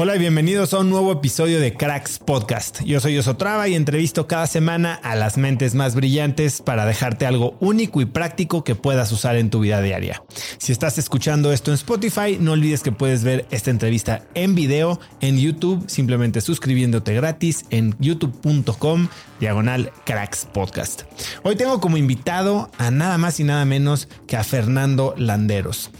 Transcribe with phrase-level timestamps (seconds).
[0.00, 2.82] Hola y bienvenidos a un nuevo episodio de Cracks Podcast.
[2.84, 7.56] Yo soy Osotrava y entrevisto cada semana a las mentes más brillantes para dejarte algo
[7.58, 10.22] único y práctico que puedas usar en tu vida diaria.
[10.58, 15.00] Si estás escuchando esto en Spotify, no olvides que puedes ver esta entrevista en video
[15.20, 19.08] en YouTube, simplemente suscribiéndote gratis en youtube.com
[19.40, 21.02] diagonal Cracks Podcast.
[21.42, 25.90] Hoy tengo como invitado a nada más y nada menos que a Fernando Landeros.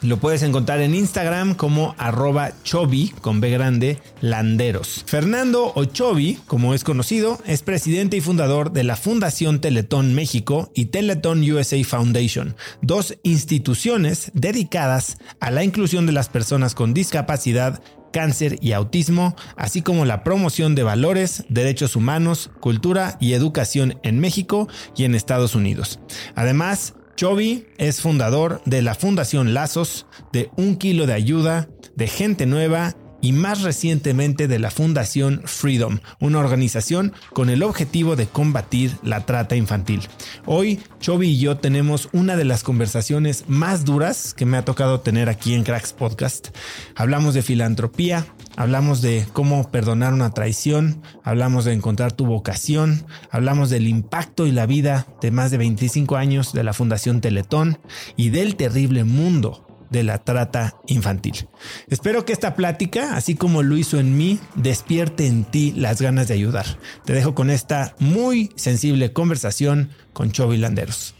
[0.00, 5.02] Lo puedes encontrar en Instagram como arroba chobi con B grande landeros.
[5.06, 10.86] Fernando Ochovi, como es conocido, es presidente y fundador de la Fundación Teletón México y
[10.86, 17.82] Teletón USA Foundation, dos instituciones dedicadas a la inclusión de las personas con discapacidad
[18.12, 24.20] cáncer y autismo, así como la promoción de valores, derechos humanos, cultura y educación en
[24.20, 25.98] México y en Estados Unidos.
[26.34, 32.46] Además, Chovy es fundador de la Fundación Lazos, de Un Kilo de Ayuda, de Gente
[32.46, 38.92] Nueva y más recientemente de la Fundación Freedom, una organización con el objetivo de combatir
[39.02, 40.02] la trata infantil.
[40.46, 45.00] Hoy, Chovy y yo tenemos una de las conversaciones más duras que me ha tocado
[45.00, 46.50] tener aquí en Cracks Podcast.
[46.94, 48.28] Hablamos de filantropía,
[48.58, 54.50] hablamos de cómo perdonar una traición, hablamos de encontrar tu vocación, hablamos del impacto y
[54.50, 57.78] la vida de más de 25 años de la Fundación Teletón
[58.16, 61.48] y del terrible mundo de la trata infantil.
[61.86, 66.26] Espero que esta plática, así como lo hizo en mí, despierte en ti las ganas
[66.26, 66.66] de ayudar.
[67.04, 71.14] Te dejo con esta muy sensible conversación con Chovy Landeros.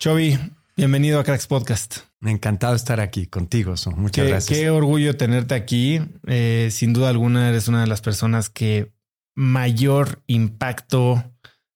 [0.00, 0.40] Chovy,
[0.80, 1.98] bienvenido a Cracks Podcast.
[2.22, 3.74] Encantado estar aquí contigo.
[3.96, 4.58] Muchas gracias.
[4.58, 6.00] Qué orgullo tenerte aquí.
[6.26, 8.90] Eh, sin duda alguna eres una de las personas que
[9.36, 11.22] mayor impacto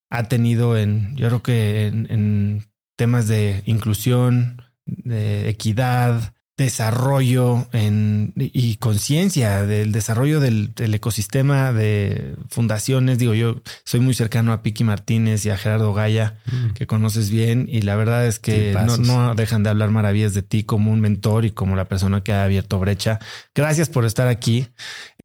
[0.08, 2.64] ha tenido en, yo creo que en
[2.96, 13.18] temas de inclusión, de equidad, desarrollo en, y conciencia del desarrollo del, ecosistema de fundaciones.
[13.18, 16.74] Digo, yo soy muy cercano a Piki Martínez y a Gerardo Gaya, mm.
[16.74, 20.42] que conoces bien, y la verdad es que no, no, dejan de hablar maravillas de
[20.42, 23.18] ti como un mentor y como la persona que ha abierto brecha.
[23.54, 24.68] Gracias por estar aquí.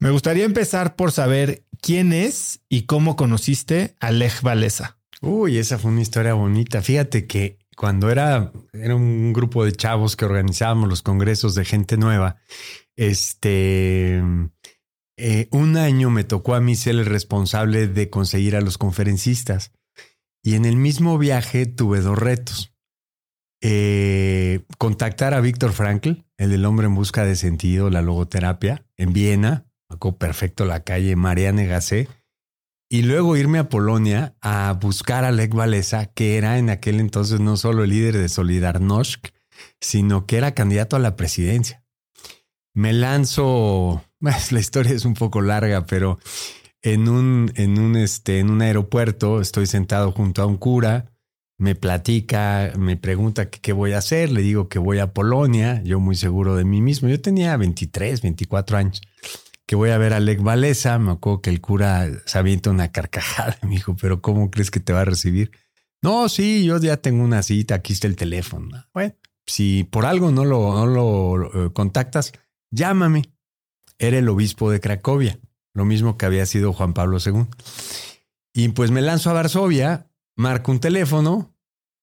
[0.00, 4.96] Me gustaría empezar por saber quién es y cómo conociste a Lech Valesa.
[5.22, 6.80] Uy, esa fue una historia bonita.
[6.80, 11.96] Fíjate que cuando era, era un grupo de chavos que organizábamos los congresos de gente
[11.96, 12.36] nueva,
[12.94, 14.22] este,
[15.16, 19.72] eh, un año me tocó a mí ser el responsable de conseguir a los conferencistas.
[20.42, 22.74] Y en el mismo viaje tuve dos retos.
[23.62, 29.14] Eh, contactar a Víctor Frankl, el del hombre en busca de sentido, la logoterapia, en
[29.14, 29.64] Viena,
[30.18, 32.10] perfecto la calle Marianne Gasset,
[32.92, 37.38] y luego irme a Polonia a buscar a Lech Walesa, que era en aquel entonces
[37.38, 39.32] no solo el líder de Solidarność,
[39.80, 41.84] sino que era candidato a la presidencia.
[42.74, 46.18] Me lanzo, la historia es un poco larga, pero
[46.82, 51.12] en un, en un, este, en un aeropuerto, estoy sentado junto a un cura,
[51.58, 56.00] me platica, me pregunta qué voy a hacer, le digo que voy a Polonia, yo
[56.00, 59.00] muy seguro de mí mismo, yo tenía 23, 24 años,
[59.70, 62.90] que voy a ver a Lech Valesa, me acuerdo que el cura se avienta una
[62.90, 65.52] carcajada, me dijo, pero ¿cómo crees que te va a recibir?
[66.02, 68.84] No, sí, yo ya tengo una cita, aquí está el teléfono.
[68.92, 69.14] Bueno,
[69.46, 72.32] si por algo no lo, no lo eh, contactas,
[72.72, 73.30] llámame.
[73.96, 75.38] Era el obispo de Cracovia
[75.72, 77.46] lo mismo que había sido Juan Pablo II.
[78.52, 81.54] Y pues me lanzo a Varsovia, marco un teléfono,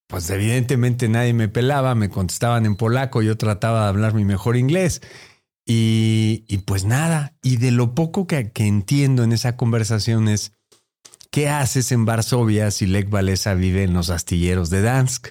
[0.07, 4.55] pues evidentemente nadie me pelaba, me contestaban en polaco, yo trataba de hablar mi mejor
[4.55, 5.01] inglés.
[5.69, 10.53] Y, pues nada, y de lo poco que, que, entiendo en esa conversación es,
[11.29, 15.27] ¿qué haces en Varsovia si Lech Walesa vive en los astilleros de Dansk?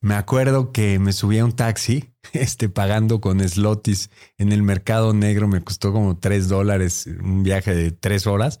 [0.00, 5.14] Me acuerdo que me subí a un taxi, este, pagando con slotis en el mercado
[5.14, 8.58] negro, me costó como tres dólares un viaje de tres horas.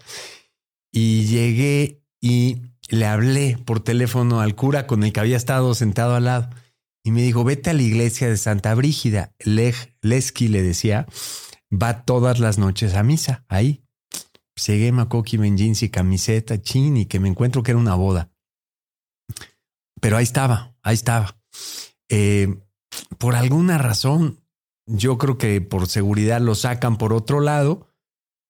[0.92, 6.14] Y llegué y le hablé por teléfono al cura con el que había estado sentado
[6.14, 6.50] al lado.
[7.04, 9.34] Y me dijo, vete a la iglesia de Santa Brígida.
[9.38, 11.06] Lech Leski le decía,
[11.70, 13.84] va todas las noches a misa, ahí.
[14.66, 18.30] Llegué, en jeans y camiseta, chin, y que me encuentro que era una boda.
[20.00, 21.36] Pero ahí estaba, ahí estaba.
[22.08, 22.62] Eh,
[23.18, 24.40] por alguna razón,
[24.86, 27.88] yo creo que por seguridad lo sacan por otro lado.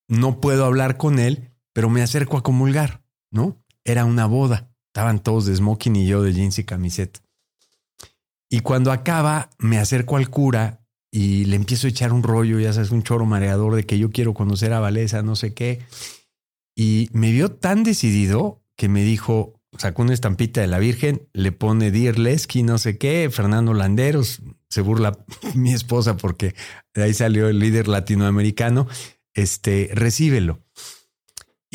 [0.09, 3.03] No puedo hablar con él, pero me acerco a comulgar,
[3.33, 3.65] ¿no?
[3.85, 4.71] Era una boda.
[4.89, 7.24] Estaban todos de smoking y yo de jeans y camiseta.
[8.55, 12.73] Y cuando acaba, me acerco al cura y le empiezo a echar un rollo, ya
[12.73, 15.81] sabes, un choro mareador de que yo quiero conocer a Valesa, no sé qué.
[16.77, 21.51] Y me vio tan decidido que me dijo, sacó una estampita de la Virgen, le
[21.51, 25.19] pone Dear Lesky, no sé qué, Fernando Landeros, se burla
[25.57, 26.55] mi esposa porque
[26.95, 28.87] de ahí salió el líder latinoamericano,
[29.33, 30.64] este, recíbelo.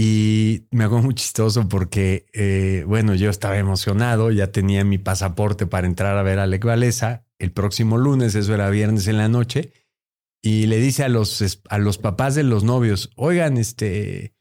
[0.02, 5.68] Y me hago muy chistoso porque, eh, bueno, yo estaba emocionado, ya tenía mi pasaporte
[5.68, 9.28] para entrar a ver a Alec Valesa el próximo lunes, eso era viernes en la
[9.28, 9.74] noche,
[10.42, 14.36] y le dice a los, a los papás de los novios, oigan, este,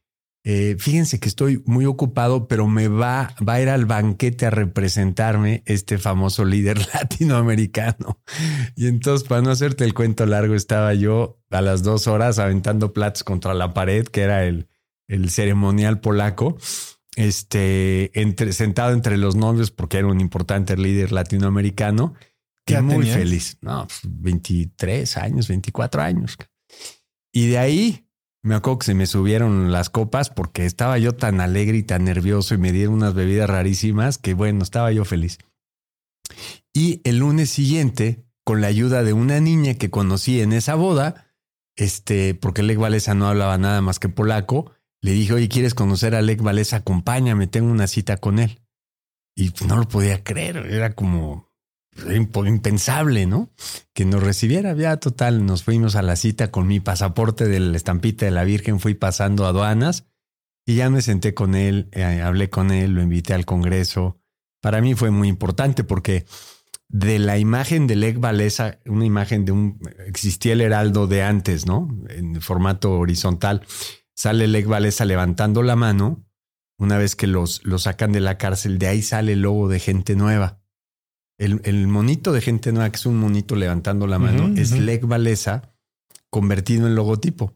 [0.44, 4.50] eh, fíjense que estoy muy ocupado, pero me va, va a ir al banquete a
[4.50, 8.20] representarme este famoso líder latinoamericano.
[8.76, 12.92] Y entonces, para no hacerte el cuento largo, estaba yo a las dos horas aventando
[12.92, 14.68] platos contra la pared, que era el,
[15.08, 16.56] el ceremonial polaco,
[17.16, 22.14] este, entre, sentado entre los novios, porque era un importante líder latinoamericano.
[22.64, 23.56] Que muy feliz.
[23.62, 26.36] No, 23 pues, años, 24 años.
[27.32, 28.08] Y de ahí
[28.42, 32.04] me acuerdo que se me subieron las copas porque estaba yo tan alegre y tan
[32.04, 35.38] nervioso y me dieron unas bebidas rarísimas que bueno, estaba yo feliz.
[36.72, 41.26] Y el lunes siguiente, con la ayuda de una niña que conocí en esa boda,
[41.76, 46.14] este, porque Lech Valesa no hablaba nada más que polaco, le dije, oye, ¿quieres conocer
[46.14, 46.78] a Lech Valesa?
[46.78, 48.60] Acompáñame, tengo una cita con él.
[49.34, 51.48] Y no lo podía creer, era como,
[52.44, 53.52] impensable, ¿no?
[53.94, 54.74] Que nos recibiera.
[54.74, 58.44] Ya total, nos fuimos a la cita con mi pasaporte de la estampita de la
[58.44, 60.06] Virgen, fui pasando aduanas
[60.66, 64.20] y ya me senté con él, eh, hablé con él, lo invité al Congreso.
[64.60, 66.26] Para mí fue muy importante porque
[66.88, 71.66] de la imagen de Lech Valesa, una imagen de un, existía el heraldo de antes,
[71.66, 71.88] ¿no?
[72.08, 73.62] En formato horizontal,
[74.18, 76.26] sale Lech Valesa levantando la mano.
[76.76, 79.78] Una vez que los, los sacan de la cárcel, de ahí sale el logo de
[79.78, 80.60] gente nueva.
[81.38, 85.72] El, monito de gente nueva, que es un monito levantando la mano, es Lech Valesa
[86.30, 87.54] convertido en logotipo.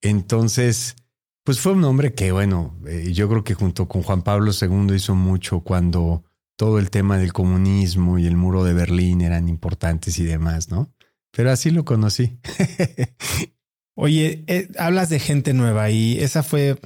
[0.00, 0.94] Entonces,
[1.42, 4.94] pues fue un hombre que, bueno, eh, yo creo que junto con Juan Pablo II
[4.94, 6.22] hizo mucho cuando
[6.56, 10.92] todo el tema del comunismo y el muro de Berlín eran importantes y demás, ¿no?
[11.32, 12.38] Pero así lo conocí.
[13.98, 16.78] Oye, eh, hablas de gente nueva y esa fue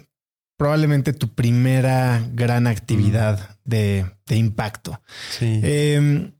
[0.57, 5.03] probablemente tu primera gran actividad de, impacto.
[5.37, 5.61] Sí.
[5.63, 6.33] Em,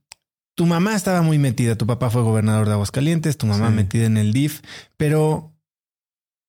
[0.55, 4.17] tu mamá estaba muy metida, tu papá fue gobernador de Aguascalientes, tu mamá metida en
[4.17, 4.61] el DIF,
[4.97, 5.53] pero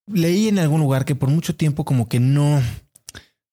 [0.05, 2.61] leí en algún lugar que por mucho tiempo como que no,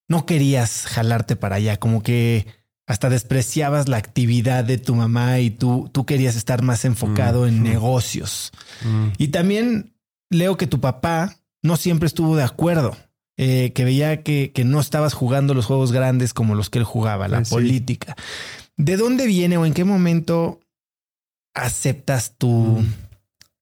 [0.07, 2.45] no querías jalarte para allá, como que
[2.85, 7.63] hasta despreciabas la actividad de tu mamá y tú, tú querías estar más enfocado en
[7.63, 8.51] negocios.
[9.17, 9.93] Y también
[10.29, 12.95] leo que tu papá no siempre estuvo de acuerdo
[13.37, 16.83] eh, que veía que, que, no estabas jugando los juegos grandes como los que él
[16.83, 18.17] jugaba, la política.
[18.75, 20.59] ¿De dónde viene o en qué momento
[21.53, 22.93] aceptas tu, mm.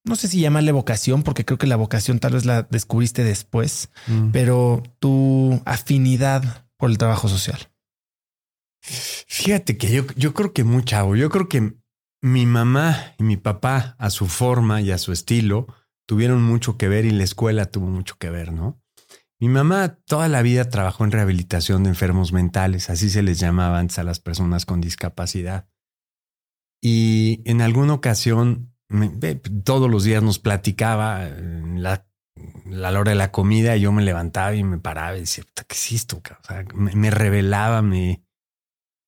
[0.06, 3.90] no sé si llamarle vocación, porque creo que la vocación tal vez la descubriste después,
[4.08, 4.32] mm.
[4.32, 7.70] pero tu afinidad por el trabajo social?
[8.82, 11.74] Fíjate que yo, yo creo que muy chavo, yo creo que
[12.22, 15.68] mi mamá y mi papá a su forma y a su estilo
[16.08, 18.82] tuvieron mucho que ver y la escuela tuvo mucho que ver, ¿no?
[19.40, 23.78] Mi mamá toda la vida trabajó en rehabilitación de enfermos mentales, así se les llamaba
[23.78, 25.70] antes a las personas con discapacidad.
[26.82, 28.74] Y en alguna ocasión,
[29.64, 32.08] todos los días nos platicaba la,
[32.66, 35.76] la hora de la comida, y yo me levantaba y me paraba y decía, ¿qué
[35.76, 36.20] es esto?
[36.74, 38.24] me, revelaba, me,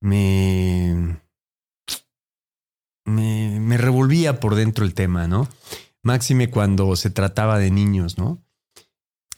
[0.01, 1.21] me,
[3.05, 5.47] me, revolvía por dentro el tema, ¿no?
[6.03, 8.43] Máxime cuando se trataba de niños, ¿no?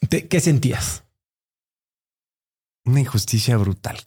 [0.10, 1.06] ¿Qué sentías?
[2.86, 3.98] Una injusticia brutal,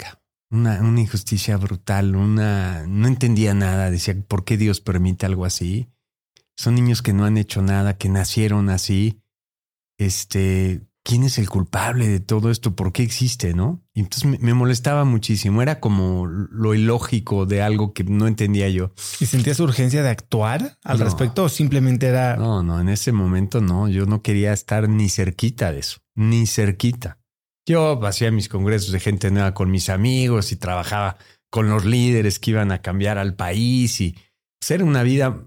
[0.50, 2.86] una, una, injusticia brutal, una...
[2.86, 5.88] No entendía nada, decía, ¿por qué Dios permite algo así?
[6.56, 9.20] Son niños que no han hecho nada, que nacieron así.
[9.98, 12.74] Este, ¿quién es el culpable de todo esto?
[12.74, 13.54] ¿Por qué existe?
[13.54, 13.84] ¿No?
[13.94, 15.62] Y entonces me, molestaba muchísimo.
[15.62, 18.92] Era como lo ilógico de algo que no entendía yo.
[19.20, 22.36] ¿Y sentías urgencia de actuar al respecto o simplemente era...
[22.36, 23.88] No, no, en ese momento no.
[23.88, 27.18] Yo no quería estar ni cerquita de eso, ni cerquita.
[27.66, 31.16] Yo hacía mis congresos de gente nueva con mis amigos y trabajaba
[31.50, 34.16] con los líderes que iban a cambiar al país y
[34.60, 35.46] ser una vida,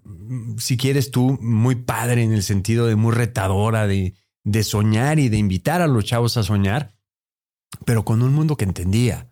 [0.57, 4.13] si quieres tú, muy padre en el sentido de muy retadora, de
[4.47, 6.95] de soñar y de invitar a los chavos a soñar,
[7.85, 9.27] pero con un mundo que entendía.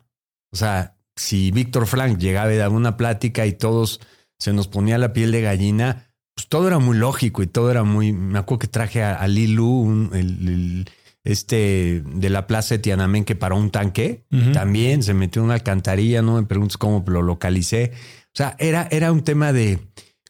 [0.52, 4.00] O sea, si Víctor Frank llegaba a dar una plática y todos
[4.38, 7.82] se nos ponía la piel de gallina, pues todo era muy lógico y todo era
[7.82, 8.12] muy.
[8.12, 10.90] Me acuerdo que traje a, Lilu, el,
[11.24, 15.54] este de la plaza de Tiananmen que paró un tanque, también se metió en una
[15.54, 17.92] alcantarilla, no me preguntes cómo lo localicé.
[17.94, 19.78] O sea, era, era un tema de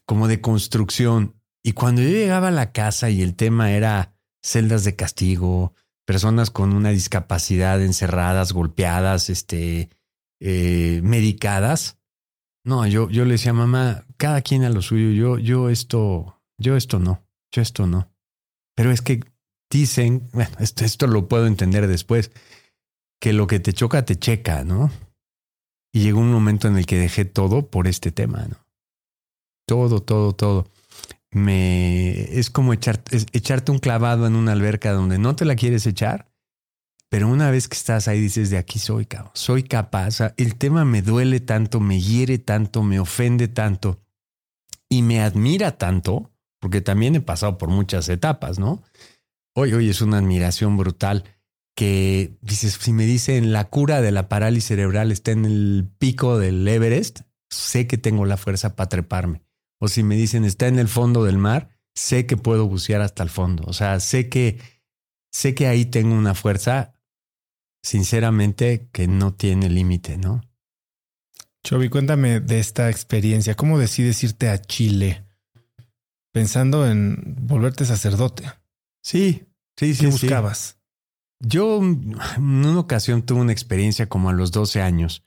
[0.05, 1.35] como de construcción.
[1.61, 4.16] Y cuando yo llegaba a la casa y el tema era
[4.47, 5.73] celdas de castigo,
[6.05, 9.89] personas con una discapacidad encerradas, golpeadas, este,
[10.39, 11.97] eh, medicadas.
[12.63, 16.77] No, yo, yo le decía, mamá, cada quien a lo suyo, yo, yo esto, yo
[16.77, 18.09] esto no, yo esto no.
[18.73, 19.19] Pero es que
[19.69, 22.31] dicen, bueno, esto, esto lo puedo entender después,
[23.19, 24.91] que lo que te choca te checa, ¿no?
[25.91, 28.57] Y llegó un momento en el que dejé todo por este tema, ¿no?
[29.65, 30.69] Todo, todo, todo
[31.31, 36.31] me es como echarte un clavado en una alberca donde no te la quieres echar,
[37.09, 40.19] pero una vez que estás ahí dices, de aquí soy, soy capaz.
[40.35, 44.01] El tema me duele tanto, me hiere tanto, me ofende tanto
[44.89, 48.83] y me admira tanto, porque también he pasado por muchas etapas, ¿no?
[49.53, 51.23] Hoy, hoy es una admiración brutal
[51.75, 56.37] que dices, si me dicen la cura de la parálisis cerebral está en el pico
[56.37, 59.46] del Everest, sé que tengo la fuerza para treparme
[59.79, 63.23] o si me dicen está en el fondo del mar, sé que puedo bucear hasta
[63.23, 63.63] el fondo.
[63.67, 64.59] O sea, sé que,
[65.31, 66.93] sé que ahí tengo una fuerza,
[67.81, 70.41] sinceramente, que no tiene límite, ¿no?
[71.63, 73.55] Chobi, cuéntame de esta experiencia.
[73.55, 75.25] ¿Cómo decides irte a Chile
[76.31, 78.43] pensando en volverte sacerdote?
[79.01, 80.05] Sí, sí, sí.
[80.05, 80.77] ¿Qué buscabas?
[81.39, 85.23] Yo en una ocasión tuve una experiencia como a los 12 años.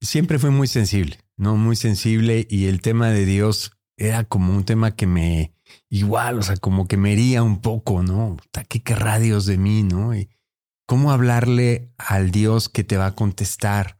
[0.00, 1.56] Siempre fui muy sensible, ¿no?
[1.56, 5.52] Muy sensible y el tema de Dios era como un tema que me,
[5.90, 8.36] igual, o sea, como que me hería un poco, ¿no?
[8.68, 10.14] ¿Qué querrá Dios de mí, no?
[10.14, 10.30] Y
[10.86, 13.96] cómo hablarle al Dios que te va a contestar.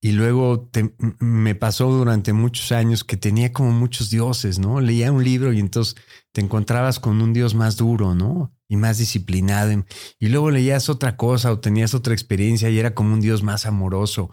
[0.00, 0.70] Y luego
[1.18, 4.80] me pasó durante muchos años que tenía como muchos dioses, ¿no?
[4.80, 5.96] Leía un libro y entonces
[6.32, 8.54] te encontrabas con un Dios más duro, ¿no?
[8.68, 9.84] Y más disciplinado.
[10.18, 13.66] Y luego leías otra cosa o tenías otra experiencia y era como un Dios más
[13.66, 14.30] amoroso.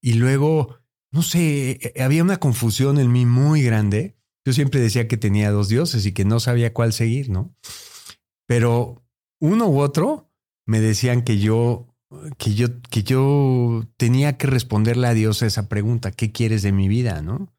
[0.00, 0.78] Y luego,
[1.12, 5.16] no sé, e, e, había una confusión en mí muy grande yo siempre decía que
[5.16, 7.54] tenía dos dioses y que no sabía cuál seguir, ¿no?
[8.46, 9.02] Pero
[9.40, 10.30] uno u otro
[10.66, 11.86] me decían que yo,
[12.38, 16.88] que yo, que yo tenía que responderle a Dios esa pregunta, ¿qué quieres de mi
[16.88, 17.52] vida, no?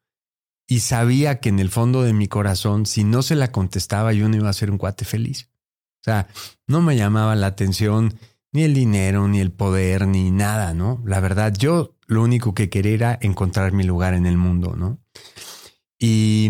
[0.68, 4.30] Y sabía que en el fondo de mi corazón, si no se la contestaba, yo
[4.30, 5.50] no iba a ser un cuate feliz.
[6.02, 6.28] O sea,
[6.68, 8.18] no me llamaba la atención
[8.54, 11.02] ni el dinero, ni el poder, ni nada, ¿no?
[11.06, 15.00] La verdad, yo lo único que quería era encontrar mi lugar en el mundo, ¿no?
[16.04, 16.50] Y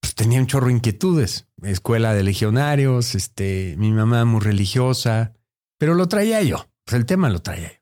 [0.00, 1.46] pues, tenía un chorro de inquietudes.
[1.62, 5.34] Escuela de legionarios, este, mi mamá muy religiosa,
[5.78, 6.68] pero lo traía yo.
[6.84, 7.78] Pues el tema lo traía yo.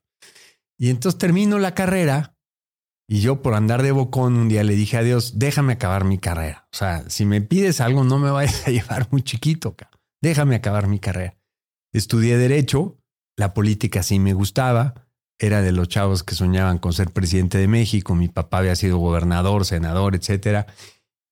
[0.77, 2.37] Y entonces termino la carrera
[3.09, 6.19] y yo por andar de bocón un día le dije a Dios, déjame acabar mi
[6.19, 6.67] carrera.
[6.71, 9.75] O sea, si me pides algo no me vayas a llevar muy chiquito.
[10.21, 11.35] Déjame acabar mi carrera.
[11.93, 12.99] Estudié derecho,
[13.37, 15.06] la política sí me gustaba,
[15.39, 18.15] era de los chavos que soñaban con ser presidente de México.
[18.15, 20.67] Mi papá había sido gobernador, senador, etcétera.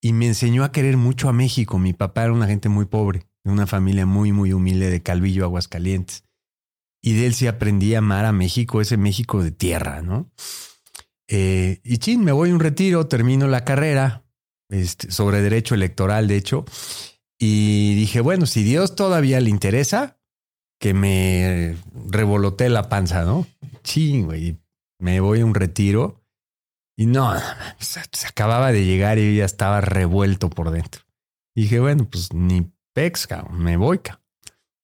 [0.00, 1.78] Y me enseñó a querer mucho a México.
[1.78, 5.44] Mi papá era una gente muy pobre, de una familia muy, muy humilde de Calvillo,
[5.44, 6.24] Aguascalientes.
[7.02, 10.30] Y de él sí aprendí a amar a México, ese México de tierra, ¿no?
[11.28, 14.24] Eh, y chin, me voy a un retiro, termino la carrera
[14.68, 16.64] este, sobre derecho electoral, de hecho.
[17.38, 20.15] Y dije, bueno, si Dios todavía le interesa,
[20.78, 21.76] que me
[22.08, 23.46] revoloté la panza, ¿no?
[23.82, 24.58] Sí, güey.
[24.98, 26.22] Me voy a un retiro
[26.98, 27.34] y no,
[27.78, 31.02] se, acababa de llegar y ya estaba revuelto por dentro.
[31.54, 34.00] Y dije, bueno, pues ni pex, me voy,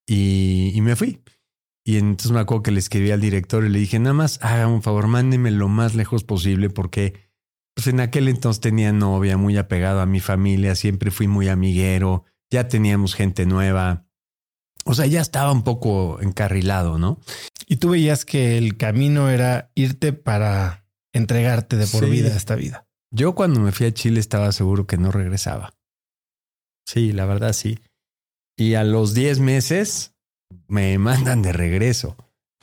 [0.06, 1.22] Y, y me fui.
[1.84, 4.66] Y entonces me acuerdo que le escribí al director y le dije, nada más haga
[4.68, 7.32] un favor, mándeme lo más lejos posible porque
[7.74, 12.24] pues en aquel entonces tenía novia, muy apegado a mi familia, siempre fui muy amiguero,
[12.50, 14.06] ya teníamos gente nueva.
[14.84, 17.20] O sea, ya estaba un poco encarrilado, ¿no?
[17.66, 22.56] Y tú veías que el camino era irte para entregarte de por vida a esta
[22.56, 22.86] vida.
[23.10, 25.74] Yo cuando me fui a Chile estaba seguro que no regresaba.
[26.86, 27.78] Sí, la verdad sí.
[28.56, 30.14] Y a los 10 meses
[30.66, 32.16] me mandan de regreso.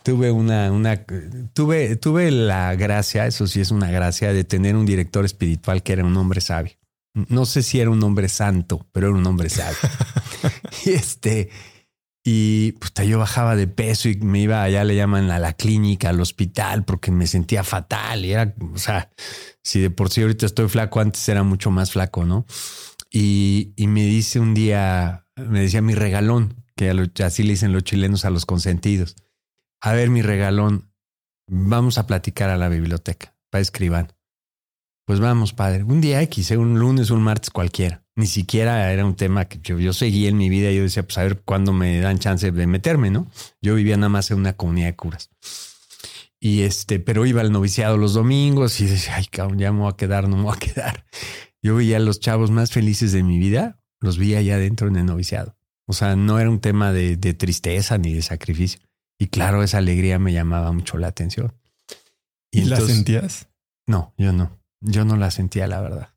[0.04, 1.06] Tuve una, una,
[1.54, 5.94] tuve, tuve la gracia, eso sí es una gracia, de tener un director espiritual que
[5.94, 6.74] era un hombre sabio.
[7.14, 9.78] No sé si era un hombre santo, pero era un hombre sabio.
[10.86, 11.50] y este,
[12.24, 16.10] y puta, yo bajaba de peso y me iba allá, le llaman a la clínica,
[16.10, 18.26] al hospital, porque me sentía fatal.
[18.26, 19.10] Y era, o sea,
[19.64, 22.46] si de por sí ahorita estoy flaco, antes era mucho más flaco, ¿no?
[23.10, 27.84] Y, y me dice un día, me decía mi regalón, que así le dicen los
[27.84, 29.16] chilenos a los consentidos.
[29.82, 30.92] A ver, mi regalón,
[31.48, 34.14] vamos a platicar a la biblioteca, para escriban.
[35.06, 35.84] Pues vamos, padre.
[35.84, 36.58] Un día X, ¿eh?
[36.58, 38.04] un lunes, un martes cualquiera.
[38.20, 40.74] Ni siquiera era un tema que yo, yo seguía en mi vida.
[40.74, 43.28] Yo decía, pues a ver cuándo me dan chance de meterme, ¿no?
[43.62, 45.30] Yo vivía nada más en una comunidad de curas.
[46.38, 49.94] Y este, pero iba al noviciado los domingos y decía, ay, cabrón, ya me voy
[49.94, 51.06] a quedar, no me voy a quedar.
[51.62, 54.98] Yo veía a los chavos más felices de mi vida, los vi allá adentro en
[54.98, 55.56] el noviciado.
[55.88, 58.82] O sea, no era un tema de, tristeza ni de sacrificio.
[59.18, 61.54] Y claro, esa alegría me llamaba mucho la atención.
[62.52, 63.48] ¿Y, la sentías?
[63.88, 64.60] No, yo no.
[64.82, 66.10] Yo no la sentía, la verdad.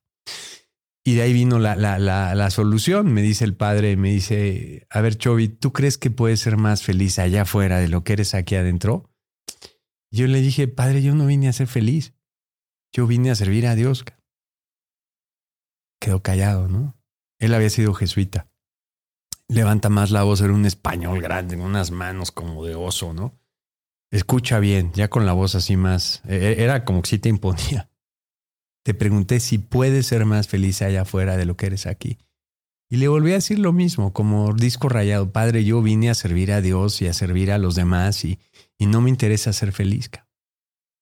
[1.04, 3.12] Y de ahí vino la, la, la, la, solución.
[3.12, 6.82] Me dice el padre, me dice, a ver, Chovi, ¿tú crees que puedes ser más
[6.82, 9.10] feliz allá afuera de lo que eres aquí adentro?
[10.12, 12.14] Yo le dije, padre, yo no vine a ser feliz.
[12.92, 14.04] Yo vine a servir a Dios.
[16.00, 16.96] Quedó callado, ¿no?
[17.40, 18.52] Él había sido jesuita
[19.52, 23.38] levanta más la voz, era un español grande, en unas manos como de oso, ¿no?
[24.10, 27.28] Escucha bien, ya con la voz así más, e, e, era como que sí te
[27.28, 27.90] imponía.
[28.84, 32.18] Te pregunté si puedes ser más feliz allá afuera de lo que eres aquí.
[32.90, 36.52] Y le volví a decir lo mismo, como disco rayado, padre, yo vine a servir
[36.52, 38.38] a Dios y a servir a los demás y,
[38.78, 40.10] y no me interesa ser feliz.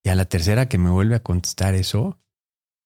[0.04, 2.20] Y a la tercera que me vuelve a contestar eso,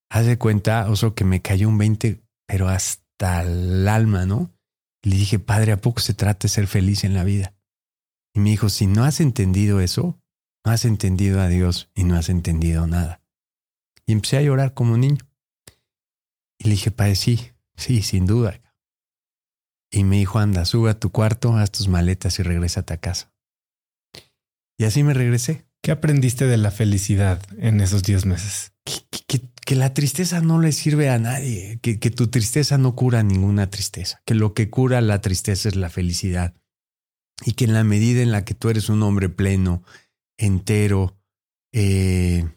[0.09, 4.55] haz de cuenta, oso, que me cayó un 20, pero hasta el alma, ¿no?
[5.05, 7.53] le dije, Padre, ¿a poco se trata de ser feliz en la vida?
[8.33, 10.19] Y me dijo, si no has entendido eso,
[10.65, 13.21] no has entendido a Dios y no has entendido nada.
[14.05, 15.25] Y empecé a llorar como un niño.
[16.57, 18.61] Y le dije, Padre, sí, sí, sin duda.
[19.91, 23.33] Y me dijo, anda, sube a tu cuarto, haz tus maletas y regrésate a casa.
[24.77, 25.65] Y así me regresé.
[25.81, 28.73] ¿Qué aprendiste de la felicidad en esos diez meses?
[29.65, 33.67] que la tristeza no le sirve a nadie, que, que, tu tristeza no cura ninguna
[33.71, 36.53] tristeza, que lo que cura la tristeza es la felicidad
[37.43, 39.83] y que en la medida en la que tú eres un hombre pleno,
[40.37, 41.17] entero,
[41.73, 42.47] eh,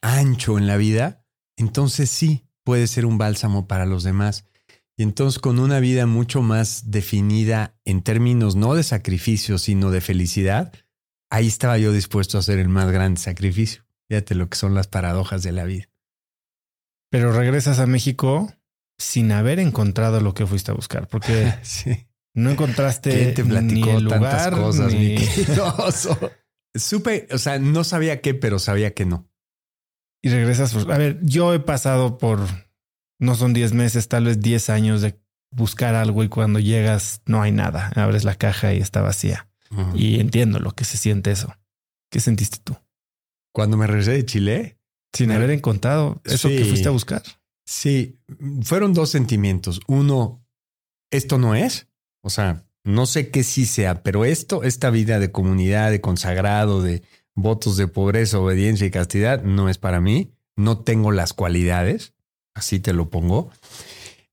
[0.00, 1.24] ancho en la vida,
[1.56, 4.46] entonces sí puede ser un bálsamo para los demás.
[4.96, 10.00] Y entonces con una vida mucho más definida en términos no de sacrificio, sino de
[10.00, 10.72] felicidad,
[11.30, 13.84] ahí estaba yo dispuesto a hacer el más grande sacrificio.
[14.08, 15.88] Fíjate lo que son las paradojas de la vida.
[17.10, 18.52] Pero regresas a México
[18.98, 21.54] sin haber encontrado lo que fuiste a buscar, porque
[22.34, 25.16] no encontraste te platicó ni tantas cosas, ni...
[26.76, 29.28] Supe, o sea, no sabía qué, pero sabía que no.
[30.24, 30.72] Y regresas.
[30.72, 32.40] Pues, a ver, yo he pasado por,
[33.18, 37.42] no son 10 meses, tal vez 10 años de buscar algo y cuando llegas no
[37.42, 37.92] hay nada.
[37.94, 39.48] Abres la caja y está vacía.
[39.94, 41.54] Y entiendo lo que se siente eso.
[42.10, 42.74] ¿Qué sentiste tú?
[43.52, 44.78] Cuando me regresé de Chile.
[45.12, 47.22] Sin haber encontrado eso que fuiste a buscar.
[47.66, 48.18] Sí,
[48.62, 49.80] fueron dos sentimientos.
[49.86, 50.42] Uno,
[51.10, 51.88] esto no es.
[52.22, 56.82] O sea, no sé qué sí sea, pero esto, esta vida de comunidad, de consagrado,
[56.82, 57.02] de
[57.34, 60.32] votos de pobreza, obediencia y castidad, no es para mí.
[60.56, 62.14] No tengo las cualidades,
[62.54, 63.50] así te lo pongo.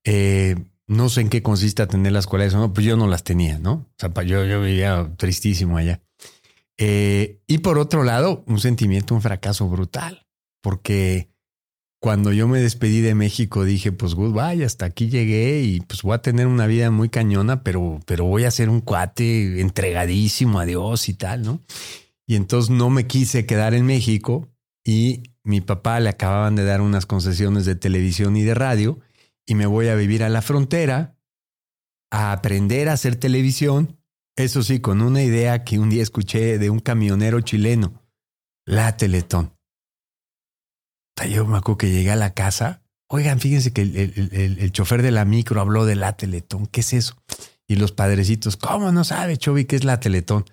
[0.04, 3.58] Eh, no sé en qué consiste tener las cualidades no, pues yo no las tenía,
[3.58, 3.72] ¿no?
[3.72, 6.00] O sea, yo, yo vivía tristísimo allá.
[6.78, 10.26] Eh, y por otro lado, un sentimiento, un fracaso brutal,
[10.60, 11.32] porque
[12.00, 16.14] cuando yo me despedí de México dije, pues goodbye, hasta aquí llegué y pues voy
[16.14, 20.64] a tener una vida muy cañona, pero, pero voy a ser un cuate entregadísimo a
[20.64, 21.60] Dios y tal, ¿no?
[22.32, 24.48] Y entonces no me quise quedar en México
[24.82, 29.00] y mi papá le acababan de dar unas concesiones de televisión y de radio
[29.44, 31.14] y me voy a vivir a la frontera
[32.10, 33.98] a aprender a hacer televisión
[34.34, 38.02] Eso sí, con una idea que un día escuché de un camionero chileno,
[38.64, 39.52] la Teletón.
[41.28, 42.82] Yo me acuerdo que llegué a la casa.
[43.10, 46.66] Oigan, fíjense que el, chofer de la micro habló de la Teletón.
[46.66, 47.14] ¿Qué es eso?
[47.68, 50.46] Y los padrecitos, ¿cómo no sabe, Chovi, qué es la Teletón?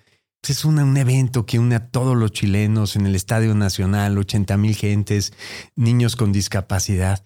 [0.47, 4.75] Es un evento que une a todos los chilenos en el Estadio Nacional, 80 mil
[4.75, 5.33] gentes,
[5.75, 7.25] niños con discapacidad.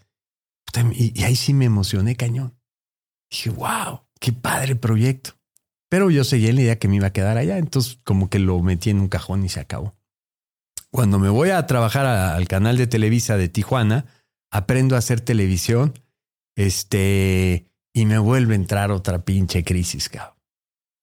[0.94, 2.58] Y, ahí sí me emocioné cañón.
[3.30, 5.38] Dije, wow, qué padre proyecto.
[5.90, 8.40] Pero yo seguía en la idea que me iba a quedar allá, entonces como que
[8.40, 9.96] lo metí en un cajón y se acabó.
[10.90, 14.06] Cuando me voy a trabajar al canal de Televisa de Tijuana,
[14.52, 15.94] aprendo a hacer televisión,
[16.56, 20.33] este, y me vuelve a entrar otra pinche crisis, cabrón.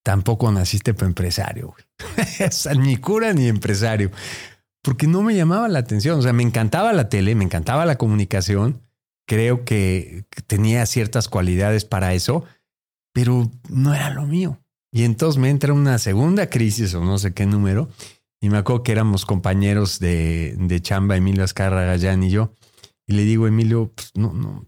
[0.02, 1.74] Tampoco naciste para empresario,
[2.78, 4.10] ni cura ni empresario.
[4.82, 6.18] Porque no me llamaba la atención.
[6.18, 8.80] O sea, me encantaba la tele, me encantaba la comunicación.
[9.26, 12.44] Creo que tenía ciertas cualidades para eso,
[13.12, 14.58] pero no era lo mío.
[14.92, 17.90] Y entonces me entra una segunda crisis o no sé qué número.
[18.40, 22.54] Y me acuerdo que éramos compañeros de, de chamba, Emilio Azcarra Gallán y yo.
[23.06, 24.66] Y le digo, Emilio, pues no, no,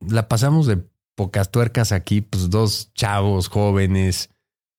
[0.00, 0.82] la pasamos de
[1.14, 4.30] pocas tuercas aquí, pues dos chavos jóvenes,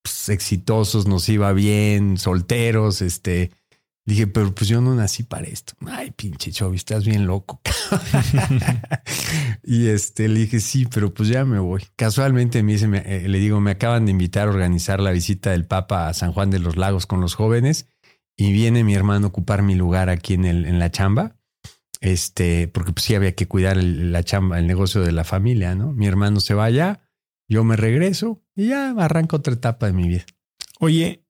[0.02, 3.52] pues, exitosos, nos iba bien, solteros, este.
[4.06, 5.74] Dije, pero pues yo no nací para esto.
[5.86, 7.62] Ay, pinche Chovi, estás bien loco.
[9.64, 11.86] y este le dije, sí, pero pues ya me voy.
[11.96, 15.68] Casualmente me dice, eh, le digo, me acaban de invitar a organizar la visita del
[15.68, 17.86] Papa a San Juan de los Lagos con los jóvenes
[18.36, 21.36] y viene mi hermano a ocupar mi lugar aquí en, el, en la chamba.
[22.02, 25.92] Este, porque pues sí había que cuidar la chamba, el negocio de la familia, ¿no?
[25.92, 27.02] Mi hermano se va allá,
[27.50, 30.26] yo me regreso y ya arranco otra etapa de mi vida.
[30.80, 31.26] Oye,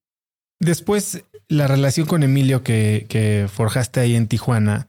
[0.60, 4.88] después la relación con Emilio que, forjaste ahí en Tijuana,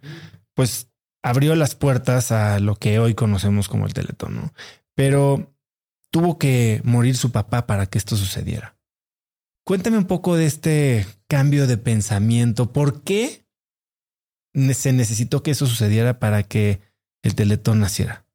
[0.54, 0.90] pues
[1.22, 4.52] abrió las puertas a lo que hoy conocemos como el Teletón.
[4.94, 5.54] Pero
[6.10, 8.76] tuvo que morir su papá para que esto sucediera.
[9.64, 12.72] Cuéntame un poco de este cambio de pensamiento.
[12.72, 13.46] ¿Por qué
[14.74, 16.80] se necesitó que eso sucediera para que
[17.22, 18.26] el Teletón naciera?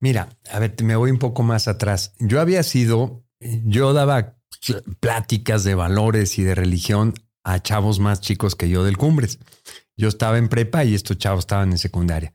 [0.00, 2.14] Mira, a ver, me voy un poco más atrás.
[2.18, 4.36] Yo había sido, yo daba
[5.00, 9.38] pláticas de valores y de religión a chavos más chicos que yo del Cumbres.
[9.96, 12.34] Yo estaba en prepa y estos chavos estaban en secundaria.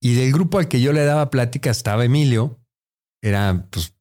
[0.00, 2.60] Y del grupo al que yo le daba pláticas estaba Emilio,
[3.22, 3.94] era, pues,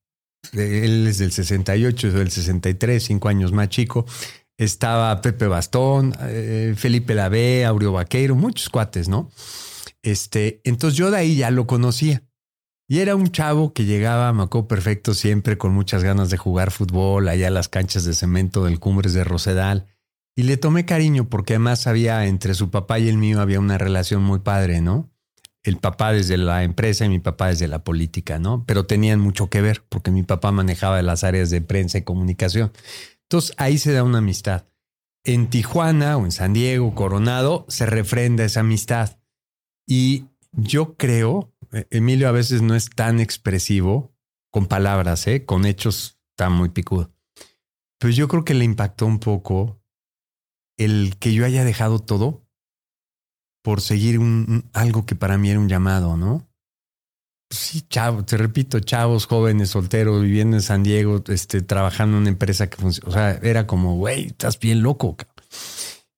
[0.53, 4.05] él es del 68, es del 63, cinco años más chico.
[4.57, 9.31] Estaba Pepe Bastón, eh, Felipe Lavé, Aureo Vaqueiro, muchos cuates, ¿no?
[10.01, 12.23] Este, entonces yo de ahí ya lo conocía.
[12.87, 16.71] Y era un chavo que llegaba a Macó perfecto siempre con muchas ganas de jugar
[16.71, 19.87] fútbol allá a las canchas de cemento del Cumbres de Rosedal.
[20.35, 23.77] Y le tomé cariño porque además había entre su papá y el mío había una
[23.77, 25.09] relación muy padre, ¿no?
[25.61, 28.65] El papá desde la empresa y mi papá desde la política, ¿no?
[28.65, 32.73] Pero tenían mucho que ver porque mi papá manejaba las áreas de prensa y comunicación.
[33.23, 34.65] Entonces ahí se da una amistad.
[35.23, 39.19] En Tijuana o en San Diego, Coronado, se refrenda esa amistad.
[39.87, 44.13] Y yo creo eh, Emilio a veces no es tan expresivo
[44.51, 45.45] con palabras, ¿eh?
[45.45, 47.11] con hechos está muy picudo.
[47.99, 49.81] Pero yo creo que le impactó un poco
[50.77, 52.45] el que yo haya dejado todo
[53.63, 56.47] por seguir un, algo que para mí era un llamado, ¿no?
[57.49, 62.29] Sí, chavo, te repito, chavos, jóvenes, solteros, viviendo en San Diego, este, trabajando en una
[62.29, 63.09] empresa que funciona.
[63.09, 65.15] O sea, era como, güey, estás bien loco.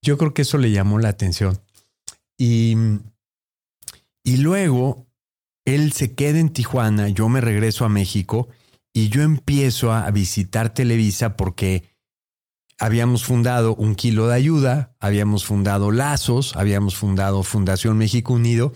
[0.01, 1.59] Yo creo que eso le llamó la atención.
[2.37, 2.75] Y,
[4.25, 5.07] y luego
[5.65, 8.49] él se queda en Tijuana, yo me regreso a México
[8.91, 11.95] y yo empiezo a visitar Televisa porque
[12.79, 18.73] habíamos fundado un kilo de ayuda, habíamos fundado Lazos, habíamos fundado Fundación México Unido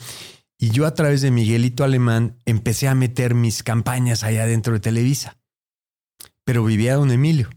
[0.57, 4.79] y yo a través de Miguelito Alemán empecé a meter mis campañas allá dentro de
[4.79, 5.39] Televisa.
[6.43, 7.49] Pero vivía don Emilio.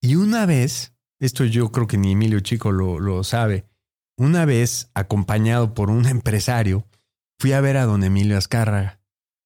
[0.00, 3.66] Y una vez, esto yo creo que ni Emilio Chico lo, lo sabe,
[4.16, 6.86] una vez acompañado por un empresario,
[7.38, 9.00] fui a ver a don Emilio Azcárraga,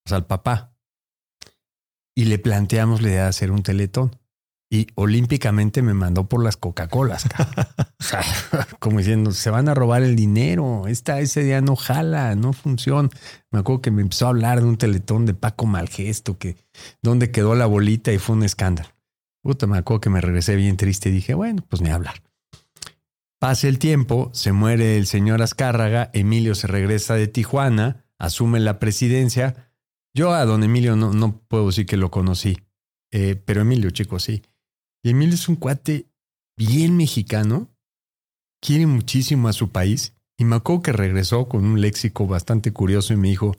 [0.06, 0.74] o sea, al papá,
[2.14, 4.16] y le planteamos la idea de hacer un teletón.
[4.72, 7.24] Y olímpicamente me mandó por las Coca-Colas.
[8.78, 10.86] como diciendo, se van a robar el dinero.
[10.86, 13.08] Esta, ese día no jala, no funciona.
[13.50, 16.56] Me acuerdo que me empezó a hablar de un teletón de Paco Malgesto, que
[17.02, 18.90] donde quedó la bolita y fue un escándalo.
[19.42, 22.22] Puta, me acuerdo que me regresé bien triste y dije, bueno, pues ni hablar.
[23.40, 28.78] Pasa el tiempo, se muere el señor Azcárraga, Emilio se regresa de Tijuana, asume la
[28.78, 29.72] presidencia.
[30.14, 32.58] Yo a don Emilio no, puedo decir que lo conocí,
[33.10, 34.42] eh, pero Emilio, chicos, sí.
[35.02, 36.10] Y Emilio es un cuate
[36.58, 37.70] bien mexicano,
[38.60, 43.14] quiere muchísimo a su país, y me acuerdo que regresó con un léxico bastante curioso
[43.14, 43.56] y me dijo,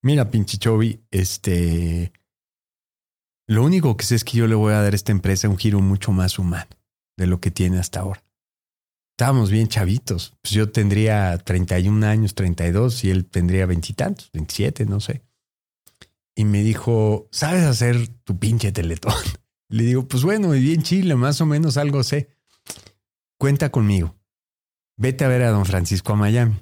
[0.00, 2.12] mira, pinche Chovi, este,
[3.48, 5.58] Lo único que sé es que yo le voy a dar a esta empresa un
[5.58, 6.70] giro mucho más humano
[7.16, 8.27] de lo que tiene hasta ahora.
[9.18, 10.32] Estábamos bien chavitos.
[10.40, 15.24] Pues yo tendría 31 años, 32 y él tendría veintitantos, 27, no sé.
[16.36, 19.12] Y me dijo, ¿sabes hacer tu pinche teletón?
[19.70, 22.28] Le digo, pues bueno, bien chile, más o menos algo sé.
[23.40, 24.14] Cuenta conmigo.
[24.96, 26.54] Vete a ver a don Francisco a Miami.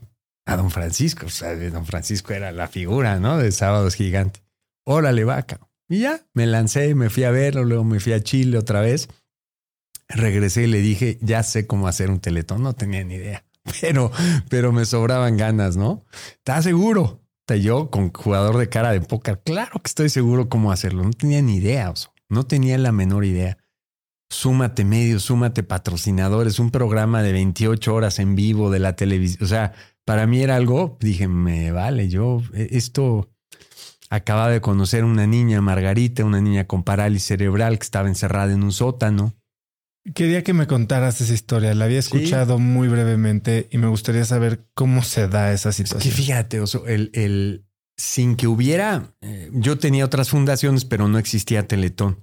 [0.46, 3.36] A don Francisco, o sea, don Francisco era la figura, ¿no?
[3.36, 4.40] De Sábados Gigante.
[4.86, 5.60] Órale, vaca.
[5.90, 9.10] Y ya, me lancé, me fui a verlo, luego me fui a Chile otra vez.
[10.08, 12.62] Regresé y le dije, ya sé cómo hacer un teletón.
[12.62, 13.44] No tenía ni idea,
[13.80, 14.12] pero,
[14.48, 16.04] pero me sobraban ganas, ¿no?
[16.38, 17.22] ¿Estás seguro?
[17.54, 21.04] Yo, con jugador de cara de póker, claro que estoy seguro cómo hacerlo.
[21.04, 21.94] No tenía ni idea.
[22.28, 23.58] No tenía la menor idea.
[24.28, 29.44] Súmate medios, súmate patrocinadores, un programa de 28 horas en vivo de la televisión.
[29.44, 29.72] O sea,
[30.04, 33.30] para mí era algo, dije, me vale, yo e, esto
[34.10, 38.64] acababa de conocer una niña, Margarita, una niña con parálisis cerebral que estaba encerrada en
[38.64, 39.34] un sótano.
[40.14, 41.74] Quería que me contaras esa historia.
[41.74, 46.12] La había escuchado muy brevemente y me gustaría saber cómo se da esa situación.
[46.12, 47.66] que fíjate, Oso, el, el,
[47.96, 52.20] sin que hubiera, eh, yo tenía otras fundaciones, pero no existía Teletón.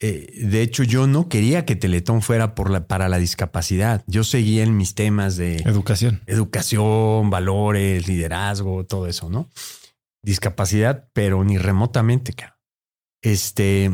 [0.00, 4.02] Eh, de hecho, yo no quería que Teletón fuera por la, para la discapacidad.
[4.06, 9.50] Yo seguía en mis temas de educación, educación, valores, liderazgo, todo eso, ¿no?
[10.22, 12.34] Discapacidad, pero ni remotamente,
[13.22, 13.92] Este,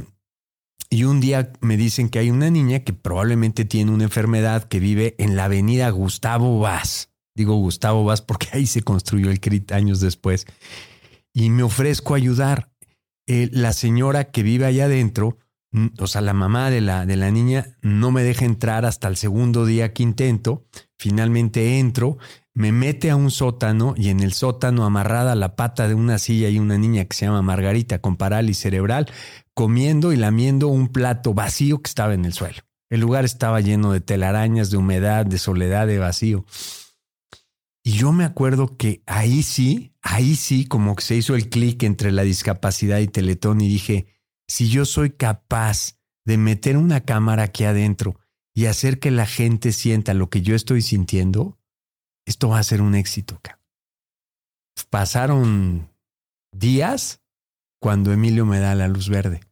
[0.91, 4.81] y un día me dicen que hay una niña que probablemente tiene una enfermedad que
[4.81, 7.11] vive en la avenida Gustavo Vaz.
[7.37, 10.47] Digo Gustavo Vaz porque ahí se construyó el CRIT años después.
[11.33, 12.73] Y me ofrezco a ayudar.
[13.29, 15.39] Eh, la señora que vive allá adentro,
[16.01, 19.17] o sea, la mamá de la, de la niña, no me deja entrar hasta el
[19.17, 20.65] segundo día que intento.
[20.99, 22.19] Finalmente entro,
[22.53, 26.19] me mete a un sótano y en el sótano amarrada a la pata de una
[26.19, 29.07] silla y una niña que se llama Margarita con parálisis cerebral,
[29.61, 32.63] comiendo y lamiendo un plato vacío que estaba en el suelo.
[32.89, 36.47] El lugar estaba lleno de telarañas, de humedad, de soledad, de vacío.
[37.85, 41.83] Y yo me acuerdo que ahí sí, ahí sí, como que se hizo el clic
[41.83, 44.07] entre la discapacidad y Teletón y dije,
[44.49, 48.19] si yo soy capaz de meter una cámara aquí adentro
[48.55, 51.59] y hacer que la gente sienta lo que yo estoy sintiendo,
[52.25, 53.39] esto va a ser un éxito.
[54.89, 55.91] Pasaron
[56.51, 57.21] días
[57.79, 59.50] cuando Emilio me da la luz verde.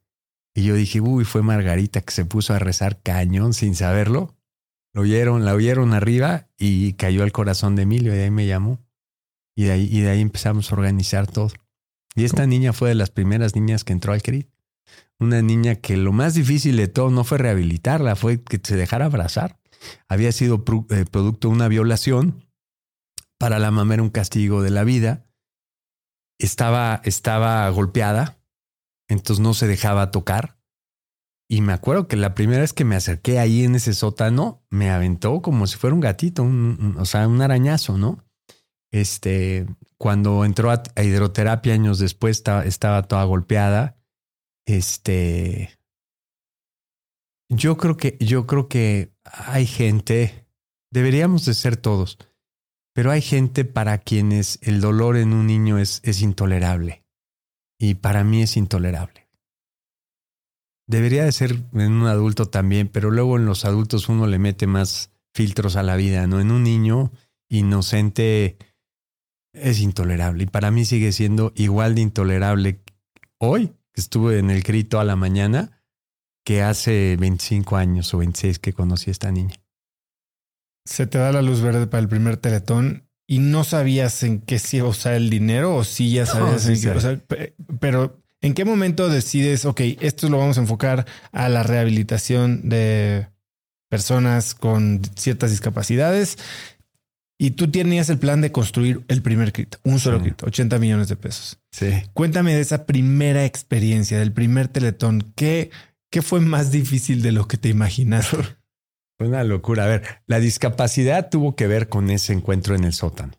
[0.58, 4.34] Y yo dije, uy, fue Margarita que se puso a rezar cañón sin saberlo.
[4.92, 8.44] Lo oyeron, la oyeron arriba y cayó al corazón de Emilio y de ahí me
[8.44, 8.80] llamó.
[9.54, 11.52] Y de ahí, y de ahí empezamos a organizar todo.
[12.16, 14.48] Y esta niña fue de las primeras niñas que entró al CRIT.
[15.20, 19.04] Una niña que lo más difícil de todo no fue rehabilitarla, fue que se dejara
[19.04, 19.60] abrazar.
[20.08, 22.48] Había sido eh, producto de una violación
[23.38, 25.24] para la mamá era un castigo de la vida.
[26.40, 28.37] Estaba, estaba golpeada,
[29.08, 30.58] entonces no se dejaba tocar.
[31.50, 34.90] Y me acuerdo que la primera vez que me acerqué ahí en ese sótano, me
[34.90, 36.46] aventó como si fuera un gatito,
[36.98, 38.22] o sea, un arañazo, ¿no?
[38.92, 39.66] Este,
[39.96, 43.98] cuando entró a, hidroterapia años después, estaba, toda golpeada.
[44.66, 45.78] Este,
[47.48, 50.46] yo creo que, yo creo que hay gente,
[50.92, 52.18] deberíamos de ser todos,
[52.94, 57.07] pero hay gente para quienes el dolor en un niño es intolerable.
[57.78, 59.28] Y para mí es intolerable.
[60.86, 64.66] Debería de ser en un adulto también, pero luego en los adultos uno le mete
[64.66, 66.40] más filtros a la vida, ¿no?
[66.40, 67.12] En un niño
[67.48, 68.56] inocente
[69.52, 70.44] es intolerable.
[70.44, 72.80] Y para mí sigue siendo igual de intolerable
[73.38, 75.82] hoy, que estuve en el grito a la mañana,
[76.44, 79.56] que hace 25 años o 26 que conocí a esta niña
[80.88, 84.58] se te da la luz verde para el primer teletón y no sabías en qué
[84.58, 87.20] se iba a usar el dinero o si ya sabías en qué, o sea,
[87.78, 93.28] pero ¿en qué momento decides, ok, esto lo vamos a enfocar a la rehabilitación de
[93.90, 96.38] personas con ciertas discapacidades?
[97.38, 101.08] Y tú tenías el plan de construir el primer crit, un solo crit, 80 millones
[101.08, 101.60] de pesos.
[101.70, 101.90] Sí.
[102.14, 105.32] Cuéntame de esa primera experiencia, del primer teletón.
[105.36, 105.70] ¿Qué,
[106.10, 108.38] qué fue más difícil de lo que te imaginaste?
[109.20, 109.84] Una locura.
[109.84, 113.32] A ver, la discapacidad tuvo que ver con ese encuentro en el sótano.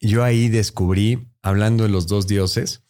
[0.00, 2.84] Yo ahí descubrí, hablando de los dos dioses,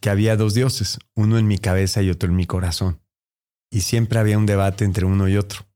[0.00, 3.00] que había dos dioses, uno en mi cabeza y otro en mi corazón.
[3.70, 5.66] Y siempre había un debate entre uno y otro.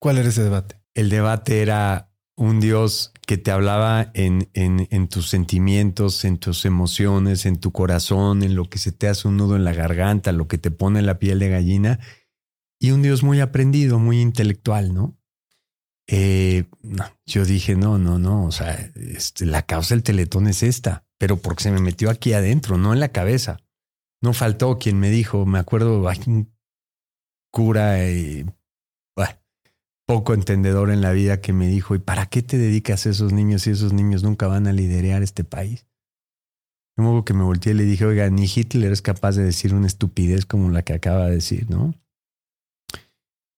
[0.00, 0.80] ¿Cuál era ese debate?
[0.94, 6.64] El debate era un dios que te hablaba en, en, en tus sentimientos, en tus
[6.64, 10.32] emociones, en tu corazón, en lo que se te hace un nudo en la garganta,
[10.32, 11.98] lo que te pone la piel de gallina,
[12.78, 15.16] y un Dios muy aprendido, muy intelectual, ¿no?
[16.06, 16.64] Eh,
[17.26, 21.36] yo dije, no, no, no, o sea, este, la causa del teletón es esta, pero
[21.36, 23.58] porque se me metió aquí adentro, no en la cabeza.
[24.20, 26.52] no faltó quien me dijo, me acuerdo, hay un
[27.50, 28.46] cura y,
[30.08, 33.34] poco entendedor en la vida que me dijo, ¿y para qué te dedicas a esos
[33.34, 35.86] niños si esos niños nunca van a liderar este país?
[36.96, 39.86] Como que me volteé y le dije, oiga, ni Hitler es capaz de decir una
[39.86, 41.94] estupidez como la que acaba de decir, ¿no?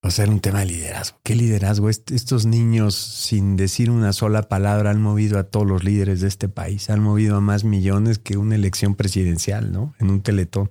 [0.02, 1.18] O sea, era un tema de liderazgo.
[1.22, 1.90] ¿Qué liderazgo?
[1.90, 6.48] Estos niños, sin decir una sola palabra, han movido a todos los líderes de este
[6.48, 6.88] país.
[6.88, 9.94] Han movido a más millones que una elección presidencial, ¿no?
[9.98, 10.70] En un teletón.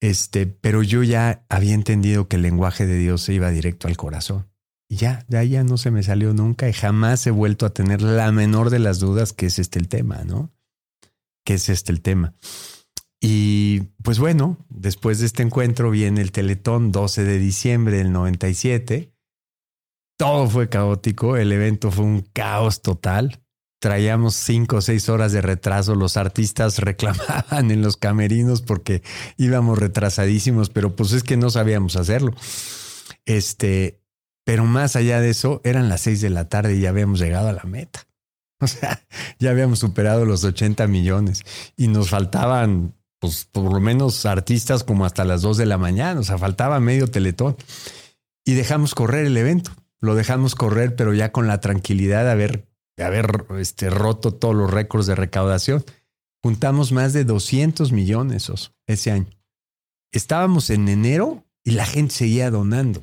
[0.00, 3.96] Este, pero yo ya había entendido que el lenguaje de Dios se iba directo al
[3.96, 4.46] corazón.
[4.88, 7.70] Y ya, de ahí ya no se me salió nunca y jamás he vuelto a
[7.70, 10.52] tener la menor de las dudas que es este el tema, ¿no?
[11.44, 12.34] Que es este el tema.
[13.20, 19.12] Y pues bueno, después de este encuentro viene el Teletón 12 de diciembre del 97.
[20.18, 23.42] Todo fue caótico, el evento fue un caos total.
[23.80, 29.02] Traíamos cinco o seis horas de retraso, los artistas reclamaban en los camerinos porque
[29.36, 32.34] íbamos retrasadísimos, pero pues es que no sabíamos hacerlo.
[33.24, 34.00] Este,
[34.44, 37.48] pero más allá de eso, eran las seis de la tarde y ya habíamos llegado
[37.48, 38.06] a la meta.
[38.58, 39.06] O sea,
[39.38, 41.42] ya habíamos superado los 80 millones
[41.76, 46.20] y nos faltaban pues por lo menos artistas como hasta las 2 de la mañana,
[46.20, 47.56] o sea, faltaba medio teletón.
[48.44, 52.68] Y dejamos correr el evento, lo dejamos correr, pero ya con la tranquilidad de haber,
[52.96, 55.84] de haber este, roto todos los récords de recaudación.
[56.42, 58.50] Juntamos más de 200 millones
[58.86, 59.30] ese año.
[60.12, 63.02] Estábamos en enero y la gente seguía donando.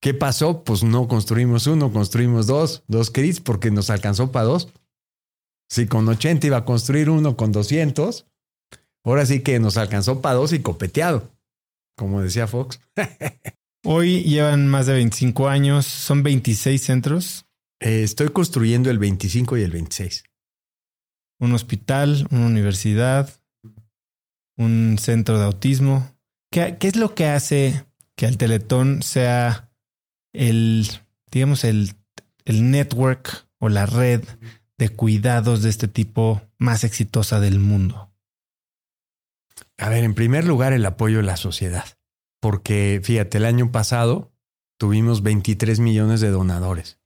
[0.00, 0.64] ¿Qué pasó?
[0.64, 4.72] Pues no construimos uno, construimos dos, dos crits porque nos alcanzó para dos.
[5.68, 8.26] Si con 80 iba a construir uno con 200,
[9.04, 11.30] Ahora sí que nos alcanzó para dos y copeteado,
[11.96, 12.80] como decía Fox.
[13.84, 17.46] Hoy llevan más de 25 años, son 26 centros.
[17.80, 20.24] Eh, estoy construyendo el 25 y el 26.
[21.40, 23.28] Un hospital, una universidad,
[24.56, 26.14] un centro de autismo.
[26.52, 27.84] ¿Qué, qué es lo que hace
[28.14, 29.72] que el Teletón sea
[30.32, 30.86] el,
[31.32, 31.94] digamos, el,
[32.44, 34.22] el network o la red
[34.78, 38.11] de cuidados de este tipo más exitosa del mundo?
[39.82, 41.84] A ver, en primer lugar, el apoyo de la sociedad.
[42.40, 44.32] Porque, fíjate, el año pasado
[44.78, 47.00] tuvimos 23 millones de donadores.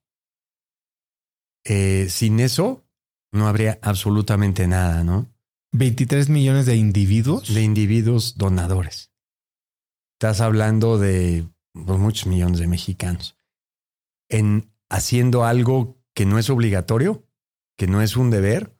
[1.64, 2.84] Eh, sin eso,
[3.32, 5.26] no habría absolutamente nada, ¿no?
[5.72, 7.54] 23 millones de individuos.
[7.54, 9.10] De individuos donadores.
[10.20, 13.38] Estás hablando de pues, muchos millones de mexicanos.
[14.28, 17.26] En haciendo algo que no es obligatorio,
[17.78, 18.76] que no es un deber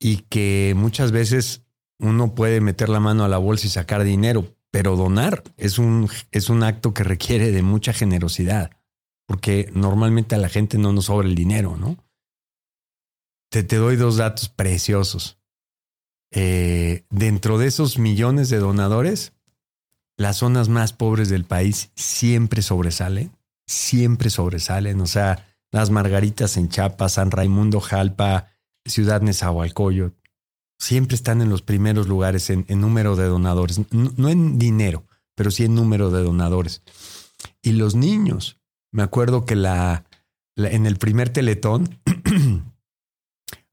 [0.00, 1.63] y que muchas veces
[1.98, 6.08] uno puede meter la mano a la bolsa y sacar dinero, pero donar es un,
[6.32, 8.70] es un acto que requiere de mucha generosidad,
[9.26, 11.96] porque normalmente a la gente no nos sobra el dinero, ¿no?
[13.50, 15.38] Te, te doy dos datos preciosos.
[16.32, 19.32] Eh, dentro de esos millones de donadores,
[20.16, 23.30] las zonas más pobres del país siempre sobresalen,
[23.66, 25.00] siempre sobresalen.
[25.00, 28.48] O sea, las Margaritas en Chiapas, San Raimundo, Jalpa,
[28.84, 30.16] Ciudad Nezahualcóyotl,
[30.84, 35.64] siempre están en los primeros lugares en, número de donadores, no, en dinero, pero sí
[35.64, 36.82] en número de donadores.
[37.62, 38.58] Y los niños,
[38.92, 40.04] me acuerdo que la,
[40.56, 41.98] en el primer teletón,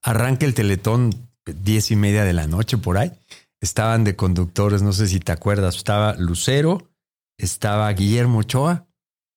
[0.01, 3.11] arranca el teletón diez y media de la noche por ahí,
[3.59, 6.89] estaban de conductores, no sé si te acuerdas, estaba Lucero,
[7.37, 8.87] estaba Guillermo Ochoa,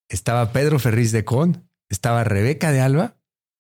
[0.09, 3.17] estaba Pedro Ferriz de Con, estaba Rebeca de Alba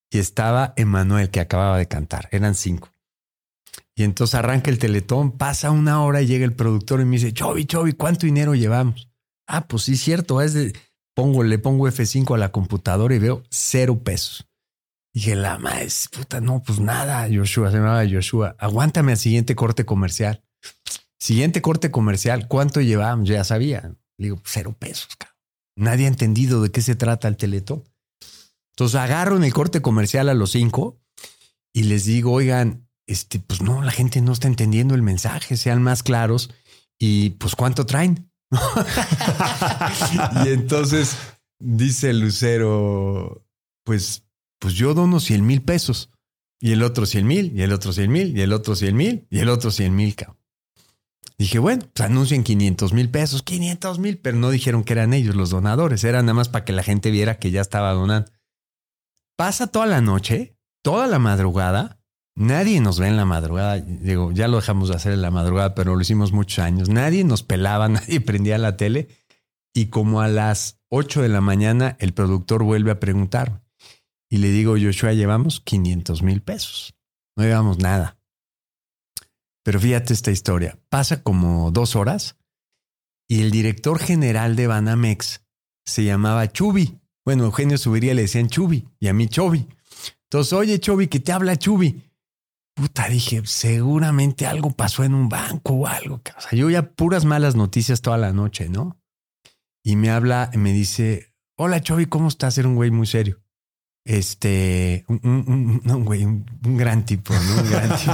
[0.08, 2.93] y estaba Emanuel que acababa de cantar, eran cinco.
[3.96, 7.32] Y entonces arranca el teletón, pasa una hora y llega el productor y me dice,
[7.32, 9.08] Chovi, Chovi, ¿cuánto dinero llevamos?
[9.46, 10.72] Ah, pues sí, cierto, es
[11.14, 14.46] pongo, le pongo F5 a la computadora y veo cero pesos.
[15.12, 19.54] Y dije, la más, puta, no, pues nada, Joshua, se llamaba Joshua, aguántame al siguiente
[19.54, 20.42] corte comercial.
[21.20, 23.28] Siguiente corte comercial, ¿cuánto llevamos?
[23.28, 23.94] Ya sabía.
[24.18, 25.34] Le digo, cero pesos, cabrón.
[25.76, 27.84] Nadie ha entendido de qué se trata el teletón.
[28.72, 31.00] Entonces agarro en el corte comercial a los cinco
[31.72, 35.82] y les digo, oigan, este, pues no, la gente no está entendiendo el mensaje, sean
[35.82, 36.50] más claros
[36.98, 38.30] y pues cuánto traen.
[40.44, 41.16] y entonces
[41.58, 43.46] dice Lucero,
[43.84, 44.24] pues,
[44.58, 46.10] pues yo dono 100 mil pesos
[46.60, 49.26] y el otro 100 mil y el otro 100 mil y el otro 100 mil
[49.30, 50.16] y el otro 100 mil.
[51.36, 55.34] Dije, bueno, pues anuncien 500 mil pesos, 500 mil, pero no dijeron que eran ellos
[55.34, 58.30] los donadores, era nada más para que la gente viera que ya estaba donando.
[59.36, 61.98] Pasa toda la noche, toda la madrugada,
[62.36, 63.76] Nadie nos ve en la madrugada.
[63.76, 66.88] Digo, ya lo dejamos de hacer en la madrugada, pero lo hicimos muchos años.
[66.88, 69.08] Nadie nos pelaba, nadie prendía la tele.
[69.72, 73.62] Y como a las 8 de la mañana, el productor vuelve a preguntar.
[74.28, 76.94] Y le digo, Joshua, llevamos 500 mil pesos.
[77.36, 78.18] No llevamos nada.
[79.64, 80.78] Pero fíjate esta historia.
[80.88, 82.36] Pasa como dos horas
[83.28, 85.42] y el director general de Banamex
[85.84, 86.98] se llamaba Chubi.
[87.24, 89.66] Bueno, Eugenio Subiría le decían Chubi y a mí Chobi.
[90.24, 92.02] Entonces, oye, Chobi, que te habla Chubi.
[92.74, 96.16] Puta, dije, seguramente algo pasó en un banco o algo.
[96.36, 99.00] O sea, yo ya puras malas noticias toda la noche, ¿no?
[99.84, 102.58] Y me habla, me dice, hola Chobi, ¿cómo estás?
[102.58, 103.40] Era un güey muy serio.
[104.04, 106.44] Este, un, un, un, güey, un,
[106.76, 107.62] gran tipo, ¿no?
[107.62, 108.12] Un gran tipo.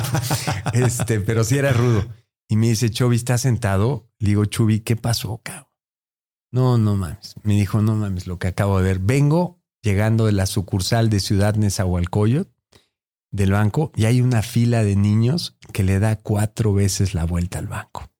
[0.74, 2.06] Este, pero sí era rudo.
[2.48, 4.10] Y me dice, Chobi, ¿estás sentado?
[4.18, 5.68] Le digo, Chubi, ¿qué pasó, cabrón?
[6.52, 7.34] No, no mames.
[7.44, 8.98] Me dijo, no mames, lo que acabo de ver.
[8.98, 12.59] Vengo llegando de la sucursal de Ciudad Nezahualcóyotl
[13.30, 17.58] del banco y hay una fila de niños que le da cuatro veces la vuelta
[17.58, 18.10] al banco.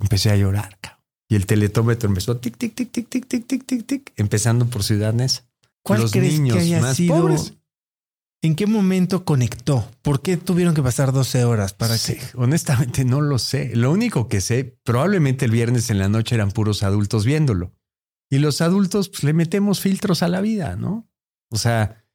[0.00, 1.02] empecé a llorar, cabrón.
[1.28, 4.84] Y el teletómetro empezó tic, tic, tic, tic, tic, tic, tic, tic, tic, empezando por
[4.84, 5.44] Ciudad Neza.
[5.82, 7.20] ¿Cuál Los crees niños que haya más sido?
[7.20, 7.54] pobres.
[8.42, 9.90] ¿En qué momento conectó?
[10.02, 12.22] ¿Por qué tuvieron que pasar 12 horas para sí, que?
[12.34, 13.74] Honestamente no lo sé.
[13.74, 17.74] Lo único que sé, probablemente el viernes en la noche eran puros adultos viéndolo.
[18.30, 21.08] Y los adultos pues, le metemos filtros a la vida, ¿no?
[21.50, 22.05] O sea,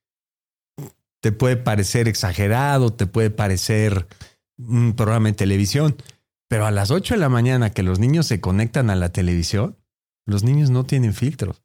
[1.21, 4.07] te puede parecer exagerado, te puede parecer
[4.57, 5.95] un programa de televisión,
[6.47, 9.77] pero a las 8 de la mañana que los niños se conectan a la televisión,
[10.25, 11.63] los niños no tienen filtros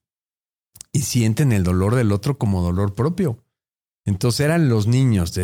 [0.93, 3.43] y sienten el dolor del otro como dolor propio.
[4.05, 5.35] Entonces eran los niños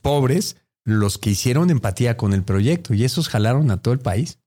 [0.00, 4.38] pobres los que hicieron empatía con el proyecto y esos jalaron a todo el país.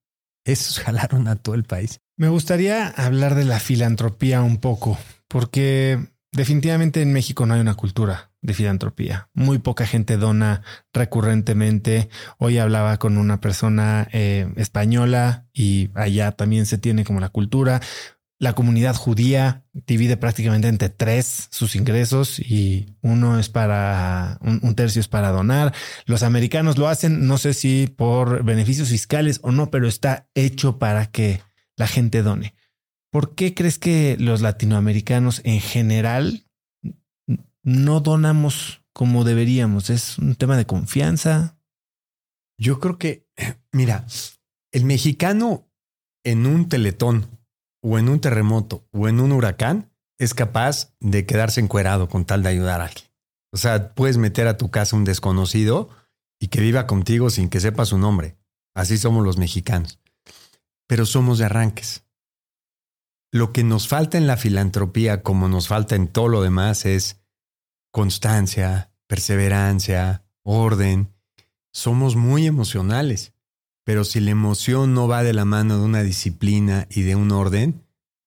[0.45, 1.99] Esos jalaron a todo el país.
[2.17, 4.97] Me gustaría hablar de la filantropía un poco,
[5.27, 5.99] porque
[6.31, 9.29] definitivamente en México no hay una cultura de filantropía.
[9.33, 10.61] Muy poca gente dona
[10.93, 12.09] recurrentemente.
[12.37, 17.81] Hoy hablaba con una persona eh, española y allá también se tiene como la cultura.
[18.41, 24.75] La comunidad judía divide prácticamente entre tres sus ingresos y uno es para, un, un,
[24.75, 25.73] tercio es para donar.
[26.05, 30.79] Los americanos lo hacen, no sé si por beneficios fiscales o no, pero está hecho
[30.79, 31.41] para que
[31.75, 32.55] la gente done.
[33.11, 36.45] ¿Por qué crees que los latinoamericanos en general
[37.63, 39.89] no donamos como deberíamos?
[39.89, 41.57] ¿Es un tema de confianza?
[42.57, 43.27] Yo creo que,
[43.71, 44.05] mira,
[44.71, 45.69] el mexicano
[46.23, 47.39] en un teletón
[47.81, 52.43] o en un terremoto o en un huracán es capaz de quedarse encuerado con tal
[52.43, 53.05] de ayudar a alguien.
[53.51, 55.89] O sea, puedes meter a tu casa un desconocido
[56.39, 58.37] y que viva contigo sin que sepa su nombre.
[58.75, 59.99] Así somos los mexicanos.
[60.87, 62.03] Pero somos de arranques.
[63.31, 67.18] Lo que nos falta en la filantropía, como nos falta en todo lo demás, es
[67.91, 71.13] constancia, perseverancia, orden.
[71.71, 73.33] Somos muy emocionales.
[73.83, 77.31] Pero si la emoción no va de la mano de una disciplina y de un
[77.31, 77.83] orden,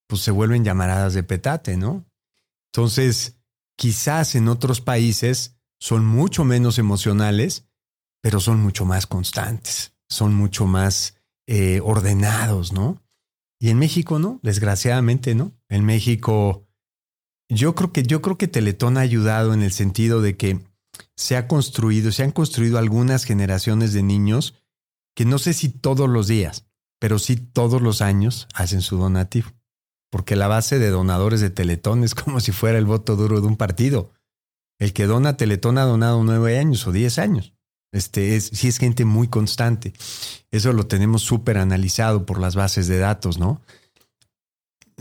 [0.08, 2.04] pues se vuelven llamaradas de petate, ¿no?
[2.72, 3.38] Entonces,
[3.76, 7.66] quizás en otros países son mucho menos emocionales,
[8.20, 13.02] pero son mucho más constantes, son mucho más eh, ordenados, ¿no?
[13.60, 15.52] Y en México no, desgraciadamente no.
[15.68, 16.66] En México,
[17.48, 20.60] yo creo que yo creo que Teletón ha ayudado en el sentido de que
[21.16, 24.54] se ha construido, se han construido algunas generaciones de niños
[25.14, 26.66] que no sé si todos los días,
[26.98, 29.50] pero sí todos los años hacen su donativo.
[30.10, 33.46] Porque la base de donadores de Teletón es como si fuera el voto duro de
[33.46, 34.12] un partido.
[34.78, 37.54] El que dona Teletón ha donado nueve años o diez años.
[37.92, 39.92] Este es, sí es gente muy constante.
[40.50, 43.60] Eso lo tenemos súper analizado por las bases de datos, ¿no?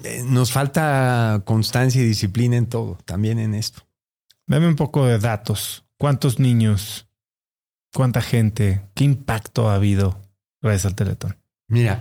[0.04, 3.84] Eh, nos falta constancia y disciplina en todo, también en esto.
[4.48, 5.86] Dame un poco de datos.
[5.98, 7.08] ¿Cuántos niños
[7.94, 8.82] ¿Cuánta gente?
[8.96, 10.22] ¿Qué impacto ha habido
[10.62, 11.38] gracias al Teletón?
[11.68, 12.00] Mira,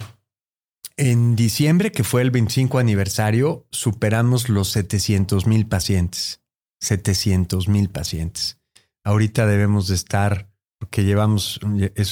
[0.97, 6.41] en diciembre, que fue el 25 aniversario, superamos los 700 mil pacientes.
[6.81, 8.59] 700 mil pacientes.
[9.03, 11.61] Ahorita debemos de estar, porque llevamos,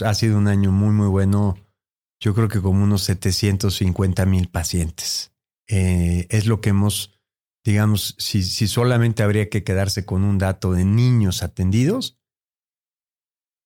[0.05, 1.57] ha sido un año muy, muy bueno,
[2.21, 5.33] yo creo que como unos 750 mil pacientes.
[5.69, 7.21] Eh, es lo que hemos,
[7.65, 12.19] digamos, si, si solamente habría que quedarse con un dato de niños atendidos,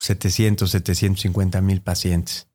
[0.01, 2.49] 700, 750 mil pacientes,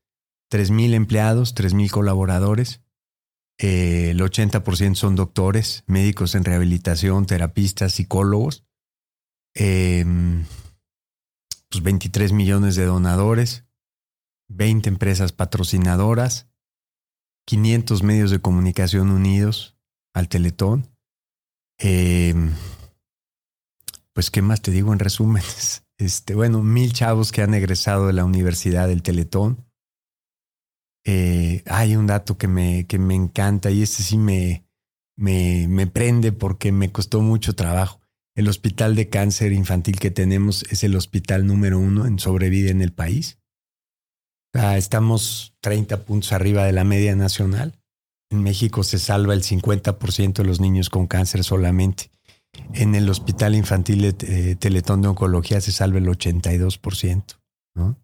[0.49, 2.81] 3 mil empleados, 3 mil colaboradores.
[3.57, 8.65] Eh, el 80% son doctores, médicos en rehabilitación, terapistas, psicólogos.
[9.55, 10.05] Eh,
[11.69, 13.65] pues 23 millones de donadores,
[14.49, 16.47] 20 empresas patrocinadoras,
[17.47, 19.77] 500 medios de comunicación unidos
[20.13, 20.89] al Teletón.
[21.79, 22.35] Eh,
[24.11, 25.85] pues, ¿qué más te digo en resúmenes?
[25.97, 29.65] este, bueno, mil chavos que han egresado de la Universidad del Teletón.
[31.05, 34.65] Eh, hay un dato que me, que me encanta y este sí me,
[35.15, 38.01] me, me prende porque me costó mucho trabajo.
[38.35, 42.81] el hospital de cáncer infantil que tenemos es el hospital número uno en sobrevida en
[42.81, 43.39] el país.
[44.77, 47.79] Estamos 30 puntos arriba de la media nacional.
[48.29, 52.11] En México se salva el 50% de los niños con cáncer solamente.
[52.73, 54.15] En el Hospital Infantil de
[54.51, 57.23] eh, Teletón de Oncología se salva el 82%.
[57.75, 57.97] ¿no?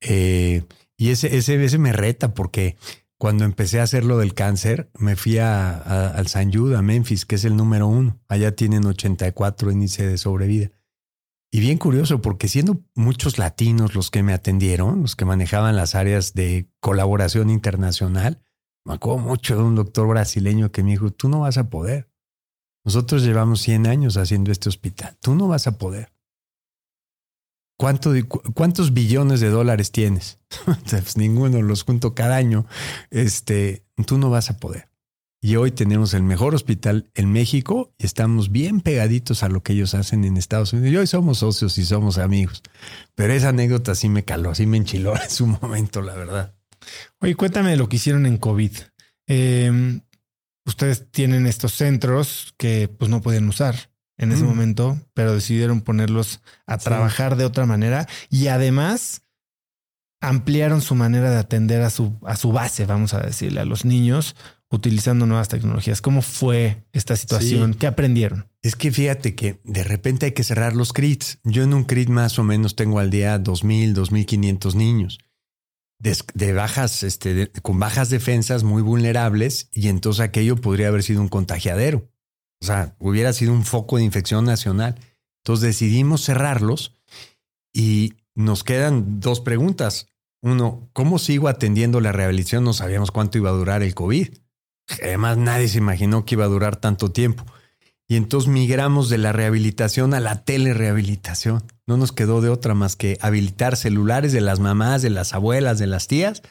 [0.00, 0.64] Eh,
[0.96, 2.76] y ese, ese, ese me reta porque
[3.18, 7.34] cuando empecé a hacer lo del cáncer, me fui al San Jude, a Memphis, que
[7.34, 8.20] es el número uno.
[8.28, 10.70] Allá tienen 84 índice de sobrevida.
[11.50, 15.94] Y bien curioso, porque siendo muchos latinos los que me atendieron, los que manejaban las
[15.94, 18.42] áreas de colaboración internacional,
[18.84, 22.10] me acuerdo mucho de un doctor brasileño que me dijo, tú no vas a poder.
[22.84, 26.12] Nosotros llevamos 100 años haciendo este hospital, tú no vas a poder.
[27.78, 30.40] ¿Cuántos billones de dólares tienes?
[30.90, 32.66] pues ninguno, los junto cada año.
[33.10, 34.87] Este, tú no vas a poder.
[35.40, 39.72] Y hoy tenemos el mejor hospital en México y estamos bien pegaditos a lo que
[39.72, 40.92] ellos hacen en Estados Unidos.
[40.92, 42.62] Y hoy somos socios y somos amigos.
[43.14, 46.54] Pero esa anécdota sí me caló, sí me enchiló en su momento, la verdad.
[47.20, 48.72] Oye, cuéntame lo que hicieron en COVID.
[49.28, 50.00] Em,
[50.66, 54.46] ustedes tienen estos centros que pues no pueden usar en ese mm.
[54.46, 59.22] momento, pero decidieron ponerlos a trabajar de otra manera y además
[60.20, 63.84] ampliaron su manera de atender a su, a su base, vamos a decirle, a los
[63.84, 64.34] niños
[64.70, 66.02] utilizando nuevas tecnologías.
[66.02, 67.74] ¿Cómo fue esta situación?
[67.74, 68.46] ¿Qué aprendieron?
[68.62, 71.38] Es que fíjate que de repente hay que cerrar los CRITs.
[71.44, 75.18] Yo en un CRIT más o menos tengo al día 2.000, 2.500 niños
[75.98, 81.28] de, bajas, este, con bajas defensas muy vulnerables y entonces aquello podría haber sido un
[81.28, 82.08] contagiadero.
[82.60, 84.96] O sea, hubiera sido un foco de infección nacional.
[85.42, 86.96] Entonces decidimos cerrarlos
[87.72, 90.08] y nos quedan dos preguntas.
[90.40, 92.64] Uno, ¿cómo sigo atendiendo la rehabilitación?
[92.64, 94.28] No sabíamos cuánto iba a durar el COVID.
[95.02, 97.44] Además, nadie se imaginó que iba a durar tanto tiempo.
[98.06, 101.62] Y entonces migramos de la rehabilitación a la telerehabilitación.
[101.86, 105.78] No nos quedó de otra más que habilitar celulares de las mamás, de las abuelas,
[105.78, 106.42] de las tías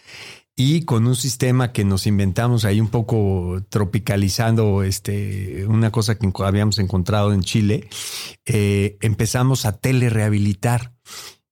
[0.60, 6.32] y con un sistema que nos inventamos ahí un poco tropicalizando este, una cosa que
[6.44, 7.88] habíamos encontrado en Chile,
[8.48, 10.94] eh, empezamos a telerehabilitar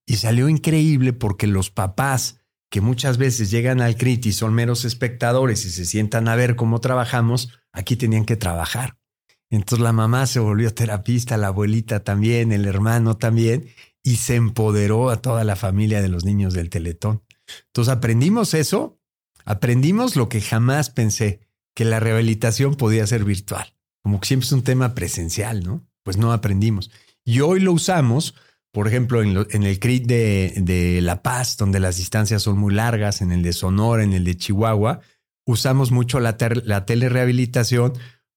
[0.06, 5.64] y salió increíble porque los papás que muchas veces llegan al CRIT son meros espectadores
[5.64, 8.98] y se sientan a ver cómo trabajamos, aquí tenían que trabajar.
[9.50, 13.68] Entonces la mamá se volvió terapista, la abuelita también, el hermano también,
[14.02, 17.22] y se empoderó a toda la familia de los niños del Teletón.
[17.66, 19.00] Entonces aprendimos eso,
[19.44, 21.40] aprendimos lo que jamás pensé,
[21.74, 23.74] que la rehabilitación podía ser virtual.
[24.02, 25.86] Como siempre es un tema presencial, ¿no?
[26.02, 26.90] Pues no aprendimos.
[27.24, 28.34] Y hoy lo usamos,
[28.76, 33.32] por ejemplo, en, el CRIT de, La Paz, donde las distancias son muy largas, en
[33.32, 35.00] el de Sonora, en el de Chihuahua,
[35.46, 37.94] usamos mucho la, la telerehabilitación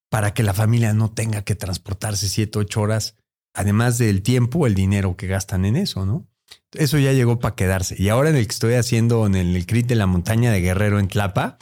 [0.10, 3.16] para que la familia no tenga que transportarse siete, ocho horas,
[3.54, 6.26] además del tiempo, el dinero que gastan en eso, ¿no?
[6.72, 8.02] Eso ya llegó para quedarse.
[8.02, 11.02] Y ahora en el que estoy haciendo en el, CRIT de la montaña de Guerrero
[11.02, 11.58] en Tlapa,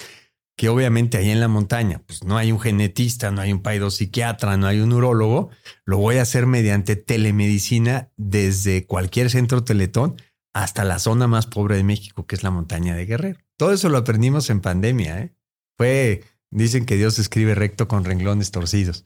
[0.57, 4.57] que obviamente ahí en la montaña, pues no hay un genetista, no hay un psiquiatra,
[4.57, 5.51] no hay un urólogo,
[5.85, 10.19] lo voy a hacer mediante telemedicina desde cualquier centro teletón
[10.53, 13.39] hasta la zona más pobre de México, que es la montaña de Guerrero.
[13.55, 15.35] Todo eso lo aprendimos en pandemia, ¿eh?
[15.77, 19.05] Fue, dicen que Dios escribe recto con renglones torcidos.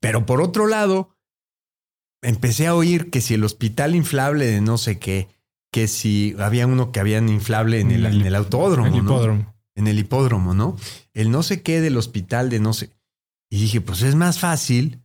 [0.00, 1.16] Pero por otro lado,
[2.20, 5.28] empecé a oír que si el hospital inflable de no sé qué,
[5.72, 8.94] que si había uno que habían inflable en el, en el autódromo.
[8.94, 9.57] hipódromo.
[9.78, 10.76] En el hipódromo, ¿no?
[11.14, 12.90] El no sé qué del hospital de no sé.
[13.50, 15.02] Y dije, pues es más fácil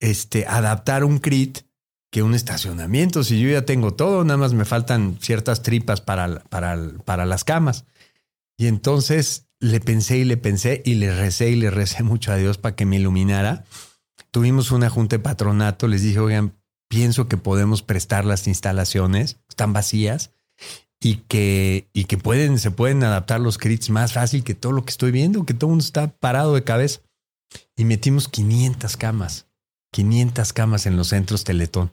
[0.00, 1.60] este, adaptar un CRIT
[2.10, 3.24] que un estacionamiento.
[3.24, 7.44] Si yo ya tengo todo, nada más me faltan ciertas tripas para, para, para las
[7.44, 7.86] camas.
[8.58, 12.36] Y entonces le pensé y le pensé y le recé y le recé mucho a
[12.36, 13.64] Dios para que me iluminara
[14.30, 16.54] tuvimos una junta de patronato, les dije, oigan,
[16.88, 20.30] pienso que podemos prestar las instalaciones, están vacías,
[21.00, 24.84] y que, y que pueden, se pueden adaptar los crits más fácil que todo lo
[24.84, 27.00] que estoy viendo, que todo el mundo está parado de cabeza.
[27.76, 29.46] Y metimos 500 camas,
[29.92, 31.92] 500 camas en los centros Teletón.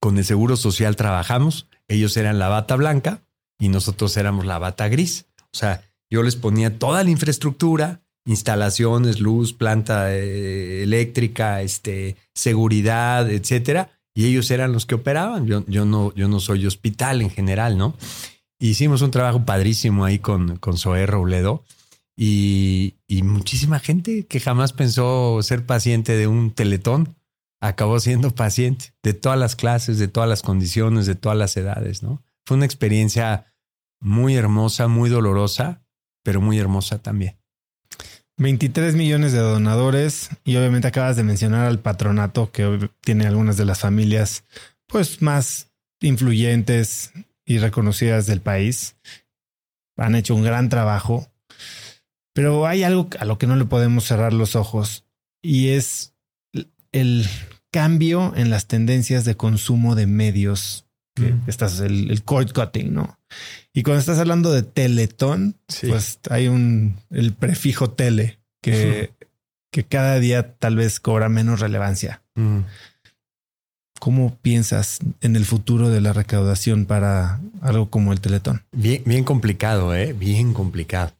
[0.00, 3.22] Con el Seguro Social trabajamos, ellos eran la bata blanca
[3.58, 5.26] y nosotros éramos la bata gris.
[5.40, 13.30] O sea, yo les ponía toda la infraestructura, instalaciones, luz, planta eh, eléctrica, este, seguridad,
[13.30, 13.90] etcétera.
[14.14, 15.46] Y ellos eran los que operaban.
[15.46, 17.94] Yo, yo, no, yo no soy hospital en general, ¿no?
[18.60, 21.64] Hicimos un trabajo padrísimo ahí con, con Zoé Robledo
[22.16, 27.16] y, y muchísima gente que jamás pensó ser paciente de un teletón
[27.60, 32.02] acabó siendo paciente de todas las clases, de todas las condiciones, de todas las edades,
[32.02, 32.22] ¿no?
[32.44, 33.54] Fue una experiencia
[34.00, 35.82] muy hermosa, muy dolorosa,
[36.22, 37.38] pero muy hermosa también.
[38.36, 43.64] 23 millones de donadores y obviamente acabas de mencionar al patronato que tiene algunas de
[43.64, 44.44] las familias
[44.86, 45.70] pues más
[46.00, 47.12] influyentes
[47.44, 48.96] y reconocidas del país.
[49.96, 51.30] Han hecho un gran trabajo,
[52.32, 55.04] pero hay algo a lo que no le podemos cerrar los ojos
[55.42, 56.14] y es
[56.92, 57.26] el
[57.70, 60.86] cambio en las tendencias de consumo de medios.
[61.16, 61.42] Que Mm.
[61.46, 63.20] estás el, el cord cutting, ¿no?
[63.72, 65.88] Y cuando estás hablando de teletón, Sí.
[65.88, 69.10] pues hay un el prefijo tele que,
[69.72, 72.22] que cada día tal vez cobra menos relevancia.
[72.34, 72.60] Mm.
[74.00, 78.62] ¿Cómo piensas en el futuro de la recaudación para algo como el Teletón?
[78.72, 80.12] Bien, bien complicado, ¿eh?
[80.12, 81.12] Bien complicado.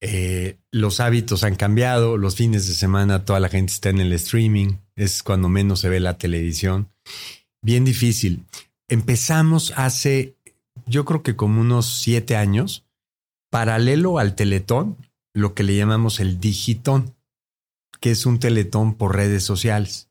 [0.00, 4.12] Eh, los hábitos han cambiado, los fines de semana toda la gente está en el
[4.14, 6.88] streaming, es cuando menos se ve la televisión.
[7.60, 8.44] Bien difícil.
[8.88, 10.34] Empezamos hace,
[10.92, 12.84] yo creo que como unos siete años,
[13.50, 14.96] paralelo al teletón,
[15.34, 17.16] lo que le llamamos el digitón,
[18.00, 20.10] que es un teletón por redes sociales.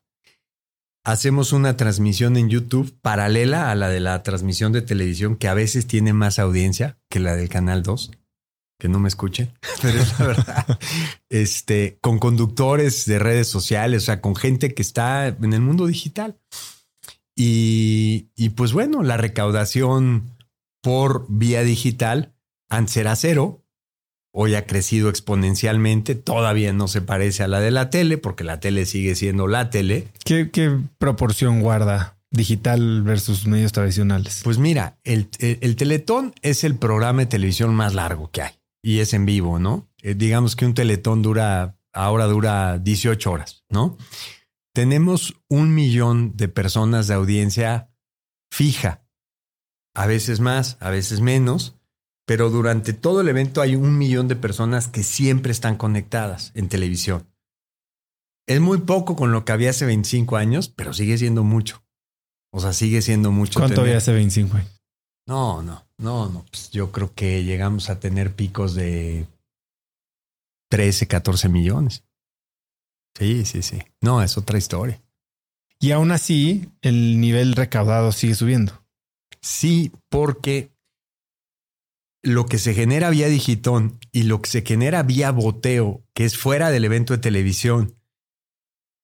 [1.03, 5.53] Hacemos una transmisión en YouTube paralela a la de la transmisión de televisión, que a
[5.53, 8.11] veces tiene más audiencia que la del Canal 2.
[8.79, 9.51] Que no me escuchen,
[9.81, 10.79] pero es la verdad.
[11.29, 15.85] Este, con conductores de redes sociales, o sea, con gente que está en el mundo
[15.85, 16.39] digital.
[17.35, 20.30] Y, y pues bueno, la recaudación
[20.81, 22.33] por vía digital
[22.69, 23.63] antes era cero,
[24.33, 28.59] hoy ha crecido exponencialmente, todavía no se parece a la de la tele, porque la
[28.59, 30.07] tele sigue siendo la tele.
[30.23, 34.41] ¿Qué, qué proporción guarda digital versus medios tradicionales?
[34.43, 38.53] Pues mira, el, el, el Teletón es el programa de televisión más largo que hay
[38.81, 39.89] y es en vivo, ¿no?
[40.01, 43.97] Eh, digamos que un Teletón dura, ahora dura 18 horas, ¿no?
[44.73, 47.91] Tenemos un millón de personas de audiencia
[48.49, 49.03] fija,
[49.93, 51.75] a veces más, a veces menos,
[52.25, 56.69] pero durante todo el evento hay un millón de personas que siempre están conectadas en
[56.69, 57.27] televisión.
[58.47, 61.83] Es muy poco con lo que había hace 25 años, pero sigue siendo mucho.
[62.53, 63.59] O sea, sigue siendo mucho.
[63.59, 64.81] ¿Cuánto tener- había hace 25 años?
[65.27, 66.45] No, no, no, no.
[66.49, 69.27] Pues yo creo que llegamos a tener picos de
[70.69, 72.03] 13, 14 millones.
[73.17, 73.79] Sí, sí, sí.
[74.01, 75.01] No, es otra historia.
[75.79, 78.80] Y aún así, el nivel recaudado sigue subiendo.
[79.41, 80.71] Sí, porque
[82.23, 86.37] lo que se genera vía digitón y lo que se genera vía boteo, que es
[86.37, 87.95] fuera del evento de televisión,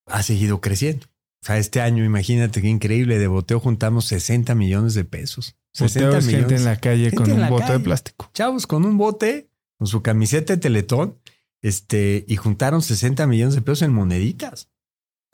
[0.06, 1.08] ha seguido creciendo.
[1.42, 5.56] O sea, este año, imagínate qué increíble, de boteo juntamos 60 millones de pesos.
[5.74, 6.62] 60 Boteo es gente millones.
[6.62, 8.30] en la calle Gente con un bote de plástico.
[8.34, 11.20] chavos con un bote, con su camiseta de teletón,
[11.62, 14.70] este, y juntaron 60 millones de pesos en moneditas.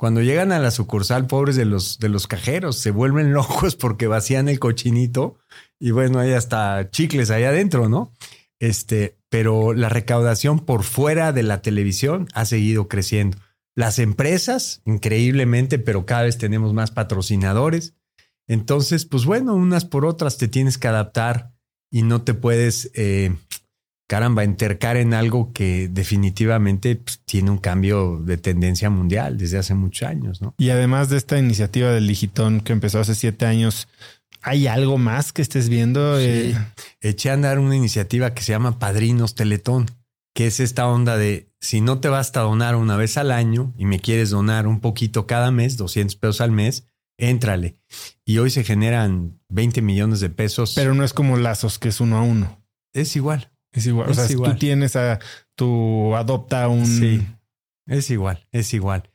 [0.03, 4.05] Cuando llegan a la sucursal, pobres de los, de los cajeros, se vuelven locos porque
[4.05, 5.37] vacían el cochinito
[5.79, 8.11] y bueno, hay hasta chicles ahí adentro, ¿no?
[8.59, 13.37] Este, pero la recaudación por fuera de la televisión ha seguido creciendo.
[13.75, 17.93] Las empresas, increíblemente, pero cada vez tenemos más patrocinadores.
[18.45, 21.53] Entonces, pues bueno, unas por otras te tienes que adaptar
[21.89, 23.37] y no te puedes, eh,
[24.07, 29.73] caramba, entercar en algo que definitivamente pues, tiene un cambio de tendencia mundial desde hace
[29.73, 30.53] muchos años, ¿no?
[30.57, 33.87] Y además de esta iniciativa del Digitón que empezó hace siete años,
[34.41, 36.17] ¿hay algo más que estés viendo?
[36.19, 36.25] Sí.
[36.25, 36.57] Eh,
[37.01, 39.89] Eché a andar una iniciativa que se llama Padrinos Teletón,
[40.35, 43.85] que es esta onda de si no te basta donar una vez al año y
[43.85, 46.87] me quieres donar un poquito cada mes, 200 pesos al mes,
[47.17, 47.77] éntrale.
[48.25, 50.73] Y hoy se generan 20 millones de pesos.
[50.75, 52.61] pero no es como lazos, que es uno a uno.
[52.93, 53.52] es igual.
[53.73, 54.09] Es igual.
[54.09, 54.53] o sea, igual.
[54.53, 55.19] tú tienes a
[55.55, 56.85] tu adopta un.
[56.85, 57.25] Sí.
[57.87, 59.09] Es igual, es igual.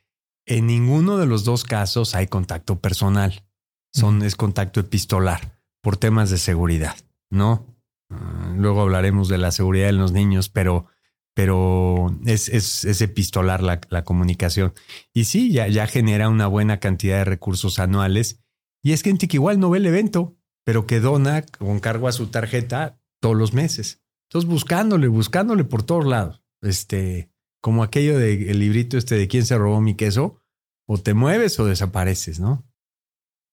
[0.45, 3.45] En ninguno de los dos casos hay contacto personal.
[3.93, 6.97] Son, es contacto epistolar por temas de seguridad,
[7.31, 7.67] ¿no?
[8.11, 10.87] Ah, luego hablaremos de la seguridad de los niños, pero,
[11.35, 14.75] pero es, es, es epistolar la, la comunicación.
[15.15, 18.41] Y sí, ya, ya genera una buena cantidad de recursos anuales.
[18.83, 22.13] Y es gente que igual no ve el evento, pero que dona con cargo a
[22.13, 24.03] su tarjeta todos los meses.
[24.29, 26.43] Entonces, buscándole, buscándole por todos lados.
[26.61, 30.43] Este, como aquello del librito este de quién se robó mi queso,
[30.87, 32.67] o te mueves o desapareces, ¿no?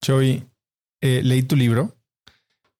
[0.01, 0.47] Choy,
[1.01, 1.97] eh, leí tu libro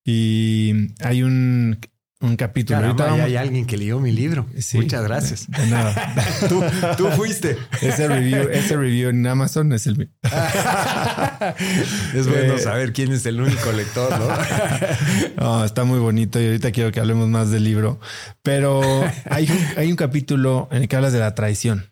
[0.04, 1.80] y hay un,
[2.26, 2.80] un capítulo.
[2.80, 4.45] Caramba, Ahorita vamos- hay alguien que leyó mi libro.
[4.59, 5.47] Sí, Muchas gracias.
[5.49, 6.13] De, de nada.
[6.49, 6.63] tú,
[6.97, 7.57] tú fuiste.
[7.82, 10.07] ese review, ese review en Amazon es el mío.
[12.13, 14.28] es bueno Eh, saber quién es el único lector, ¿no?
[15.38, 17.99] No, está muy bonito y ahorita quiero que hablemos más del libro.
[18.41, 18.82] Pero
[19.30, 21.91] hay un, hay un capítulo en el que hablas de la traición.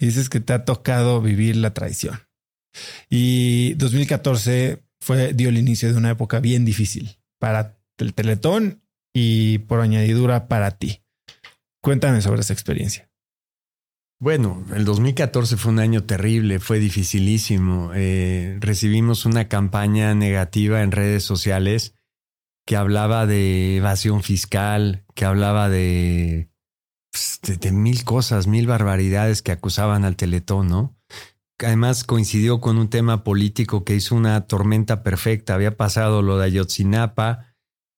[0.00, 2.20] Y dices que te ha tocado vivir la traición.
[3.10, 8.80] Y 2014 fue, dio el inicio de una época bien difícil para el Teletón
[9.18, 11.02] y por añadidura para ti.
[11.82, 13.10] Cuéntame sobre esa experiencia.
[14.20, 17.92] Bueno, el 2014 fue un año terrible, fue dificilísimo.
[17.94, 21.94] Eh, recibimos una campaña negativa en redes sociales
[22.66, 26.50] que hablaba de evasión fiscal, que hablaba de,
[27.10, 30.96] pues, de, de mil cosas, mil barbaridades que acusaban al Teletón, ¿no?
[31.60, 35.54] Además coincidió con un tema político que hizo una tormenta perfecta.
[35.54, 37.47] Había pasado lo de Ayotzinapa,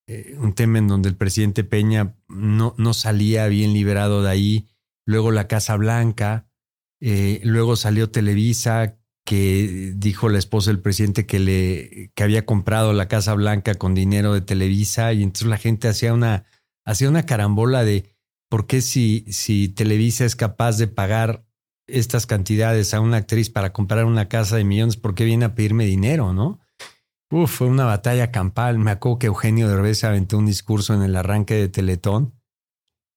[0.07, 4.69] eh, un tema en donde el presidente Peña no, no salía bien liberado de ahí,
[5.07, 6.49] luego la Casa Blanca,
[7.01, 12.93] eh, luego salió Televisa, que dijo la esposa del presidente que, le, que había comprado
[12.93, 16.45] la Casa Blanca con dinero de Televisa, y entonces la gente hacía una,
[16.85, 18.17] hacía una carambola de
[18.49, 21.47] por qué si, si Televisa es capaz de pagar
[21.87, 25.55] estas cantidades a una actriz para comprar una casa de millones, ¿por qué viene a
[25.55, 26.61] pedirme dinero, no?
[27.31, 28.79] Uf, fue una batalla campal.
[28.79, 32.35] Me acuerdo que Eugenio Derbez aventó un discurso en el arranque de Teletón.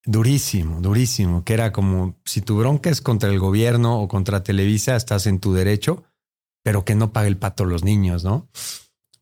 [0.06, 4.98] Durísimo, durísimo, que era como si tu bronca es contra el gobierno o contra Televisa,
[4.98, 6.04] estás en tu derecho,
[6.62, 8.50] pero que no pague el pato los niños, ¿no?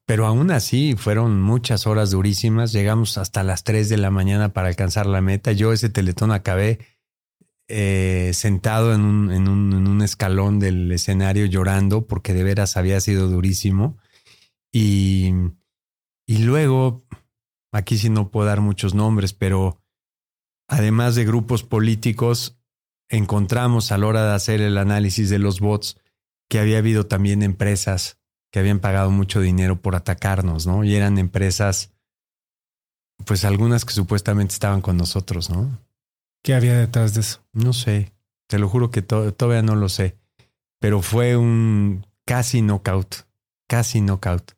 [0.08, 2.74] Pero aún así fueron muchas horas durísimas.
[2.74, 5.52] Llegamos hasta las 3 de la mañana para alcanzar la meta.
[5.52, 6.80] Yo ese teletón acabé
[7.70, 13.98] eh, sentado en un, escalón del escenario llorando porque de veras había sido durísimo.
[14.72, 15.32] Y,
[16.26, 17.04] y luego,
[17.72, 19.82] aquí sí no puedo dar muchos nombres, pero
[20.68, 22.58] además de grupos políticos,
[23.10, 25.98] encontramos a la hora de hacer el análisis de los bots
[26.50, 28.18] que había habido también empresas
[28.52, 30.84] que habían pagado mucho dinero por atacarnos, ¿no?
[30.84, 31.94] Y eran empresas,
[33.26, 35.80] pues algunas que supuestamente estaban con nosotros, ¿no?
[36.44, 37.42] ¿Qué había detrás de eso?
[37.54, 38.12] No sé,
[38.48, 40.18] te lo juro que to todavía no lo sé,
[40.80, 43.28] pero fue un casi knockout,
[43.68, 44.54] casi knockout.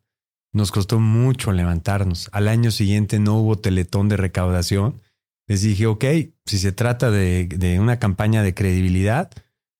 [0.54, 2.30] Nos costó mucho levantarnos.
[2.32, 5.00] Al año siguiente no hubo teletón de recaudación.
[5.48, 6.04] Les dije, ok,
[6.46, 9.32] si se trata de, de una campaña de credibilidad,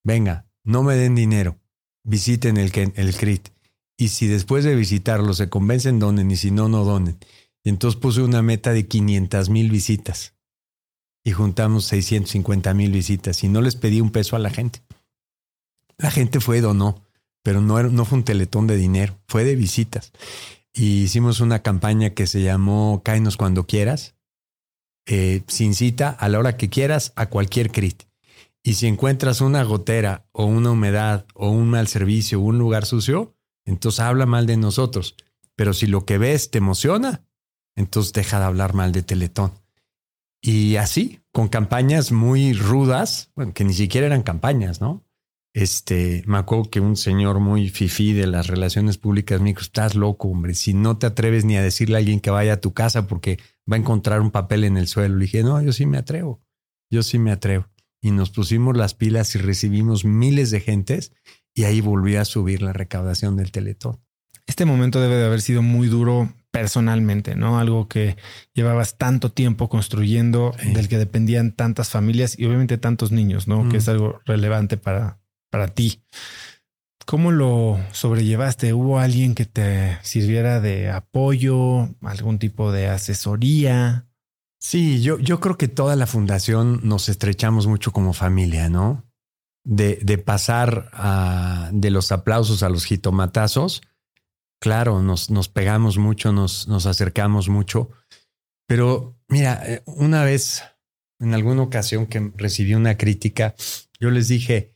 [0.03, 1.61] venga, no me den dinero,
[2.03, 3.51] visiten el, el CRIT.
[3.97, 7.19] Y si después de visitarlo se convencen, donen, y si no, no donen.
[7.63, 10.35] Y entonces puse una meta de 500 mil visitas.
[11.23, 13.45] Y juntamos 650 mil visitas.
[13.45, 14.83] Y no les pedí un peso a la gente.
[15.99, 17.07] La gente fue, donó,
[17.45, 20.13] pero no, no fue un teletón de dinero, fue de visitas
[20.75, 24.17] y hicimos una campaña que se llamó Cáenos cuando quieras,
[25.07, 28.03] eh, sin cita, a la hora que quieras, a cualquier crit.
[28.63, 32.87] Y si encuentras una gotera o una humedad o un mal servicio o un lugar
[32.87, 35.15] sucio, entonces habla mal de nosotros.
[35.55, 37.25] Pero si lo que ves te emociona,
[37.77, 39.53] entonces deja de hablar mal de Teletón.
[40.41, 45.04] Y así, con campañas muy rudas, bueno, que ni siquiera eran campañas, ¿no?
[45.55, 49.95] Este, me acuerdo que un señor muy fifí de las relaciones públicas me dijo, estás
[49.95, 52.75] loco, hombre, si no te atreves ni a decirle a alguien que vaya a tu
[52.75, 53.39] casa porque
[53.71, 55.15] va a encontrar un papel en el suelo.
[55.15, 56.43] Le dije, no, yo sí me atrevo,
[56.91, 57.69] yo sí me atrevo.
[58.03, 61.13] Y nos pusimos las pilas y recibimos miles de gentes
[61.55, 64.01] y ahí volví a subir la recaudación del Teletón.
[64.47, 67.61] Este momento debe de haber sido muy duro personalmente, ¿no?
[67.61, 68.17] Algo que
[68.55, 73.69] llevabas tanto tiempo construyendo, del que dependían tantas familias y obviamente tantos niños, ¿no?
[73.69, 75.19] Que es algo relevante para,
[75.55, 76.03] para ti.
[77.07, 78.75] ¿Cómo lo sobrellevaste?
[78.75, 84.09] ¿Hubo alguien que te sirviera de apoyo, algún tipo de asesoría?
[84.59, 89.05] Sí, yo, yo creo que toda la fundación nos estrechamos mucho como familia, ¿no?
[89.63, 93.83] De, de pasar a, de los aplausos a los jitomatazos,
[94.61, 97.91] claro, nos, nos pegamos mucho, nos, nos acercamos mucho.
[98.67, 100.65] Pero mira, eh, una vez,
[101.21, 103.55] en alguna ocasión que recibí una crítica,
[104.01, 104.74] yo les dije,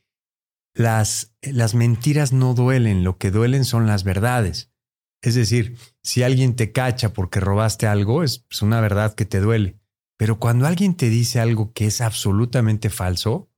[0.79, 4.71] las, las mentiras no duelen, lo que duelen son las verdades.
[5.21, 9.79] Es decir, si alguien te cacha porque robaste algo, es una verdad que te duele.
[10.17, 13.51] Pero cuando alguien te dice algo que es absolutamente falso,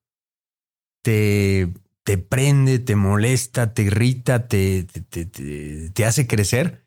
[1.03, 1.73] te,
[2.05, 6.87] te prende, te molesta, te irrita, te, te, te, hace crecer.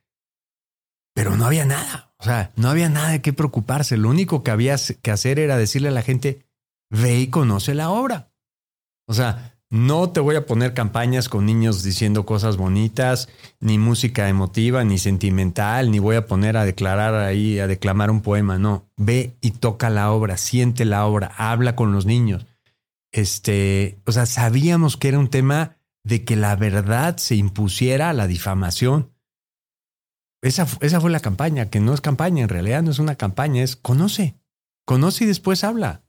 [1.15, 2.13] Pero no había nada.
[2.17, 3.97] O sea, no había nada de qué preocuparse.
[3.97, 6.45] Lo único que había que hacer era decirle a la gente,
[6.89, 8.31] ve y conoce la obra.
[9.07, 13.27] O sea, no te voy a poner campañas con niños diciendo cosas bonitas,
[13.59, 18.21] ni música emotiva, ni sentimental, ni voy a poner a declarar ahí, a declamar un
[18.21, 18.59] poema.
[18.59, 22.45] No, ve y toca la obra, siente la obra, habla con los niños.
[23.11, 28.13] Este, o sea, sabíamos que era un tema de que la verdad se impusiera a
[28.13, 29.11] la difamación.
[30.43, 33.63] Esa, esa fue la campaña, que no es campaña, en realidad no es una campaña,
[33.63, 34.35] es conoce,
[34.85, 36.03] conoce y después habla.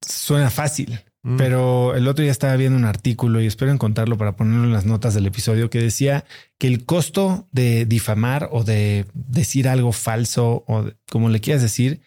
[0.00, 1.00] Suena fácil.
[1.26, 1.38] Mm.
[1.38, 4.86] Pero el otro día estaba viendo un artículo y espero encontrarlo para ponerlo en las
[4.86, 6.24] notas del episodio que decía
[6.56, 12.00] que el costo de difamar o de decir algo falso o como le quieras decir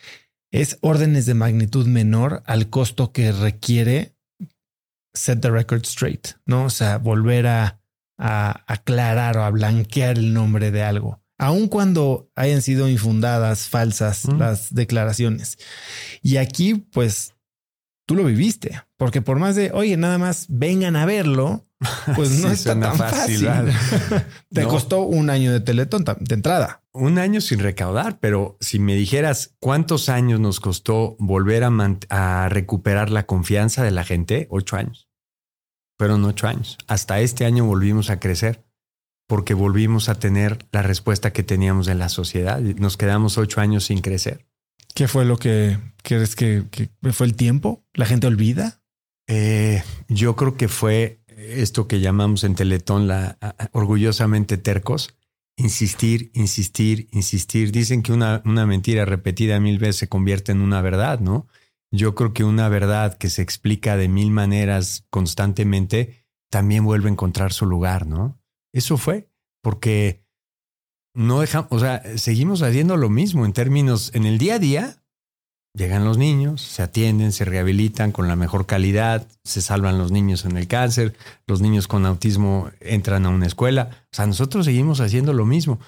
[0.51, 4.15] es órdenes de magnitud menor al costo que requiere
[5.13, 6.63] set the record straight, ¿no?
[6.63, 7.81] O sea, volver a,
[8.17, 14.25] a aclarar o a blanquear el nombre de algo, aun cuando hayan sido infundadas, falsas
[14.37, 15.57] las declaraciones.
[16.21, 17.33] Y aquí, pues,
[18.09, 21.67] tú lo viviste, porque por más de, oye, nada más vengan a verlo,
[22.15, 23.47] pues no está tan fácil.
[24.51, 26.81] Te costó un año de Teletón de entrada.
[26.91, 31.69] Un año sin recaudar, pero si me dijeras cuántos años nos costó volver a,
[32.09, 35.07] a recuperar la confianza de la gente, ocho años.
[35.99, 36.79] Fueron ocho años.
[36.87, 38.65] Hasta este año volvimos a crecer
[39.27, 42.59] porque volvimos a tener la respuesta que teníamos de la sociedad.
[42.59, 44.48] Nos quedamos ocho años sin crecer.
[44.93, 47.85] ¿Qué fue lo que crees que, que fue el tiempo?
[47.93, 48.81] ¿La gente olvida?
[49.27, 53.37] Eh, yo creo que fue esto que llamamos en Teletón la
[53.71, 55.15] orgullosamente tercos.
[55.55, 57.71] Insistir, insistir, insistir.
[57.71, 61.47] Dicen que una, una mentira repetida mil veces se convierte en una verdad, ¿no?
[61.91, 67.11] Yo creo que una verdad que se explica de mil maneras constantemente también vuelve a
[67.11, 68.41] encontrar su lugar, ¿no?
[68.73, 69.29] Eso fue
[69.61, 70.23] porque
[71.13, 74.99] no dejamos, o sea, seguimos haciendo lo mismo en términos, en el día a día,
[75.75, 80.43] Llegan los niños, se atienden, se rehabilitan con la mejor calidad, se salvan los niños
[80.45, 83.89] en el cáncer, los niños con autismo entran a una escuela.
[84.05, 85.79] O sea, nosotros seguimos haciendo lo mismo,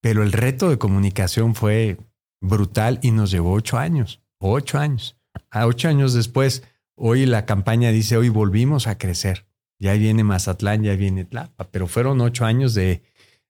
[0.00, 1.98] pero el reto de comunicación fue
[2.40, 5.16] brutal y nos llevó ocho años, ocho años.
[5.50, 6.62] A ocho años después,
[6.96, 9.46] hoy la campaña dice, hoy volvimos a crecer.
[9.78, 13.02] Ya viene Mazatlán, ya viene Tlapa, pero fueron ocho años de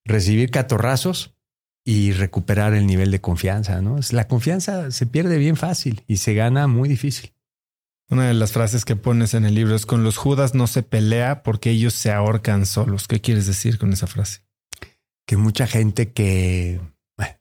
[0.08, 1.38] recibir catorrazos,
[1.88, 3.96] y recuperar el nivel de confianza, ¿no?
[4.10, 7.32] La confianza se pierde bien fácil y se gana muy difícil.
[8.10, 10.82] Una de las frases que pones en el libro es con los judas no se
[10.82, 13.08] pelea porque ellos se ahorcan solos.
[13.08, 14.42] ¿Qué quieres decir con esa frase?
[15.26, 16.78] Que mucha gente que,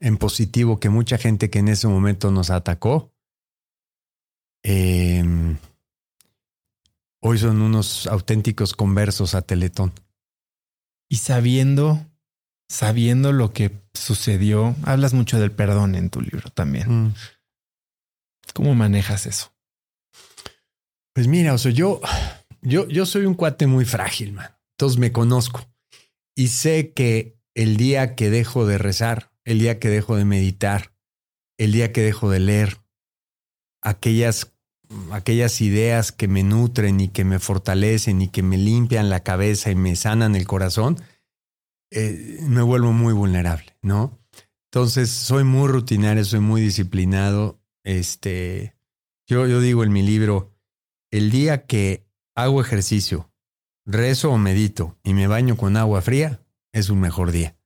[0.00, 3.12] en positivo, que mucha gente que en ese momento nos atacó,
[4.62, 5.58] em,
[7.20, 9.92] hoy son unos auténticos conversos a Teletón.
[11.10, 12.06] Y sabiendo
[12.68, 17.06] sabiendo lo que sucedió, hablas mucho del perdón en tu libro también.
[17.06, 17.14] Mm.
[18.54, 19.52] ¿Cómo manejas eso?
[21.14, 22.00] Pues mira, o sea, yo,
[22.62, 24.50] yo, yo soy un cuate muy frágil, man.
[24.76, 25.66] Entonces me conozco
[26.36, 30.92] y sé que el día que dejo de rezar, el día que dejo de meditar,
[31.58, 32.78] el día que dejo de leer,
[33.82, 34.52] aquellas,
[35.10, 39.72] aquellas ideas que me nutren y que me fortalecen y que me limpian la cabeza
[39.72, 41.02] y me sanan el corazón,
[41.90, 44.18] eh, me vuelvo muy vulnerable, ¿no?
[44.70, 47.60] Entonces, soy muy rutinario, soy muy disciplinado.
[47.84, 48.76] Este,
[49.26, 50.54] yo, yo digo en mi libro,
[51.10, 53.32] el día que hago ejercicio,
[53.86, 57.56] rezo o medito y me baño con agua fría, es un mejor día.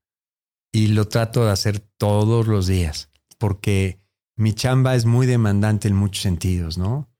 [0.72, 4.00] Y lo trato de hacer todos los días, porque
[4.36, 7.10] mi chamba es muy demandante en muchos sentidos, ¿no?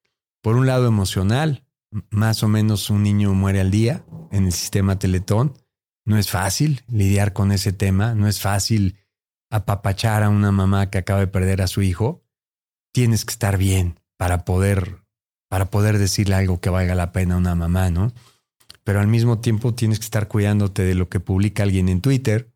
[0.42, 1.66] Por un lado emocional,
[2.11, 5.55] más o menos un niño muere al día en el sistema Teletón.
[6.05, 8.98] No es fácil lidiar con ese tema, no es fácil
[9.50, 12.24] apapachar a una mamá que acaba de perder a su hijo.
[12.92, 15.03] Tienes que estar bien para poder
[15.48, 18.14] para poder decirle algo que valga la pena a una mamá, ¿no?
[18.84, 22.50] Pero al mismo tiempo tienes que estar cuidándote de lo que publica alguien en Twitter,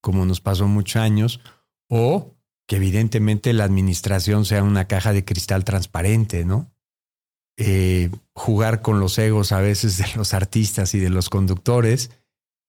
[0.00, 1.40] como nos pasó muchos años,
[1.88, 2.36] o
[2.68, 6.72] que evidentemente la administración sea una caja de cristal transparente, ¿no?
[7.56, 12.12] Eh, jugar con los egos a veces de los artistas y de los conductores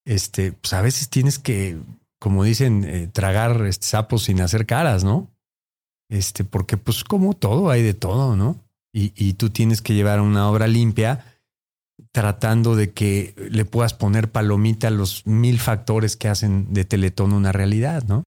[0.05, 1.77] este, pues a veces tienes que,
[2.19, 5.29] como dicen, eh, tragar este, sapos sin hacer caras, ¿no?
[6.09, 8.59] Este, porque pues como todo, hay de todo, ¿no?
[8.93, 11.25] Y, y tú tienes que llevar una obra limpia
[12.11, 17.33] tratando de que le puedas poner palomita a los mil factores que hacen de Teletón
[17.33, 18.23] una realidad, ¿no?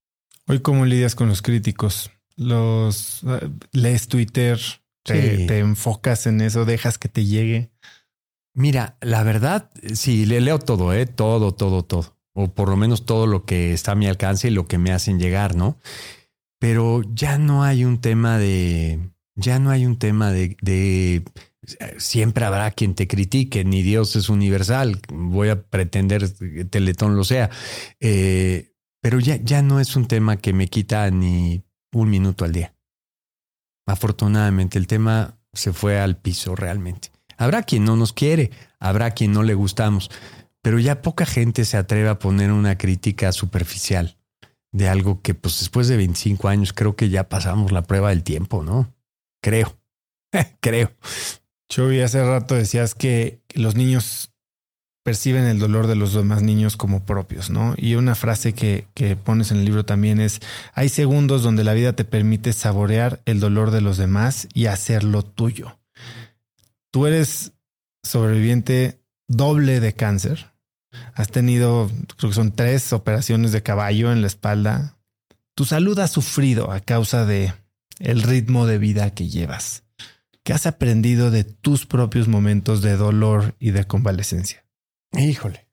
[0.47, 2.11] Hoy, ¿cómo lidias con los críticos?
[2.35, 4.59] Los eh, lees Twitter,
[5.03, 7.69] te, te, enfocas en eso, dejas que te llegue.
[8.55, 11.05] Mira, la verdad, sí, le leo todo, ¿eh?
[11.05, 12.17] Todo, todo, todo.
[12.33, 14.91] O por lo menos todo lo que está a mi alcance y lo que me
[14.91, 15.77] hacen llegar, ¿no?
[16.59, 19.11] Pero ya no hay un tema de.
[19.35, 21.25] Ya no hay un tema de, de
[21.97, 27.23] siempre habrá quien te critique, ni Dios es universal, voy a pretender que Teletón lo
[27.23, 27.49] sea,
[27.99, 32.53] eh, pero ya, ya no es un tema que me quita ni un minuto al
[32.53, 32.75] día.
[33.87, 37.14] Afortunadamente el tema se fue al piso realmente.
[37.37, 40.09] Habrá quien no nos quiere, habrá quien no le gustamos,
[40.61, 44.17] pero ya poca gente se atreve a poner una crítica superficial
[44.71, 48.23] de algo que pues después de 25 años creo que ya pasamos la prueba del
[48.23, 48.93] tiempo, ¿no?
[49.41, 49.77] Creo,
[50.59, 50.91] creo.
[51.77, 54.31] vi hace rato decías que los niños
[55.03, 57.75] perciben el dolor de los demás niños como propios, ¿no?
[57.77, 60.41] Y una frase que, que, pones en el libro también es,
[60.73, 65.21] hay segundos donde la vida te permite saborear el dolor de los demás y hacerlo
[65.21, 65.77] tuyo
[66.95, 67.51] tú eres
[68.03, 70.53] sobreviviente doble de cáncer.
[71.13, 74.97] Has tenido, creo que son tres operaciones de caballo en la espalda.
[75.57, 77.53] Tu salud ha sufrido a causa de
[77.99, 79.83] el ritmo de vida que llevas.
[80.45, 84.65] ¿Qué has aprendido de tus propios momentos de dolor y de convalecencia?
[85.11, 85.67] Híjole.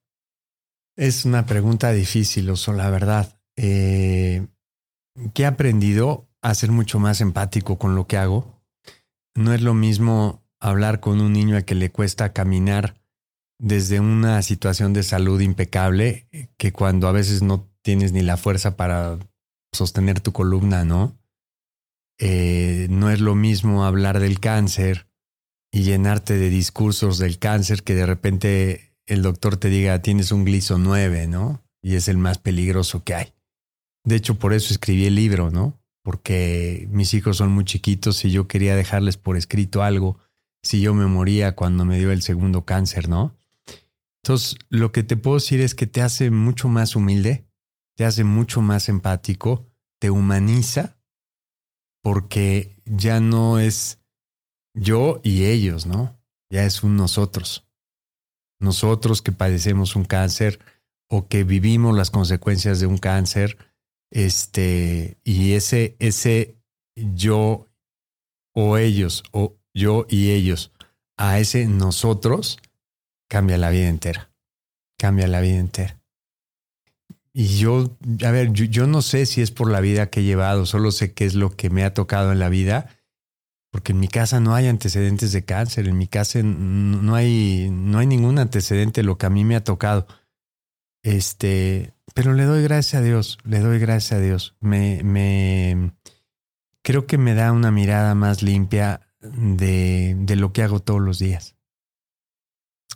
[0.96, 3.38] Es una pregunta difícil, Oso, la verdad.
[3.54, 4.48] Eh,
[5.34, 6.28] ¿Qué he aprendido?
[6.40, 8.60] A ser mucho más empático con lo que hago.
[9.36, 12.94] No es lo mismo hablar con un niño a que le cuesta caminar
[13.58, 18.76] desde una situación de salud impecable que cuando a veces no tienes ni la fuerza
[18.76, 19.18] para
[19.72, 21.18] sostener tu columna, ¿no?
[22.18, 25.08] Eh, no es lo mismo hablar del cáncer
[25.72, 30.44] y llenarte de discursos del cáncer que de repente el doctor te diga tienes un
[30.44, 31.64] gliso 9, ¿no?
[31.82, 33.34] Y es el más peligroso que hay.
[34.04, 35.80] De hecho, por eso escribí el libro, ¿no?
[36.04, 40.18] Porque mis hijos son muy chiquitos y yo quería dejarles por escrito algo
[40.62, 43.36] si yo me moría cuando me dio el segundo cáncer, ¿no?
[44.22, 47.44] Entonces, lo que te puedo decir es que te hace mucho más humilde,
[47.96, 49.66] te hace mucho más empático,
[50.00, 50.96] te humaniza,
[52.02, 54.00] porque ya no es
[54.74, 56.18] yo y ellos, ¿no?
[56.50, 57.66] Ya es un nosotros.
[58.60, 60.60] Nosotros que padecemos un cáncer
[61.08, 63.58] o que vivimos las consecuencias de un cáncer,
[64.10, 66.56] este, y ese, ese
[66.94, 67.68] yo
[68.54, 70.72] o ellos, o yo y ellos,
[71.16, 72.58] a ese nosotros,
[73.28, 74.30] cambia la vida entera.
[74.98, 76.02] Cambia la vida entera.
[77.34, 80.66] Y yo, a ver, yo, no sé si es por la vida que he llevado,
[80.66, 82.90] solo sé qué es lo que me ha tocado en la vida,
[83.70, 87.98] porque en mi casa no hay antecedentes de cáncer, en mi casa no hay, no
[87.98, 90.06] hay ningún antecedente de lo que a mí me ha tocado.
[91.02, 94.54] Este, pero le doy gracias a Dios, le doy gracias a Dios.
[94.60, 95.92] Me, me,
[96.82, 101.18] creo que me da una mirada más limpia de, de lo que hago todos los
[101.18, 101.56] días.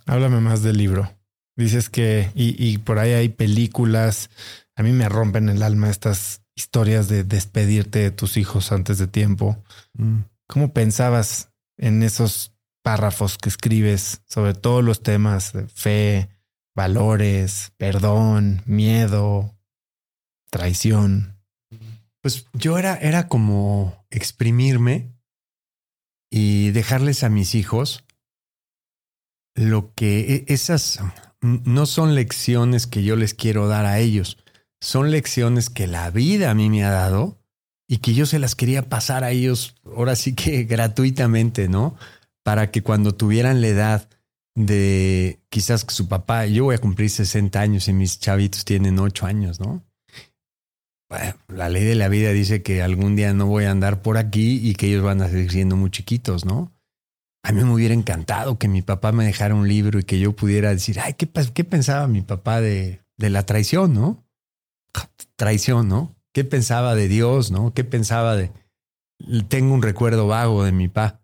[0.06, 1.10] Háblame más del libro.
[1.56, 4.30] Dices que, y, y, por ahí hay películas,
[4.74, 9.06] a mí me rompen el alma estas historias de despedirte de tus hijos antes de
[9.06, 9.56] tiempo.
[9.94, 10.20] Mm.
[10.46, 12.52] ¿Cómo pensabas en esos
[12.82, 16.28] párrafos que escribes sobre todos los temas de fe,
[16.74, 19.58] valores, perdón, miedo,
[20.50, 21.38] traición?
[22.20, 25.15] Pues yo era, era como exprimirme
[26.30, 28.04] y dejarles a mis hijos
[29.54, 31.00] lo que e, esas
[31.40, 34.38] no son lecciones que yo les quiero dar a ellos,
[34.80, 37.38] son lecciones que la vida a mí me ha dado
[37.88, 41.96] y que yo se las quería pasar a ellos ahora sí que gratuitamente, ¿no?
[42.42, 44.08] Para que cuando tuvieran la edad
[44.54, 48.98] de quizás que su papá, yo voy a cumplir 60 años y mis chavitos tienen
[48.98, 49.84] 8 años, ¿no?
[51.48, 54.60] La ley de la vida dice que algún día no voy a andar por aquí
[54.62, 56.72] y que ellos van a seguir siendo muy chiquitos, ¿no?
[57.44, 60.34] A mí me hubiera encantado que mi papá me dejara un libro y que yo
[60.34, 64.26] pudiera decir, ay, ¿qué, qué pensaba mi papá de, de la traición, no?
[65.36, 66.16] Traición, ¿no?
[66.32, 67.72] ¿Qué pensaba de Dios, no?
[67.72, 68.50] ¿Qué pensaba de...
[69.48, 71.22] Tengo un recuerdo vago de mi papá,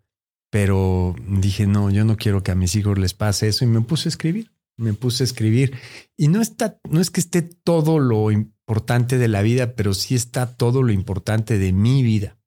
[0.49, 3.81] pero dije, no, yo no quiero que a mis hijos les pase eso y me
[3.81, 5.77] puse a escribir, me puse a escribir.
[6.15, 8.29] Y no está, no es que esté todo lo
[8.65, 12.37] importante de la vida, pero sí está todo lo importante de mi vida.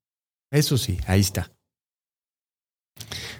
[0.49, 1.51] Eso sí, ahí está.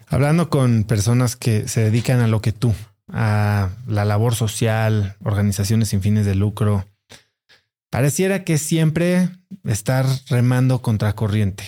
[0.05, 2.75] Hablando con personas que se dedican a lo que tú,
[3.07, 6.85] a la labor social, organizaciones sin fines de lucro,
[7.89, 9.29] pareciera que siempre
[9.63, 11.63] estar remando contra corriente.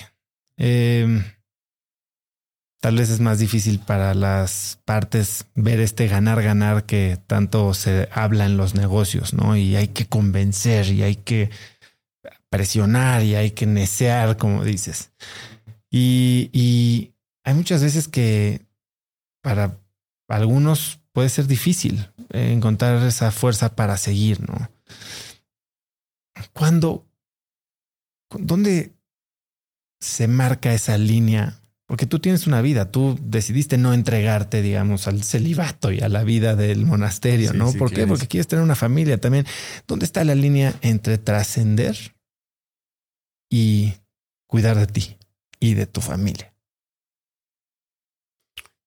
[2.81, 8.07] Tal vez es más difícil para las partes ver este ganar, ganar que tanto se
[8.11, 9.57] habla en los negocios, ¿no?
[9.57, 11.49] Y hay que convencer y hay que
[12.49, 15.11] presionar y hay que necear, como dices.
[15.91, 18.65] Y, y hay muchas veces que
[19.41, 19.77] para
[20.29, 24.69] algunos puede ser difícil encontrar esa fuerza para seguir, ¿no?
[26.53, 27.05] ¿Cuándo,
[28.29, 28.93] dónde
[29.99, 31.58] se marca esa línea?
[31.89, 36.23] Porque tú tienes una vida, tú decidiste no entregarte, digamos, al celibato y a la
[36.23, 37.73] vida del monasterio, ¿no?
[37.73, 38.05] ¿Por qué?
[38.05, 39.47] Porque quieres tener una familia también.
[39.87, 41.97] ¿Dónde está la línea entre trascender
[43.49, 43.95] y
[44.45, 45.17] cuidar de ti
[45.59, 46.53] y de tu familia?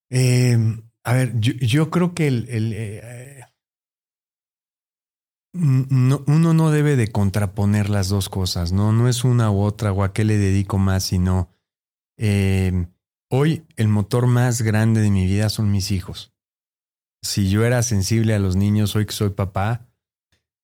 [0.09, 0.57] Eh,
[1.03, 3.41] a ver, yo, creo que el, eh,
[5.55, 8.93] uno no debe de contraponer las dos cosas, ¿no?
[8.93, 11.49] No es una u otra o a qué le dedico más, sino
[12.17, 12.87] eh,
[13.35, 16.35] hoy el motor más grande de mi vida son mis hijos.
[17.23, 19.89] Si yo era sensible a los niños, hoy que soy papá,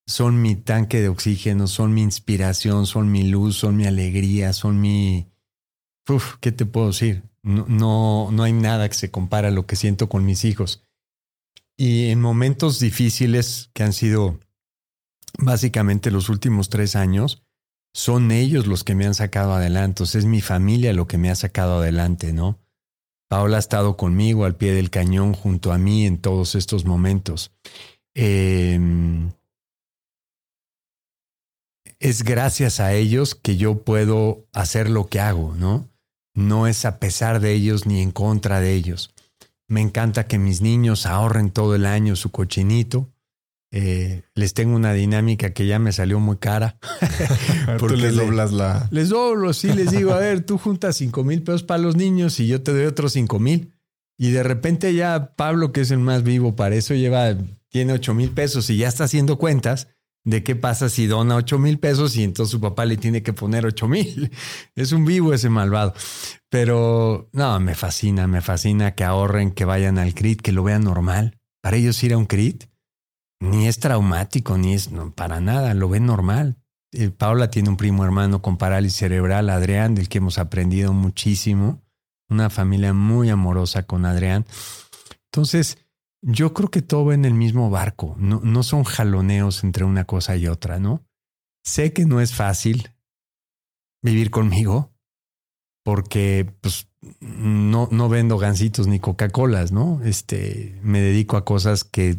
[0.07, 4.81] son mi tanque de oxígeno, son mi inspiración, son mi luz, son mi alegría, son
[4.81, 5.29] mi...
[6.09, 7.23] Uf, ¿qué te puedo decir?
[7.43, 10.83] No, no, hay nada que se compara a lo que siento con mis hijos.
[11.75, 14.41] Y en momentos difíciles que han sido
[15.39, 17.47] básicamente los últimos tres años,
[17.93, 20.05] son ellos los que me han sacado adelante.
[20.05, 22.59] es mi familia lo que me ha sacado adelante, ¿no?
[23.29, 27.53] Paola ha estado conmigo al pie del cañón junto a mí en todos estos momentos.
[28.15, 29.31] Em,
[31.99, 35.89] es gracias a ellos que yo puedo hacer lo que hago, ¿no?
[36.35, 39.13] No es a pesar de ellos ni en contra de ellos.
[39.67, 43.13] Me encanta que mis niños ahorren todo el año su cochinito.
[43.71, 46.79] Eh, les tengo una dinámica que ya me salió muy cara.
[47.79, 48.89] porque les doblas la.
[48.91, 52.41] Les doblo, sí, les digo, a ver, tú juntas cinco mil pesos para los niños
[52.41, 53.75] y yo te doy otros cinco mil.
[54.19, 57.37] Y de repente ya Pablo, que es el más vivo para eso, lleva,
[57.69, 59.89] tiene ocho mil pesos y ya está haciendo cuentas
[60.25, 63.33] de qué pasa si dona ocho mil pesos y entonces su papá le tiene que
[63.33, 64.31] poner ocho mil.
[64.75, 65.95] Es un vivo ese malvado.
[66.51, 70.85] Pero no, me fascina, me fascina que ahorren, que vayan al CRIT, que lo vean
[70.85, 71.39] normal.
[71.61, 72.65] Para ellos ir a un CRIT
[73.41, 76.57] ni es traumático, ni es para nada, lo ven normal.
[76.93, 81.83] Eh, Paula tiene un primo hermano con parálisis cerebral, Adrián, del que hemos aprendido muchísimo.
[82.31, 84.45] Una familia muy amorosa con Adrián.
[85.27, 85.79] Entonces,
[86.23, 88.17] yo creo que todo va en el mismo barco.
[88.19, 91.05] No, no son jaloneos entre una cosa y otra, ¿no?
[91.65, 92.91] Sé que no es fácil
[94.03, 94.91] vivir conmigo
[95.85, 96.89] porque pues,
[97.21, 100.01] no, no vendo gancitos ni Coca-Colas, ¿no?
[100.03, 102.19] Este, me dedico a cosas que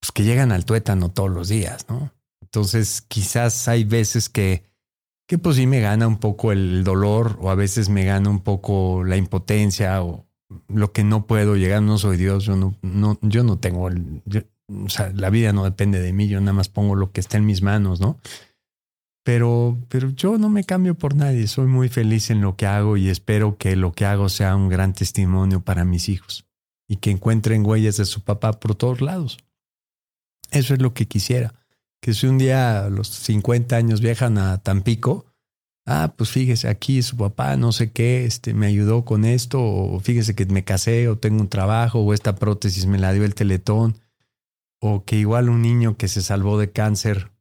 [0.00, 2.12] pues, que llegan al tuétano todos los días, ¿no?
[2.40, 4.64] Entonces, quizás hay veces que,
[5.26, 8.40] que pues sí me gana un poco el dolor o a veces me gana un
[8.40, 10.26] poco la impotencia o
[10.68, 14.88] lo que no puedo llegar, no soy Dios, yo no, no, yo no tengo, o
[14.88, 17.44] sea, la vida no depende de mí, yo nada más pongo lo que está en
[17.44, 18.18] mis manos, ¿no?
[19.24, 22.96] Pero, pero yo no me cambio por nadie, soy muy feliz en lo que hago
[22.96, 26.46] y espero que lo que hago sea un gran testimonio para mis hijos
[26.88, 29.36] y que encuentren huellas de su papá por todos lados.
[30.50, 31.54] Eso es lo que quisiera.
[32.00, 35.26] Que si un día a los 50 años viajan a Tampico,
[35.86, 39.98] ah, pues fíjese, aquí su papá, no sé qué, este, me ayudó con esto, o
[40.00, 43.34] fíjese que me casé, o tengo un trabajo, o esta prótesis me la dio el
[43.34, 43.98] teletón,
[44.80, 47.32] o que igual un niño que se salvó de cáncer.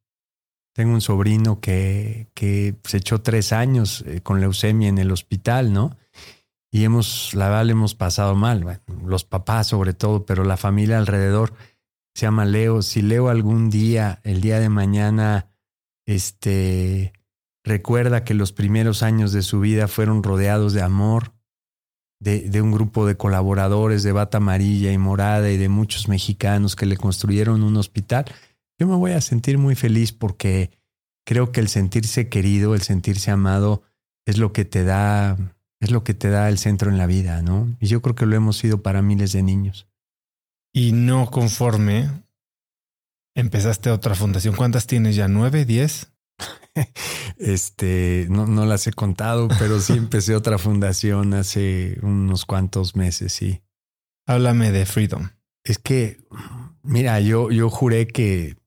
[0.73, 5.73] Tengo un sobrino que, que se echó tres años eh, con leucemia en el hospital,
[5.73, 5.97] ¿no?
[6.71, 10.97] Y hemos, la verdad, le hemos pasado mal, los papás sobre todo, pero la familia
[10.97, 11.53] alrededor
[12.17, 12.81] se llama Leo.
[12.81, 15.51] Si Leo algún día, el día de mañana,
[16.07, 17.13] este,
[17.63, 21.35] recuerda que los primeros años de su vida fueron rodeados de amor,
[22.19, 26.75] de, de, un grupo de colaboradores de bata amarilla y morada y de muchos mexicanos
[26.75, 28.25] que le construyeron un hospital,
[28.79, 30.71] yo me voy a sentir muy feliz porque
[31.23, 33.83] creo que el sentirse querido, el sentirse amado,
[34.25, 35.37] es lo que te da,
[35.79, 37.67] es lo que te da el centro en la vida, ¿no?
[37.79, 39.86] Y yo creo que lo hemos sido para miles de niños.
[40.73, 42.09] Y no conforme,
[43.35, 44.55] empezaste otra fundación.
[44.55, 45.27] ¿Cuántas tienes ya?
[45.27, 45.65] ¿Nueve?
[45.65, 46.11] ¿Diez?
[47.39, 53.33] Este, no, no las he contado, pero sí empecé otra fundación hace unos cuantos meses,
[53.33, 53.61] sí.
[54.27, 55.29] Háblame de Freedom.
[55.63, 56.17] Es que,
[56.83, 58.57] mira, yo, yo juré que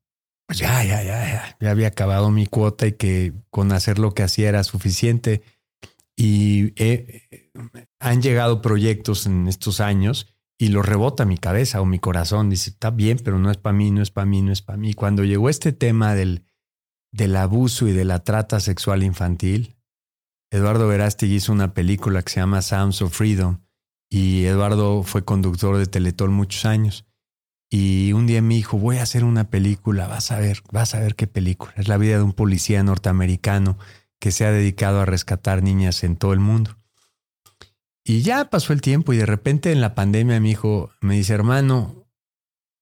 [0.51, 4.15] pues ya, ya, ya, ya, ya había acabado mi cuota y que con hacer lo
[4.15, 5.43] que hacía era suficiente.
[6.17, 6.75] Y
[8.01, 12.51] han llegado proyectos en estos años y lo rebota mi cabeza o mi corazón.
[12.51, 14.77] Dice, está bien, pero no es para mí, no es para mí, no es para
[14.77, 14.93] mí.
[14.93, 16.45] Cuando llegó este tema del,
[17.13, 19.79] del abuso y de la trata sexual infantil,
[20.51, 23.61] Eduardo Verástegui hizo una película que se llama Sounds of Freedom
[24.11, 27.07] y Eduardo fue conductor de Teletón muchos años.
[27.71, 31.01] Y un día me dijo, voy a hacer una película, vas a ver, vas a
[31.01, 31.73] ver qué película.
[31.77, 33.79] Es la vida de un policía norteamericano
[34.19, 36.77] que se ha dedicado a rescatar niñas en todo el mundo.
[38.05, 41.35] Y ya pasó el tiempo y de repente en la pandemia mi hijo me dice,
[41.35, 42.09] hermano,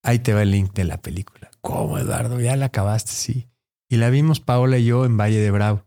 [0.02, 1.50] ahí te va el link de la película.
[1.60, 2.40] ¿Cómo, Eduardo?
[2.40, 3.12] ¿Ya la acabaste?
[3.12, 3.48] Sí.
[3.88, 5.86] Y la vimos Paola y yo en Valle de Bravo.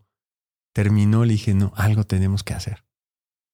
[0.73, 2.85] Terminó, le dije, no, algo tenemos que hacer.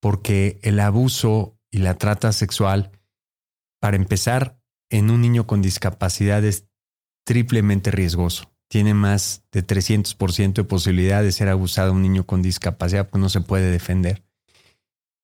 [0.01, 2.91] Porque el abuso y la trata sexual,
[3.79, 4.59] para empezar,
[4.89, 6.67] en un niño con discapacidad es
[7.25, 8.53] triplemente riesgoso.
[8.69, 13.29] Tiene más de 300% de posibilidad de ser abusado un niño con discapacidad, pues no
[13.29, 14.26] se puede defender.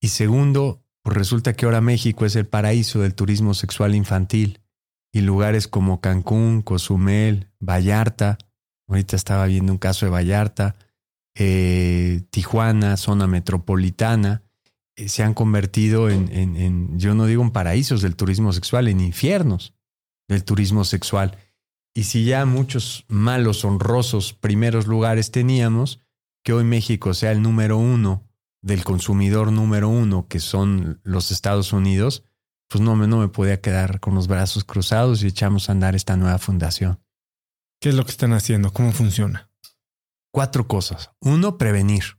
[0.03, 4.59] Y segundo, pues resulta que ahora México es el paraíso del turismo sexual infantil
[5.13, 8.37] y lugares como Cancún, Cozumel, Vallarta,
[8.89, 10.75] ahorita estaba viendo un caso de Vallarta,
[11.35, 14.43] eh, Tijuana, zona metropolitana,
[14.97, 18.99] eh, se han convertido en, en, yo no digo en paraísos del turismo sexual, en
[18.99, 19.73] infiernos
[20.27, 21.37] del turismo sexual.
[21.93, 26.01] Y si ya muchos malos, honrosos primeros lugares teníamos,
[26.43, 28.32] que hoy México sea el número uno
[28.63, 32.23] del consumidor número uno, que son los Estados Unidos,
[32.69, 35.95] pues no me, no me podía quedar con los brazos cruzados y echamos a andar
[35.95, 36.99] esta nueva fundación.
[37.79, 38.71] ¿Qué es lo que están haciendo?
[38.71, 39.51] ¿Cómo funciona?
[40.31, 41.11] Cuatro cosas.
[41.19, 42.17] Uno, prevenir.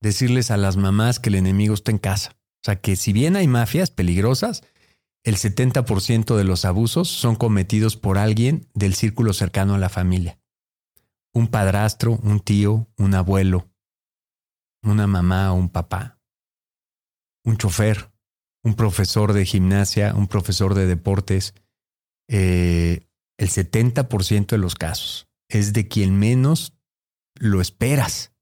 [0.00, 2.36] Decirles a las mamás que el enemigo está en casa.
[2.36, 4.62] O sea, que si bien hay mafias peligrosas,
[5.24, 10.38] el 70% de los abusos son cometidos por alguien del círculo cercano a la familia.
[11.32, 13.71] Un padrastro, un tío, un abuelo,
[14.82, 16.18] una mamá o un papá,
[17.44, 18.12] un chofer,
[18.64, 21.54] un profesor de gimnasia, un profesor de deportes.
[22.28, 26.74] Eh, el 70% de los casos es de quien menos
[27.34, 28.32] lo esperas.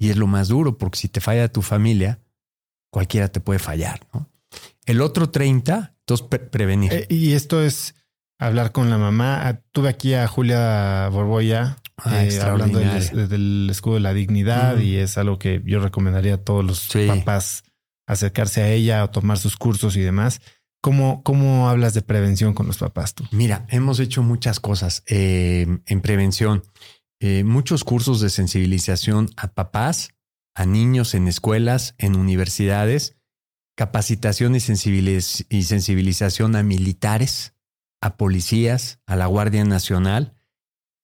[0.00, 2.20] Y es lo más duro, porque si te falla tu familia,
[2.92, 4.06] cualquiera te puede fallar.
[4.12, 4.30] ¿no?
[4.86, 6.92] El otro 30 entonces, prevenir.
[6.92, 7.94] Eh, y esto es
[8.38, 9.46] hablar con la mamá.
[9.46, 14.96] Ah, tuve aquí a Julia Borboya ah, eh, hablando del, escudo de la dignidad y
[14.96, 17.64] es algo que yo recomendaría a todos los papás
[18.06, 20.40] acercarse a ella o tomar sus cursos y demás.
[20.80, 23.24] ¿Cómo, ¿Cómo hablas de prevención con los papás tú?
[23.32, 26.62] Mira, hemos hecho muchas cosas eh, en prevención.
[27.44, 30.10] muchos cursos de sensibilización a papás,
[30.54, 33.18] a niños en escuelas, en universidades
[33.78, 37.54] capacitación y, sensibilización a militares,
[38.02, 40.36] a policías, a la Guardia Nacional.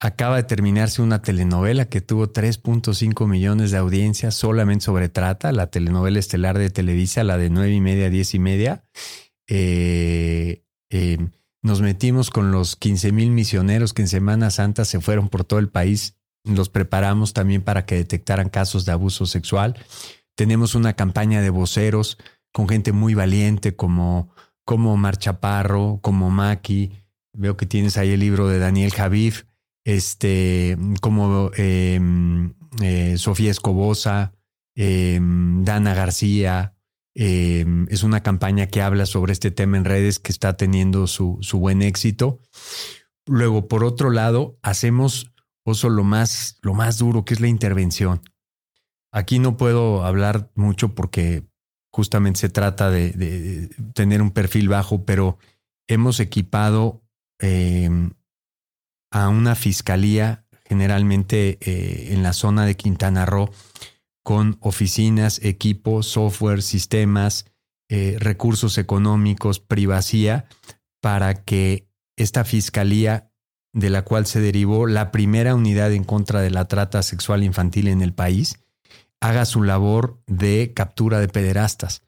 [0.00, 5.70] Acaba de terminarse una telenovela que tuvo 3.5 millones de audiencias solamente sobre trata, la
[5.70, 8.84] telenovela estelar de Televisa, la de 9 y media, 10 y media.
[9.48, 11.18] Eh, eh,
[11.62, 15.58] nos metimos con los 15 mil misioneros que en Semana Santa se fueron por todo
[15.58, 16.18] el país.
[16.44, 19.78] Los preparamos también para que detectaran casos de abuso sexual.
[20.34, 22.18] Tenemos una campaña de voceros
[22.52, 24.34] con gente muy valiente como,
[24.66, 26.92] como Mar Chaparro, como Maki.
[27.32, 29.44] Veo que tienes ahí el libro de Daniel Javif,
[29.84, 34.32] este, como em, eh, Sofía Escobosa,
[34.74, 36.74] em, Dana García.
[37.14, 41.38] Em, es una campaña que habla sobre este tema en redes que está teniendo su,
[41.42, 42.40] su buen éxito.
[43.26, 45.32] Luego, por otro lado, hacemos
[45.64, 48.20] oso lo más, lo más duro, que es la intervención.
[49.12, 51.44] Aquí no puedo hablar mucho porque
[51.90, 55.38] justamente se trata de, tener un perfil bajo, pero
[55.86, 57.02] hemos equipado
[59.14, 63.48] a una fiscalía generalmente eh, en la zona de Quintana Roo
[64.24, 67.46] con oficinas, equipos, software, sistemas,
[67.88, 70.46] eh, recursos económicos, privacidad,
[71.00, 71.86] para que
[72.16, 73.30] esta fiscalía
[73.72, 77.86] de la cual se derivó la primera unidad en contra de la trata sexual infantil
[77.86, 78.58] en el país,
[79.20, 82.02] haga su labor de captura de pederastas.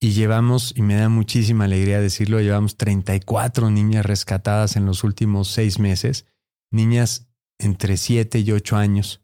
[0.00, 5.46] Y llevamos, y me da muchísima alegría decirlo, llevamos 34 niñas rescatadas en los últimos
[5.46, 6.26] seis meses,
[6.72, 7.28] niñas
[7.58, 9.22] entre 7 y 8 años,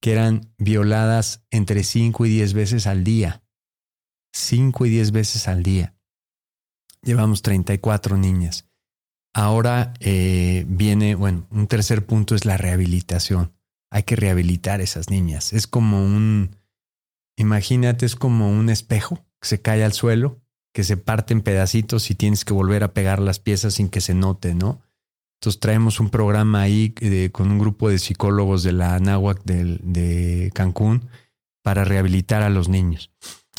[0.00, 3.42] que eran violadas entre 5 y 10 veces al día.
[4.32, 5.94] 5 y 10 veces al día.
[7.02, 8.68] Llevamos 34 niñas.
[9.34, 13.52] Ahora eh, viene, bueno, un tercer punto es la rehabilitación.
[13.90, 15.52] Hay que rehabilitar esas niñas.
[15.52, 16.56] Es como un,
[17.36, 20.40] Imagínate, es como un espejo que se cae al suelo,
[20.72, 24.00] que se parte en pedacitos y tienes que volver a pegar las piezas sin que
[24.00, 24.82] se note, ¿no?
[25.44, 26.94] Entonces traemos un programa ahí
[27.30, 31.10] con un grupo de psicólogos de la Anáhuac de, Cancún
[31.62, 33.10] para rehabilitar a los niños.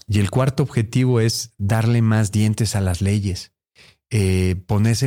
[0.08, 3.52] Y el cuarto objetivo es darle más dientes a las leyes,
[4.10, 4.56] eh,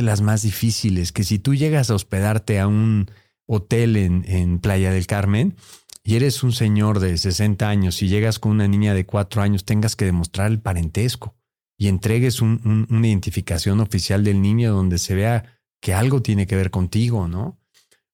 [0.01, 3.11] las más difíciles, que si tú llegas a hospedarte a un
[3.45, 5.57] hotel en, en Playa del Carmen,
[6.01, 9.65] y eres un señor de 60 años y llegas con una niña de 4 años,
[9.65, 11.35] tengas que demostrar el parentesco
[11.77, 16.71] y entregues una identificación oficial del niño donde se vea que algo tiene que ver
[16.71, 17.59] contigo, ¿no?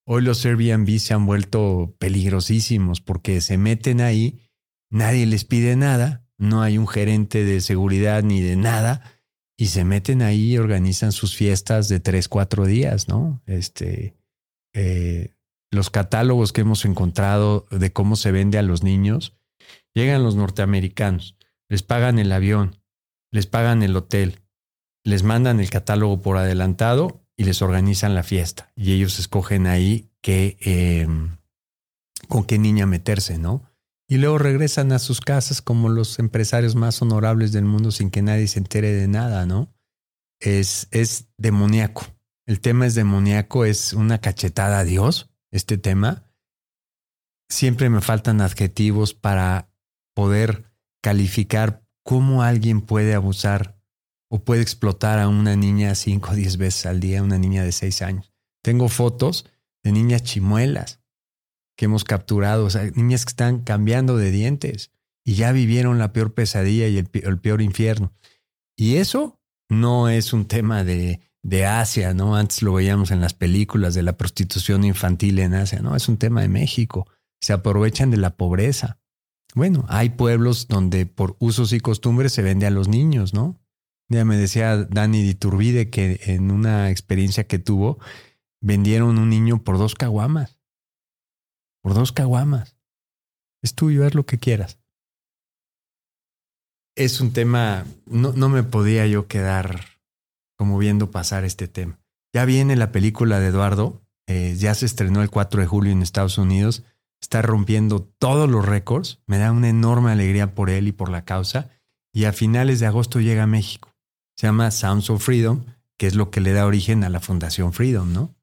[0.08, 4.40] Hoy los Airbnb se han vuelto peligrosísimos porque se meten ahí,
[4.92, 9.02] nadie les pide nada, no hay un gerente de seguridad ni de nada,
[9.58, 13.42] y se meten ahí y organizan sus fiestas de tres, cuatro días, ¿no?
[13.48, 14.16] Este,
[14.74, 15.34] eh,
[15.72, 19.36] los catálogos que hemos encontrado de cómo se vende a los niños,
[19.94, 21.36] llegan los norteamericanos,
[21.68, 22.80] les pagan el avión,
[23.32, 24.42] les pagan el hotel,
[25.04, 28.72] les mandan el catálogo por adelantado y les organizan la fiesta.
[28.76, 31.38] Y ellos escogen ahí qué, em,
[32.28, 33.64] con qué niña meterse, ¿no?
[34.08, 38.22] Y luego regresan a sus casas como los empresarios más honorables del mundo sin que
[38.22, 39.74] nadie se entere de nada, ¿no?
[40.40, 42.06] Es, es demoníaco.
[42.46, 46.26] El tema es demoníaco, es una cachetada a Dios este tema,
[47.50, 49.70] siempre me faltan adjetivos para
[50.14, 50.72] poder
[51.02, 53.75] calificar cómo alguien puede abusar
[54.36, 57.72] o puede explotar a una niña 5 o 10 veces al día, una niña de
[57.72, 58.34] 6 años.
[58.62, 59.46] Tengo fotos
[59.82, 61.00] de niñas chimuelas
[61.78, 64.92] que hemos capturado, niñas que están cambiando de dientes
[65.24, 68.12] y ya vivieron la peor pesadilla y el, el peor infierno.
[68.76, 69.40] Y eso
[69.70, 72.36] no es un tema de, de Asia, ¿no?
[72.36, 75.96] Antes lo veíamos en las películas de la prostitución infantil en Asia, ¿no?
[75.96, 77.08] Es un tema de México.
[77.40, 79.00] Se aprovechan de la pobreza.
[79.54, 83.62] Bueno, hay pueblos donde por usos y costumbres se vende a los niños, ¿no?
[84.10, 88.00] Ya me decía Dani Diturbide que en una experiencia que tuvo,
[88.62, 90.60] vendieron un niño por dos caguamas.
[91.82, 92.78] Por dos caguamas.
[93.64, 94.80] Es tuyo, haz lo que quieras.
[96.96, 99.86] Es un tema, no, no me podía yo quedar
[100.58, 102.00] como viendo pasar este tema.
[102.34, 106.02] Ya viene la película de Eduardo, eh, ya se estrenó el 4 de julio en
[106.02, 106.84] Estados Unidos
[107.26, 109.20] está rompiendo todos los récords.
[109.26, 111.70] Me da una enorme alegría por él y por la causa.
[112.14, 113.95] Y a finales de agosto llega a México.
[114.36, 115.64] Se llama Sounds of Freedom,
[115.98, 118.36] que es lo que le da origen a la Fundación Freedom, ¿no?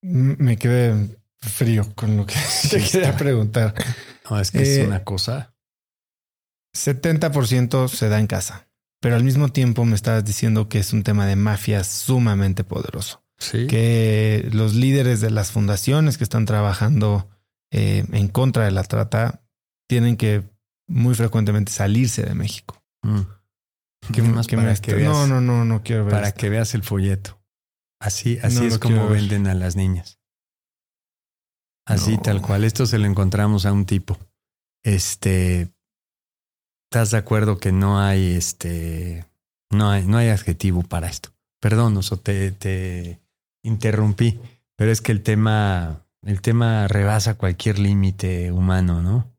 [0.00, 2.34] Me quedé frío con lo que
[2.70, 3.74] te quería preguntar.
[4.30, 5.54] No, es que es eh, una cosa.
[6.74, 8.68] 70% se da en casa,
[9.00, 13.22] pero al mismo tiempo me estabas diciendo que es un tema de mafia sumamente poderoso
[13.68, 17.28] que los líderes de las fundaciones que están trabajando
[17.70, 19.42] eh, en contra de la trata
[19.88, 20.42] tienen que
[20.88, 22.82] muy frecuentemente salirse de México.
[23.02, 23.20] Mm.
[24.12, 26.14] ¿Qué más para que veas, no, no, no, no quiero ver.
[26.14, 27.38] Para que veas el folleto.
[28.00, 30.18] Así, así es como venden a las niñas.
[31.84, 32.64] Así, tal cual.
[32.64, 34.18] Esto se lo encontramos a un tipo.
[34.84, 35.72] Este.
[36.90, 39.26] ¿Estás de acuerdo que no hay este.
[39.70, 41.30] No hay, no hay adjetivo para esto?
[41.60, 43.20] Perdón, o te, te,
[43.62, 44.40] interrumpí,
[44.76, 49.30] pero es que el tema, el tema rebasa cualquier límite humano, ¿no?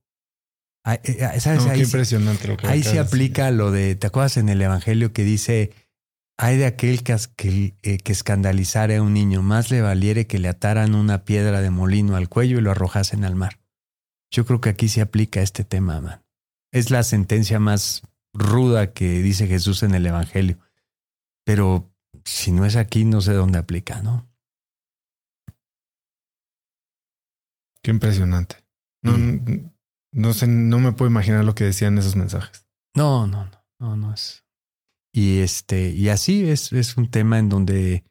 [0.94, 1.66] Eh, eh, ¿sabes?
[1.66, 5.24] ahí, impresionante lo que Ahí se aplica lo de, ¿te acuerdas en el Evangelio que
[5.24, 5.72] dice,
[6.38, 10.40] hay de aquel que, que, eh, que escandalizare a un niño, más le valiere que
[10.40, 13.60] le ataran una piedra de molino al cuello y lo arrojasen al mar?
[14.32, 16.24] Yo creo que aquí se aplica este tema, man.
[16.72, 18.04] Es la sentencia más
[18.34, 20.60] ruda que dice Jesús en el Evangelio.
[21.46, 21.92] Pero
[22.26, 24.30] si no es aquí, no sé dónde aplica, ¿no?
[27.82, 28.58] Qué impresionante.
[29.02, 29.18] No,
[30.12, 32.66] no sé, no me puedo imaginar lo que decían esos mensajes.
[32.96, 34.44] No, no, no, no, no es.
[35.14, 38.04] Y este, y así es, es un tema en donde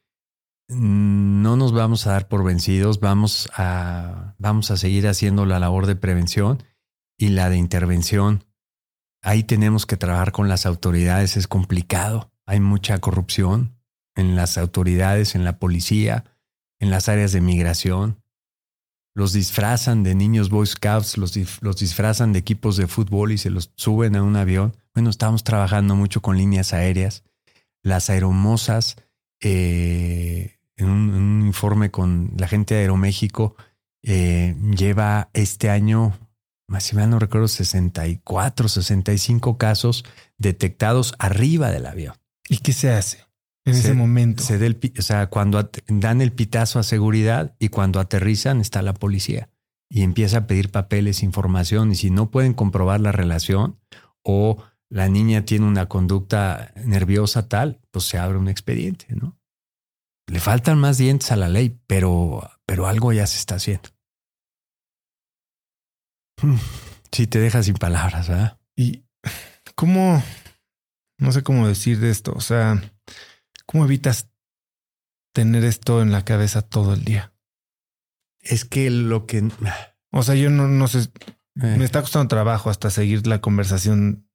[0.68, 5.86] no nos vamos a dar por vencidos, vamos a, vamos a seguir haciendo la labor
[5.86, 6.62] de prevención
[7.16, 8.44] y la de intervención.
[9.22, 13.78] Ahí tenemos que trabajar con las autoridades, es complicado, hay mucha corrupción,
[14.18, 16.24] en las autoridades, en la policía,
[16.80, 18.20] en las áreas de migración.
[19.14, 23.50] Los disfrazan de niños Boy Scouts, los, los disfrazan de equipos de fútbol y se
[23.50, 24.76] los suben a un avión.
[24.94, 27.24] Bueno, estamos trabajando mucho con líneas aéreas.
[27.82, 28.96] Las aeromosas,
[29.40, 33.56] eh, en, un, informe con la gente de Aeroméxico,
[34.02, 36.18] eh, lleva este año,
[36.78, 40.04] si mal no recuerdo, 64, 65 casos
[40.36, 42.14] detectados arriba del avión.
[42.48, 43.27] ¿Y qué se hace?
[43.70, 44.42] En ese momento.
[44.42, 48.94] Se el, o sea, cuando dan el pitazo a seguridad y cuando aterrizan está la
[48.94, 49.50] policía
[49.90, 53.78] y empieza a pedir papeles, información y si no pueden comprobar la relación
[54.22, 59.38] o la niña tiene una conducta nerviosa tal, pues se abre un expediente, ¿no?
[60.26, 63.90] Le faltan más dientes a la ley, pero, pero algo ya se está haciendo.
[67.10, 68.60] Sí, te deja sin palabras, ¿verdad?
[68.76, 69.02] Y
[69.74, 70.22] cómo,
[71.18, 72.82] no sé cómo decir de esto, o sea,
[73.68, 74.30] ¿Cómo evitas
[75.34, 77.34] tener esto en la cabeza todo el día?
[78.40, 79.46] Es que lo que...
[80.10, 81.10] O sea, yo no, no sé,
[81.54, 81.84] me eh.
[81.84, 84.26] está costando trabajo hasta seguir la conversación.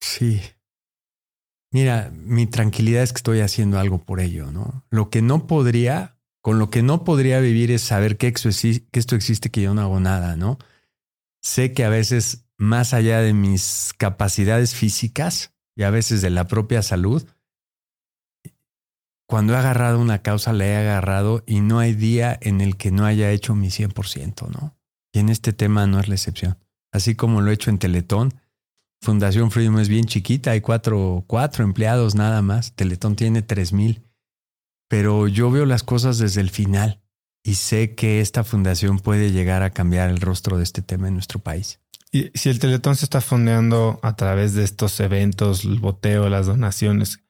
[0.00, 0.42] Sí.
[1.72, 4.84] Mira, mi tranquilidad es que estoy haciendo algo por ello, ¿no?
[4.90, 9.00] Lo que no podría, con lo que no podría vivir es saber que esto, que
[9.00, 10.58] esto existe, que yo no hago nada, ¿no?
[11.40, 16.46] Sé que a veces, más allá de mis capacidades físicas y a veces de la
[16.46, 17.26] propia salud,
[19.32, 22.90] cuando he agarrado una causa, la he agarrado y no hay día en el que
[22.90, 24.76] no haya hecho mi 100%, ¿no?
[25.10, 26.58] Y en este tema no es la excepción.
[26.92, 28.34] Así como lo he hecho en Teletón,
[29.00, 34.02] Fundación Freedom es bien chiquita, hay cuatro, cuatro empleados nada más, Teletón tiene tres mil,
[34.86, 37.00] pero yo veo las cosas desde el final
[37.42, 41.14] y sé que esta fundación puede llegar a cambiar el rostro de este tema en
[41.14, 41.80] nuestro país.
[42.10, 46.44] Y si el Teletón se está fondeando a través de estos eventos, el boteo, las
[46.44, 47.21] donaciones,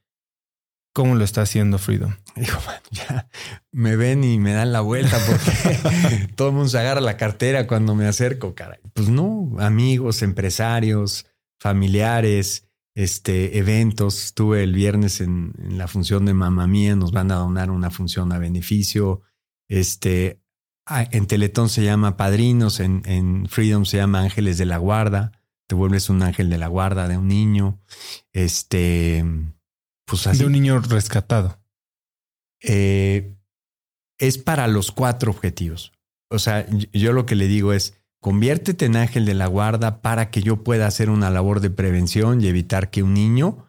[0.93, 2.14] ¿Cómo lo está haciendo Freedom?
[2.36, 2.59] Digo,
[2.90, 3.28] ya
[3.70, 7.66] me ven y me dan la vuelta porque todo el mundo se agarra la cartera
[7.66, 8.78] cuando me acerco, caray.
[8.93, 11.27] Pues no, amigos, empresarios,
[11.59, 14.24] familiares, este, eventos.
[14.24, 18.31] Estuve el viernes en, la función de Mamá Mía, nos van a donar una función
[18.32, 19.23] a beneficio.
[19.69, 20.43] Este,
[21.10, 25.32] en Teletón se llama Padrinos, en, en Freedom se llama Ángeles de la Guarda.
[25.66, 27.81] te vuelves un ángel de la guarda de un niño.
[28.35, 29.24] Este,
[30.12, 30.40] pues así.
[30.40, 31.59] De un niño rescatado.
[32.62, 33.34] Eh,
[34.18, 35.93] es para los cuatro objetivos.
[36.30, 40.30] O sea, yo lo que le digo es, conviértete en ángel de la guarda para
[40.30, 43.66] que yo pueda hacer una labor de prevención y evitar que un niño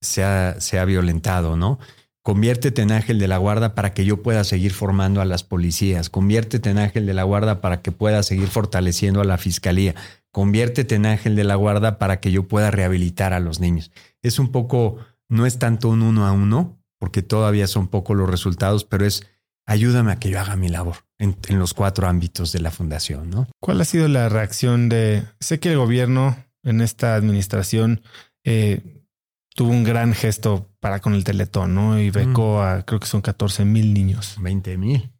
[0.00, 1.78] sea, sea violentado, ¿no?
[2.22, 6.08] Conviértete en ángel de la guarda para que yo pueda seguir formando a las policías.
[6.08, 9.96] Conviértete en ángel de la guarda para que pueda seguir fortaleciendo a la fiscalía.
[10.30, 13.90] Conviértete en ángel de la guarda para que yo pueda rehabilitar a los niños.
[14.22, 14.98] Es un poco,
[15.32, 19.26] no es tanto un uno a uno, porque todavía son pocos los resultados, pero es
[19.66, 23.48] ayúdame a que yo haga mi labor en, los cuatro ámbitos de la fundación, ¿no?
[23.58, 28.02] ¿Cuál ha sido la reacción de, sé que el gobierno en esta administración
[28.44, 29.06] eh,
[29.54, 31.98] tuvo un gran gesto para con el Teletón, ¿no?
[31.98, 34.36] Y becó a, creo que son 14 mil niños.
[34.38, 35.12] 20 mil.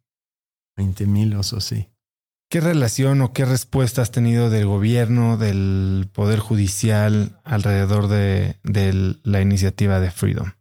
[0.77, 1.89] 20 mil osos, sí.
[2.53, 8.59] ¿Qué relación o qué respuesta has tenido del gobierno, del Poder Judicial alrededor de,
[9.23, 10.51] la iniciativa de Freedom?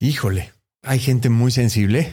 [0.00, 2.10] Híjole, hay gente muy sensible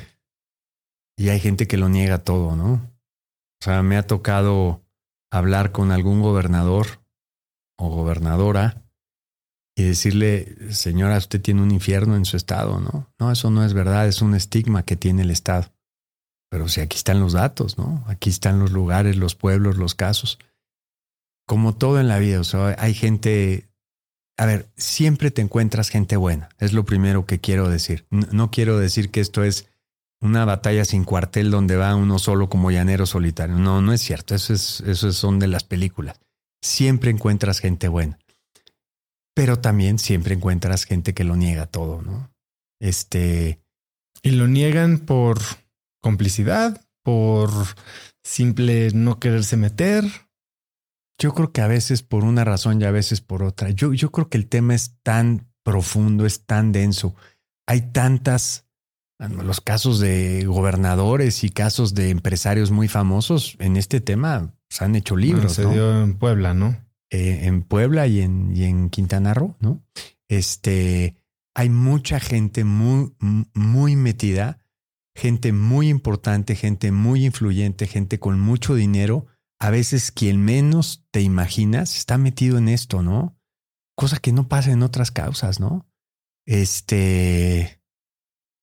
[1.18, 2.74] y hay gente que lo niega todo, ¿no?
[2.74, 4.84] O sea, me ha tocado
[5.32, 7.02] hablar con algún gobernador
[7.78, 8.84] o gobernadora
[9.78, 13.10] y decirle, señora, usted tiene un infierno en su estado, ¿no?
[13.18, 15.72] No, eso no es verdad, es un estigma que tiene el estado.
[16.50, 18.04] Pero si aquí están los datos, ¿no?
[18.08, 20.40] Aquí están los lugares, los pueblos, los casos.
[21.48, 23.70] Como todo en la vida, o sea, hay gente,
[24.38, 28.06] a ver, siempre te encuentras gente buena, es lo primero que quiero decir.
[28.10, 29.68] No, quiero decir que esto es
[30.22, 33.58] una batalla sin cuartel donde va uno solo como llanero solitario.
[33.58, 34.84] No, no es cierto, eso, es,
[35.16, 36.20] son de las películas.
[36.62, 38.20] Siempre encuentras gente buena
[39.40, 42.30] pero también siempre encuentras gente que lo niega todo, ¿no?
[42.82, 43.62] Este.
[44.22, 45.40] Y lo niegan por
[46.02, 47.50] complicidad, por
[48.24, 50.06] simple no quererse meter.
[51.18, 53.72] Yo creo que a veces por una razón y a veces por otra.
[53.72, 57.16] Yo, yo creo que el tema es tan profundo, es tan denso.
[57.68, 58.66] Hay tantas,
[59.20, 64.96] los casos de gobernadores y casos de empresarios muy famosos en este tema se han
[64.96, 65.54] hecho libros.
[65.54, 66.78] se dio en Puebla, ¿no?
[67.10, 69.84] Eh, en Puebla y en, y en Quintana Roo, ¿no?
[70.28, 71.16] Este,
[71.56, 73.14] hay mucha gente muy,
[73.54, 74.59] muy metida,
[75.20, 79.28] gente muy importante, gente muy influyente, gente con mucho dinero.
[79.60, 83.38] A veces quien menos te imaginas está metido en esto, ¿no?
[83.96, 85.88] Cosa que no pasa en otras causas, ¿no?
[86.48, 87.82] Este,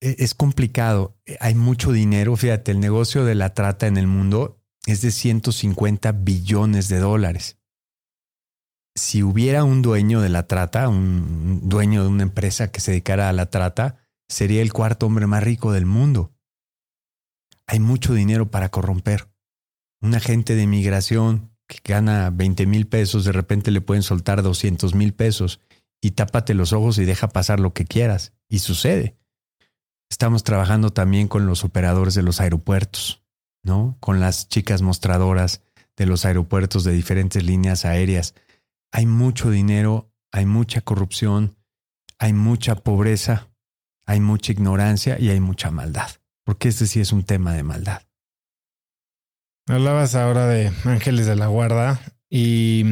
[0.00, 1.20] e, es complicado.
[1.40, 2.34] Hay mucho dinero.
[2.36, 7.58] Fíjate, el negocio de la trata en el mundo es de 150 billones de dólares
[8.96, 13.28] si hubiera un dueño de la trata, un dueño de una empresa que se dedicara
[13.28, 16.32] a la trata, sería el cuarto hombre más rico del mundo.
[17.66, 19.28] Hay mucho dinero para corromper.
[20.00, 24.94] Un agente de migración que gana 20 mil pesos, de repente le pueden soltar 200
[24.94, 25.60] mil pesos
[26.00, 28.32] y tápate los ojos y deja pasar lo que quieras.
[28.48, 29.16] Y sucede.
[30.08, 33.24] Estamos trabajando también con los operadores de los aeropuertos,
[33.64, 33.96] ¿no?
[33.98, 35.62] Con las chicas mostradoras
[35.96, 38.34] de los aeropuertos de diferentes líneas aéreas
[38.96, 41.56] hay mucho dinero, hay mucha corrupción,
[42.18, 43.50] hay mucha pobreza,
[44.06, 46.08] hay mucha ignorancia y hay mucha maldad,
[46.46, 48.02] porque este sí es un tema de maldad.
[49.68, 52.00] Hablabas ahora de ángeles de la guarda
[52.30, 52.84] y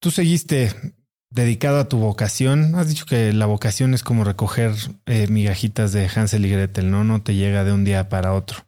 [0.00, 0.70] tú seguiste
[1.30, 2.74] dedicado a tu vocación.
[2.74, 4.74] Has dicho que la vocación es como recoger
[5.06, 7.04] eh, migajitas de Hansel y Gretel, ¿no?
[7.04, 8.66] No te llega de un día para otro.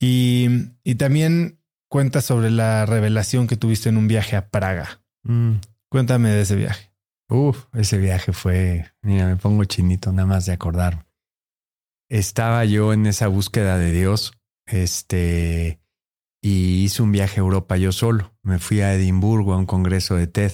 [0.00, 0.48] Y,
[0.82, 1.60] y también
[1.90, 5.02] cuentas sobre la revelación que tuviste en un viaje a Praga.
[5.24, 5.56] Mm.
[5.90, 6.90] Cuéntame de ese viaje.
[7.28, 11.03] Uf, ese viaje fue, mira, me pongo chinito nada más de acordar.
[12.08, 14.32] Estaba yo en esa búsqueda de Dios,
[14.66, 15.80] este,
[16.42, 18.34] y hice un viaje a Europa yo solo.
[18.42, 20.52] Me fui a Edimburgo a un congreso de TED.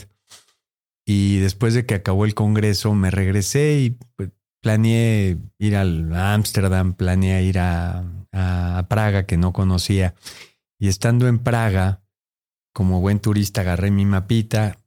[1.04, 4.30] Y después de que acabó el congreso, me regresé y pues,
[4.62, 10.14] planeé ir al Ámsterdam, planeé ir a, a Praga, que no conocía.
[10.78, 12.02] Y estando en Praga,
[12.72, 14.78] como buen turista agarré mi mapita,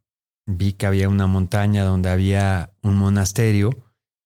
[0.46, 3.83] vi que había una montaña donde había un monasterio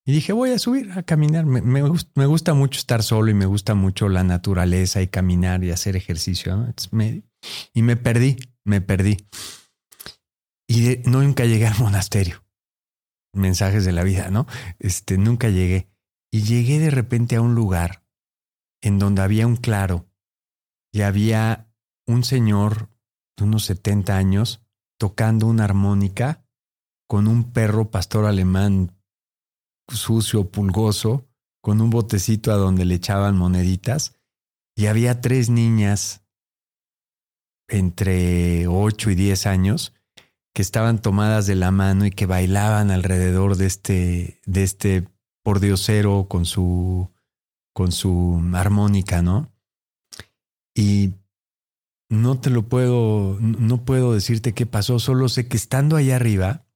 [0.08, 1.46] y dije, voy a subir a caminar.
[1.46, 5.98] Me, gusta, mucho estar solo y me gusta mucho la naturaleza y caminar y hacer
[5.98, 6.66] ejercicio.
[7.74, 9.18] y me perdí, me perdí.
[10.66, 12.46] Y no nunca llegué al monasterio.
[13.34, 14.48] Mensajes de la vida, ¿no?
[14.80, 15.90] Este, nunca llegué.
[16.32, 18.06] Y llegué de repente a un lugar
[18.82, 20.10] en donde había un claro
[20.94, 21.70] y había
[22.06, 22.92] un señor
[23.36, 24.66] de unos 70 años
[24.98, 26.46] tocando una armónica
[27.10, 28.97] con un perro pastor alemán
[29.88, 31.28] sucio, pulgoso,
[31.62, 34.16] con un botecito a donde le echaban moneditas,
[34.76, 36.22] y había tres niñas
[37.68, 39.94] entre 8 y 10 años
[40.54, 45.08] que estaban tomadas de la mano y que bailaban alrededor de este, de este
[45.44, 47.12] pordiosero con su,
[47.74, 49.52] con su armónica, ¿no?
[50.76, 51.16] Y
[52.10, 56.67] no te lo puedo, no puedo decirte qué pasó, solo sé que estando allá arriba,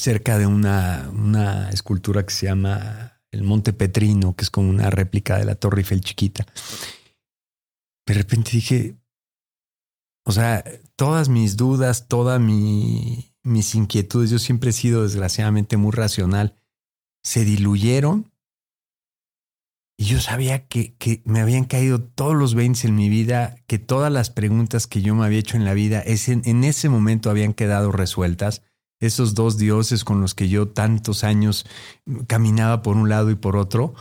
[0.00, 4.90] cerca de una, una escultura que se llama el Monte Petrino, que es como una
[4.90, 6.46] réplica de la Torre Eiffel chiquita,
[8.06, 8.96] de repente dije,
[10.24, 10.64] o sea,
[10.96, 16.56] todas mis dudas, todas mi, mis inquietudes, yo siempre he sido desgraciadamente muy racional,
[17.22, 18.32] se diluyeron
[19.98, 23.78] y yo sabía que, que, me habían caído todos los 20 en mi vida, que
[23.78, 27.28] todas las preguntas que yo me había hecho en la vida en, en ese momento
[27.28, 28.62] habían quedado resueltas.
[29.00, 31.66] Esos dos dioses con los que yo tantos años
[32.26, 33.94] caminaba por un lado y por otro,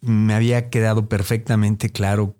[0.00, 2.36] me había quedado perfectamente claro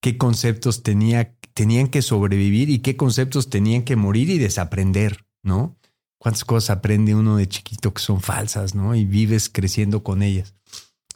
[0.00, 5.76] qué conceptos tenía tenían que sobrevivir y qué conceptos tenían que morir y desaprender, ¿no?
[6.18, 8.94] Cuántas cosas aprende uno de chiquito que son falsas, ¿no?
[8.94, 10.54] Y vives creciendo con ellas.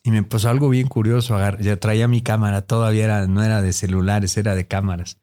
[0.02, 1.38] Y me pasó algo bien curioso.
[1.60, 5.18] Ya traía mi cámara, todavía era, no era de celulares, era de cámaras.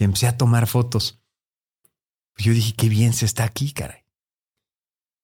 [0.00, 1.22] Y empecé a tomar fotos.
[2.36, 4.05] Yo dije, qué bien se está aquí, caray.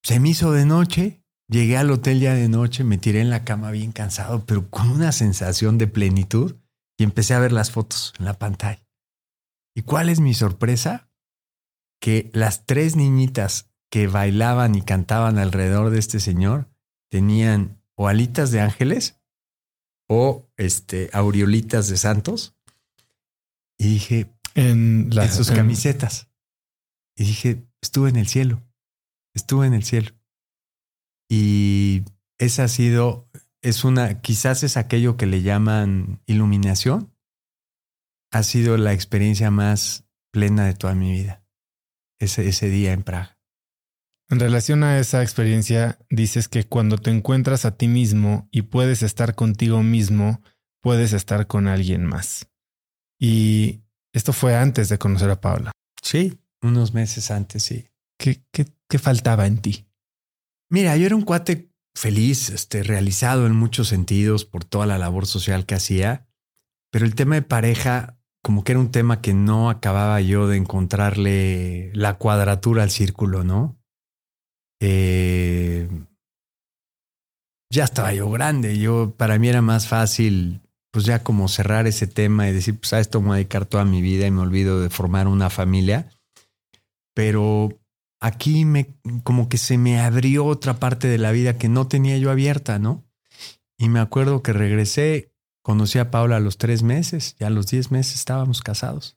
[0.03, 3.45] Se me hizo de noche, llegué al hotel ya de noche, me tiré en la
[3.45, 6.57] cama bien cansado, pero con una sensación de plenitud
[6.99, 8.85] y empecé a ver las fotos en la pantalla.
[9.75, 11.11] ¿Y cuál es mi sorpresa?
[12.01, 16.69] Que las tres niñitas que bailaban y cantaban alrededor de este señor
[17.11, 19.21] tenían o alitas de ángeles
[20.09, 22.57] o este, aureolitas de santos.
[23.79, 26.29] Y dije, en, sus camisetas.
[27.17, 28.63] Y dije, estuve en el cielo,
[29.35, 30.11] estuve en el cielo.
[31.29, 32.03] Y
[32.39, 33.29] esa ha sido,
[33.63, 37.15] es una, quizás es aquello que le llaman iluminación,
[38.33, 41.45] ha sido la experiencia más plena de toda mi vida,
[42.19, 43.39] ese, ese día en Praga.
[44.29, 49.03] En relación a esa experiencia, dices que cuando te encuentras a ti mismo y puedes
[49.03, 50.43] estar contigo mismo,
[50.81, 52.49] puedes estar con alguien más.
[53.21, 53.83] Y
[54.15, 55.73] esto fue antes de conocer a Paula.
[56.03, 57.92] Sí, unos meses antes, sí.
[58.23, 59.89] ¿Qué, qué, qué faltaba en ti?
[60.71, 65.27] Mira, yo era un cuate feliz, este, realizado en muchos sentidos por toda la labor
[65.27, 66.29] social que hacía,
[66.93, 70.57] pero el tema de pareja como que era un tema que no acababa yo de
[70.57, 73.77] encontrarle la cuadratura al círculo, ¿no?
[74.81, 75.89] Eh,
[77.73, 80.61] ya estaba yo grande, yo para mí era más fácil
[80.93, 83.67] pues ya como cerrar ese tema y decir, pues a esto me voy a dedicar
[83.67, 86.11] toda mi vida y me olvido de formar una familia.
[87.15, 87.82] Pero
[88.23, 88.95] aquí me
[89.25, 92.79] como que se me abrió otra parte de la vida que no tenía yo abierta,
[92.79, 93.05] ¿no?
[93.77, 95.33] Y me acuerdo que regresé
[95.63, 99.17] Conocí a Paula a los tres meses y a los diez meses estábamos casados.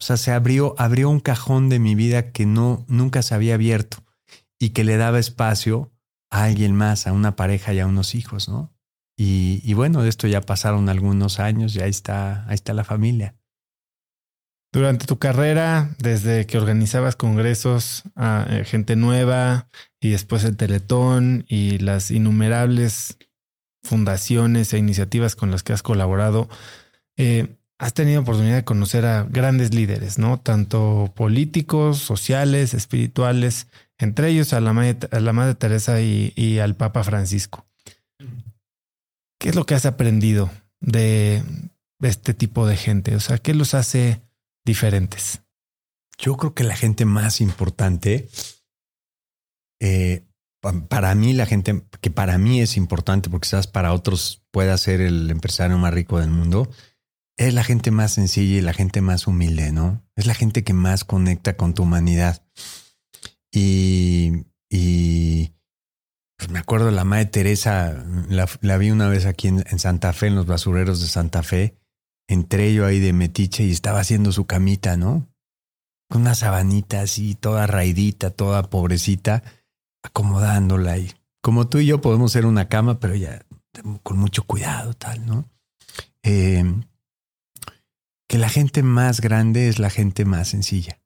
[0.00, 3.54] O sea, se abrió, abrió un cajón de mi vida que no, nunca se había
[3.54, 3.98] abierto
[4.58, 5.92] y que le daba espacio
[6.30, 8.74] a alguien más, a una pareja y a unos hijos, ¿no?
[9.16, 12.82] Y, y bueno, de esto ya pasaron algunos años y ahí está, ahí está la
[12.82, 13.36] familia.
[14.72, 19.68] Durante tu carrera, desde que organizabas congresos a eh, gente nueva
[20.00, 23.18] y después el Teletón y las innumerables
[23.82, 26.48] fundaciones e iniciativas con las que has colaborado,
[27.18, 30.38] eh, has tenido oportunidad de conocer a grandes líderes, ¿no?
[30.40, 33.66] Tanto políticos, sociales, espirituales,
[33.98, 37.66] entre ellos a la Madre, a la madre Teresa y, al Papa Francisco.
[39.38, 40.50] ¿Qué es lo que has aprendido
[40.80, 41.42] de,
[42.00, 43.16] este tipo de gente?
[43.16, 44.22] O sea, ¿qué los hace
[44.64, 45.42] diferentes?
[46.18, 48.28] Yo creo que la gente más importante
[49.80, 50.24] eh,
[50.88, 55.00] para mí la gente, que para mí es importante, porque quizás para otros pueda ser
[55.00, 56.70] el empresario más rico del mundo,
[57.36, 60.04] es la gente más sencilla y la gente más humilde, ¿no?
[60.14, 62.44] Es la gente que más conecta con tu humanidad.
[63.50, 65.52] Y, y
[66.36, 70.28] pues me acuerdo la madre Teresa, la, vi una vez aquí en, en, Santa Fe,
[70.28, 71.76] en los basureros de Santa Fe.
[72.32, 75.28] Entré yo ahí de metiche y estaba haciendo su camita, ¿no?
[76.08, 79.42] Con una sabanita así, toda raidita, toda pobrecita
[80.02, 83.44] acomodándola y como tú y yo podemos ser una cama, pero ya
[84.02, 85.50] con mucho cuidado, tal, ¿no?
[86.22, 86.84] Em,
[88.28, 91.02] que la gente más grande es la gente más sencilla.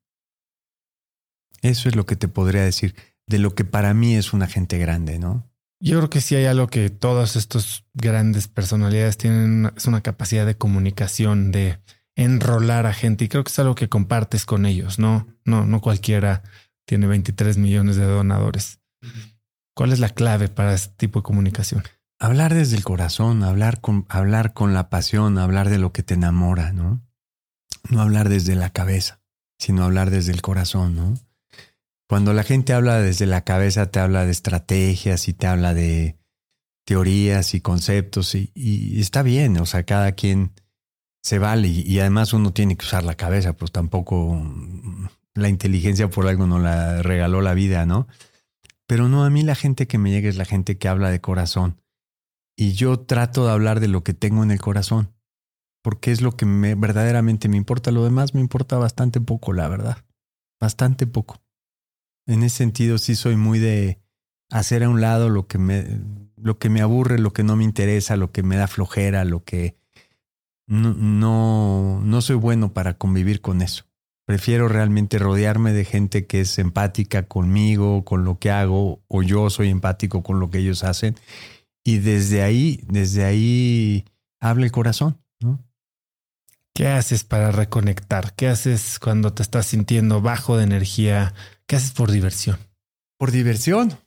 [1.62, 2.94] Eso es lo que te podría decir
[3.27, 5.51] de lo que para mí es una gente grande, ¿no?
[5.78, 10.47] Yo creo que sí hay algo que todas estas grandes personalidades tienen, es una capacidad
[10.47, 11.78] de comunicación, de
[12.15, 15.27] enrolar a gente y creo que es algo que compartes con ellos, ¿no?
[15.44, 16.43] No, no cualquiera
[16.86, 18.81] tiene 23 millones de donadores.
[19.74, 21.82] ¿Cuál es la clave para este tipo de comunicación?
[22.19, 26.15] Hablar desde el corazón, hablar con, hablar con la pasión, hablar de lo que te
[26.15, 27.07] enamora, ¿no?
[27.90, 29.20] no hablar desde la cabeza,
[29.59, 31.15] sino hablar desde el corazón, ¿no?
[32.09, 36.16] Cuando la gente habla desde la cabeza, te habla de estrategias y te habla de
[36.87, 40.53] teorías y conceptos y, está bien, o sea, cada quien
[41.23, 44.41] se vale y, además uno tiene que usar la cabeza, pues tampoco
[45.35, 48.07] la inteligencia por algo no la regaló la vida, ¿no?
[48.87, 51.20] Pero no, a mí la gente que me llega es la gente que habla de
[51.20, 51.83] corazón
[52.57, 55.12] y yo trato de hablar de lo que tengo en el corazón,
[55.83, 59.69] porque es lo que me, verdaderamente me importa, lo demás me importa bastante poco, la
[59.69, 60.05] verdad,
[60.61, 61.43] bastante poco.
[62.27, 64.01] En ese sentido sí soy muy de
[64.51, 66.01] hacer a un lado lo que me,
[66.36, 69.44] lo que me aburre, lo que no me interesa, lo que me da flojera, lo
[69.44, 69.77] que
[70.66, 73.85] no, no, no soy bueno para convivir con eso.
[74.27, 79.51] Prefiero realmente rodearme de gente que es empática conmigo, con lo que hago, o yo
[79.51, 81.15] soy empático con lo que ellos hacen.
[81.85, 84.05] Y desde ahí, desde ahí
[84.40, 85.62] habla el corazón, ¿no?
[86.74, 88.35] ¿Qué haces para reconectar?
[88.35, 91.32] ¿Qué haces cuando te estás sintiendo bajo de energía?
[91.66, 92.59] ¿Qué haces por diversión?
[93.18, 93.98] Por diversión.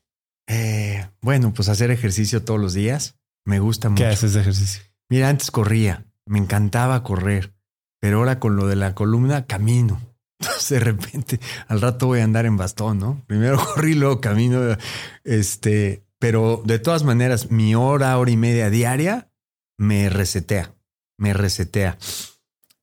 [0.47, 3.15] Eh, bueno, pues hacer ejercicio todos los días.
[3.45, 4.03] Me gusta mucho.
[4.03, 4.83] ¿Qué haces de ejercicio?
[5.09, 6.05] Mira, antes corría.
[6.25, 7.53] Me encantaba correr.
[7.99, 10.01] Pero ahora con lo de la columna, camino.
[10.39, 13.23] Entonces de repente, al rato voy a andar en bastón, ¿no?
[13.27, 14.61] Primero corrí, luego camino.
[15.23, 19.31] Este, pero de todas maneras, mi hora, hora y media diaria
[19.77, 20.73] me resetea.
[21.17, 21.97] Me resetea.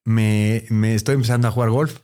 [0.04, 2.00] Me, me estoy empezando a jugar golf.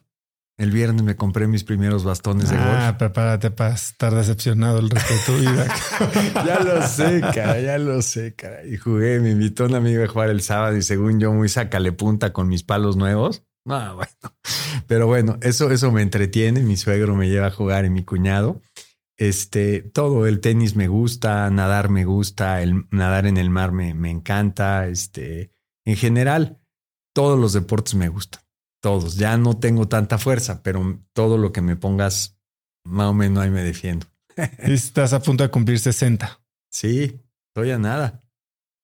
[0.62, 2.68] El viernes me compré mis primeros bastones de golf.
[2.70, 5.66] Ah, prepárate para estar decepcionado el resto de tu vida.
[6.46, 8.64] ya lo sé, cara, ya lo sé, cara.
[8.64, 11.90] Y jugué, me invitó un amigo a jugar el sábado y según yo muy sacale
[11.90, 13.42] punta con mis palos nuevos.
[13.68, 14.36] Ah, bueno.
[14.86, 16.60] Pero bueno, eso, eso me entretiene.
[16.60, 18.62] Mi suegro me lleva a jugar y mi cuñado.
[19.16, 23.94] Este, todo, el tenis me gusta, nadar me gusta, el nadar en el mar me,
[23.94, 24.86] me encanta.
[24.86, 25.50] Este,
[25.84, 26.60] en general,
[27.12, 28.41] todos los deportes me gustan
[28.82, 29.16] todos.
[29.16, 32.36] Ya no tengo tanta fuerza, pero todo lo que me pongas,
[32.84, 34.06] más o menos ahí me defiendo.
[34.58, 36.40] Estás a punto de cumplir 60.
[36.70, 38.20] Sí, estoy a nada.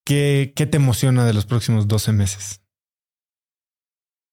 [0.05, 2.61] ¿Qué, ¿Qué te emociona de los próximos 12 meses?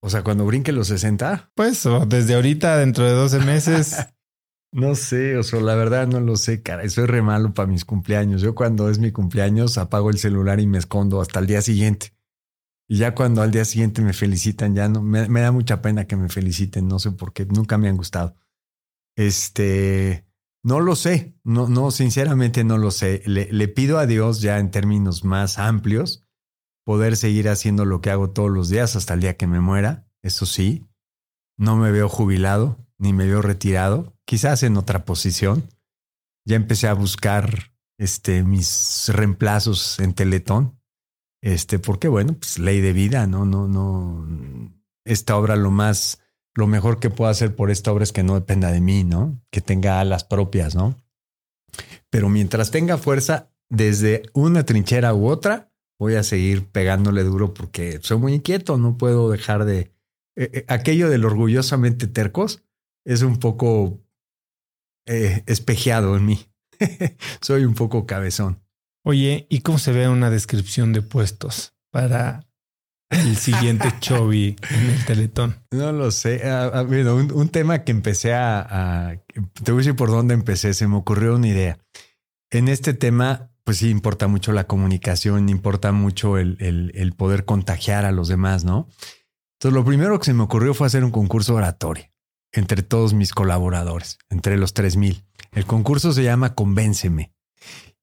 [0.01, 1.51] O sea, cuando brinque los 60.
[1.53, 4.07] Pues desde ahorita, dentro de 12 meses.
[4.71, 6.87] no sé, o sea, la verdad no lo sé, cara.
[6.89, 8.41] Soy re malo para mis cumpleaños.
[8.41, 12.13] Yo cuando es mi cumpleaños apago el celular y me escondo hasta el día siguiente.
[12.89, 16.15] Y ya cuando al día siguiente me felicitan, ya no, me, da mucha pena que
[16.15, 18.35] me feliciten, no sé por qué, nunca me han gustado.
[19.17, 20.25] Este,
[20.63, 23.23] no lo sé, no, no, sinceramente no lo sé.
[23.25, 26.23] Le, le pido a Dios ya en términos más amplios
[26.85, 30.07] poder seguir haciendo lo que hago todos los días hasta el día que me muera,
[30.21, 30.87] eso sí.
[31.57, 35.69] No me veo jubilado, ni me veo retirado, quizás en otra posición.
[36.45, 40.76] Ya empecé a buscar este, mis reemplazos en Teletón
[41.41, 43.45] este, porque bueno, pues ley de vida, ¿no?
[43.45, 44.27] No, no.
[45.05, 46.19] Esta obra lo más,
[46.53, 49.39] lo mejor que puedo hacer por esta obra es que no dependa de mí, ¿no?
[49.51, 50.95] Que tenga alas propias, ¿no?
[52.09, 57.99] Pero mientras tenga fuerza, desde una trinchera u otra, voy a seguir pegándole duro porque
[58.01, 59.91] soy muy inquieto, no puedo dejar de...
[60.35, 62.63] Eh, eh, aquello del orgullosamente tercos
[63.05, 63.99] es un poco
[65.07, 66.39] eh, espejeado en mí.
[67.41, 68.61] soy un poco cabezón.
[69.07, 72.45] Oye, ¿y cómo se ve una descripción de puestos para
[73.09, 75.55] el siguiente Chovy en el Teletón?
[75.71, 76.41] No lo sé.
[76.43, 79.17] Ah, un, tema que empecé a,
[79.63, 80.73] Te voy a decir por dónde empecé.
[80.73, 81.79] Se me ocurrió una idea.
[82.51, 88.03] En este tema, pues sí, importa mucho la comunicación, importa mucho el, el, poder contagiar
[88.03, 88.89] a los demás, ¿no?
[89.53, 92.11] Entonces, lo primero que se me ocurrió fue hacer un concurso oratorio
[92.51, 95.23] entre todos mis colaboradores, entre los 3000.
[95.53, 97.36] El concurso se llama Convénceme.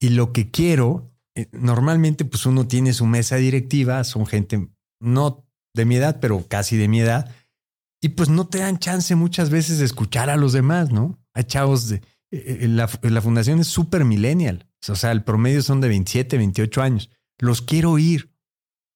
[0.01, 4.69] Y lo que quiero, eh, normalmente pues uno tiene su mesa directiva, son gente
[5.01, 7.35] no de mi edad, pero casi de mi edad,
[8.01, 11.19] y pues no te dan chance muchas veces de escuchar a los demás, ¿no?
[11.33, 11.97] Hay chavos de...
[12.31, 16.37] Eh, eh, la, la fundación es súper millennial, o sea, el promedio son de 27,
[16.37, 17.11] 28 años.
[17.39, 18.31] Los quiero oír.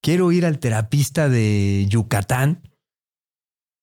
[0.00, 2.62] Quiero ir al terapista de Yucatán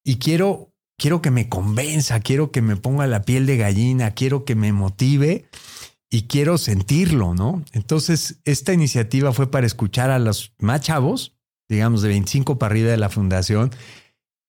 [0.05, 4.45] y quiero, quiero que me convenza, quiero que me ponga la piel de gallina, quiero
[4.45, 5.49] que me motive
[6.15, 7.61] y quiero sentirlo, ¿no?
[7.73, 11.35] Entonces, esta iniciativa fue para escuchar a los más chavos,
[11.67, 13.71] digamos de 25 para arriba de la fundación,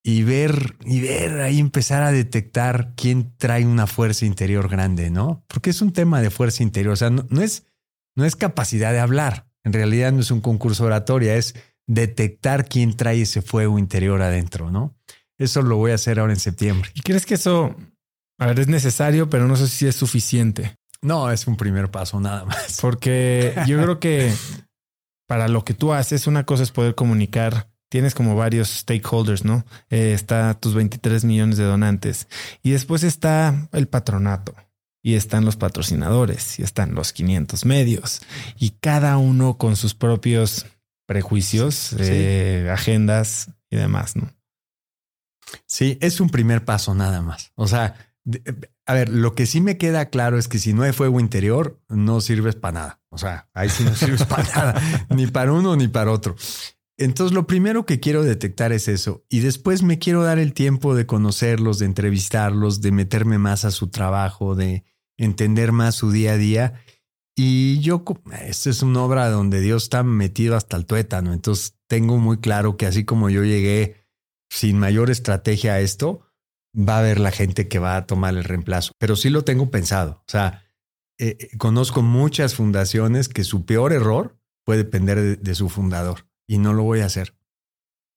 [0.05, 5.43] y ver, y ver ahí empezar a detectar quién trae una fuerza interior grande, ¿no?
[5.49, 7.67] Porque es un tema de fuerza interior, o sea, no, es,
[8.15, 11.57] no es capacidad de hablar, en realidad no es un concurso oratoria, es
[11.89, 14.95] detectar quién trae ese fuego interior adentro, ¿no?
[15.37, 16.93] Eso lo voy a hacer ahora en septiembre.
[16.95, 17.75] ¿Y crees que eso,
[18.39, 20.77] a ver, es necesario, pero no sé si es suficiente?
[21.03, 22.79] No, es un primer paso nada más.
[22.81, 24.33] Porque yo creo que
[25.27, 29.65] para lo que tú haces, una cosa es poder comunicar tienes como varios stakeholders, ¿no?
[29.91, 32.29] Eh, está tus 23 millones de donantes
[32.63, 34.55] y después está el patronato
[35.03, 38.23] y están los patrocinadores y están los 500 medios
[38.59, 40.67] y cada uno con sus propios
[41.07, 44.33] prejuicios, eh, agendas y demás, ¿no?
[45.67, 47.53] Sí, es un primer paso nada más.
[47.55, 47.95] O sea,
[48.87, 51.81] a ver, lo que sí me queda claro es que si no hay fuego interior,
[51.89, 53.01] no sirves para nada.
[53.11, 56.37] O sea, ahí sí no sirves para nada, ni para uno ni para otro.
[56.99, 59.25] Entonces, lo primero que quiero detectar es eso.
[59.29, 63.71] Y después me quiero dar el tiempo de conocerlos, de entrevistarlos, de meterme más a
[63.71, 64.85] su trabajo, de
[65.19, 66.81] entender más su día a día.
[67.35, 68.03] Y yo,
[68.41, 71.35] esta es una obra donde Dios está metido hasta el tuétano.
[71.35, 74.07] Entonces, tengo muy claro que así como yo llegué
[74.49, 76.26] sin mayor estrategia a esto,
[76.77, 78.93] va a haber la gente que va a tomar el reemplazo.
[78.99, 80.23] Pero sí lo tengo pensado.
[80.27, 80.65] O sea,
[81.19, 86.59] eh, eh, conozco muchas fundaciones que su peor error puede depender de, su fundador y
[86.59, 87.35] no lo voy a hacer.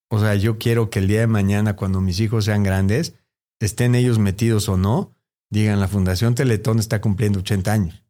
[0.10, 3.16] O sea, yo quiero que el día de mañana, cuando mis hijos sean grandes,
[3.60, 5.14] estén ellos metidos o no,
[5.52, 8.04] digan, la Fundación Teletón está cumpliendo 80 años.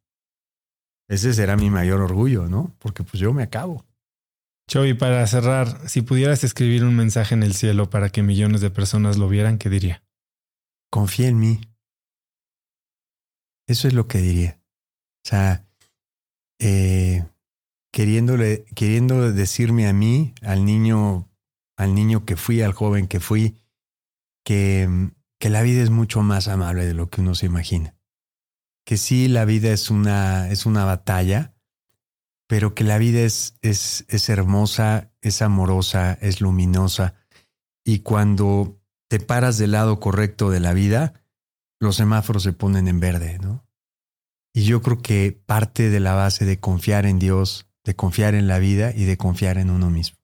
[1.09, 2.75] Ese será mi mayor orgullo, ¿no?
[2.79, 3.85] Porque pues yo me acabo.
[4.69, 8.69] Chovy, para cerrar, si pudieras escribir un mensaje en el cielo para que millones de
[8.69, 10.03] personas lo vieran, ¿qué diría?
[10.89, 11.61] Confía en mí.
[13.67, 14.59] Eso es lo que diría.
[15.23, 15.67] O sea,
[16.59, 17.23] eh,
[17.91, 21.29] queriéndole, queriendo decirme a mí, al niño,
[21.77, 23.57] al niño que fui, al joven que fui,
[24.43, 27.95] que, que la vida es mucho más amable de lo que uno se imagina.
[28.85, 31.53] Que sí, la vida es una, es una batalla,
[32.47, 37.13] pero que la vida es, es, es hermosa, es amorosa, es luminosa.
[37.85, 38.78] Y cuando
[39.09, 41.13] te paras del lado correcto de la vida,
[41.79, 43.65] los semáforos se ponen en verde, ¿no?
[44.53, 48.47] Y yo creo que parte de la base de confiar en Dios, de confiar en
[48.47, 50.19] la vida y de confiar en uno mismo.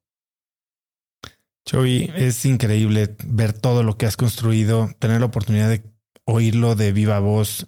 [1.67, 5.83] Chovy, es increíble ver todo lo que has construido, tener la oportunidad de
[6.25, 7.67] oírlo de viva voz,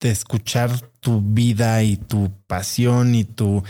[0.00, 3.62] de escuchar tu vida y tu pasión y tu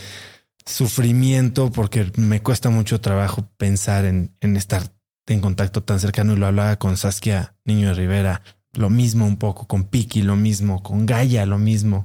[0.64, 4.95] sufrimiento, porque me cuesta mucho trabajo pensar en, en estar
[5.26, 8.42] en contacto tan cercano y lo hablaba con Saskia Niño de Rivera,
[8.72, 12.04] lo mismo un poco con Piki, lo mismo con Gaia, lo mismo.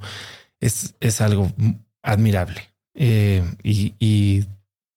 [0.59, 1.51] Es, es algo
[2.01, 2.69] admirable.
[2.93, 4.45] Eh, y, y,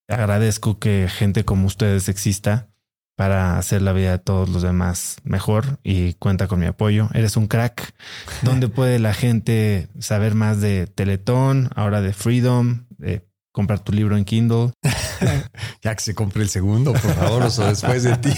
[0.08, 2.68] agradezco que gente como ustedes exista
[3.16, 7.08] para hacer la vida de todos los demás mejor y cuenta con mi apoyo.
[7.14, 7.94] Eres un crack.
[8.42, 14.16] ¿Dónde puede la gente saber más de Teletón, ahora de Freedom, de comprar tu libro
[14.18, 14.72] en Kindle.
[15.82, 18.34] ya que se compre el segundo, por favor, o después de ti.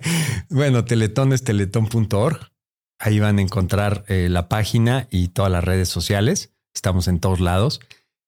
[0.50, 2.52] bueno, Teletón es teletón.org.
[3.00, 6.52] Ahí van a encontrar eh, la página y todas las redes sociales.
[6.74, 7.80] Estamos en todos lados.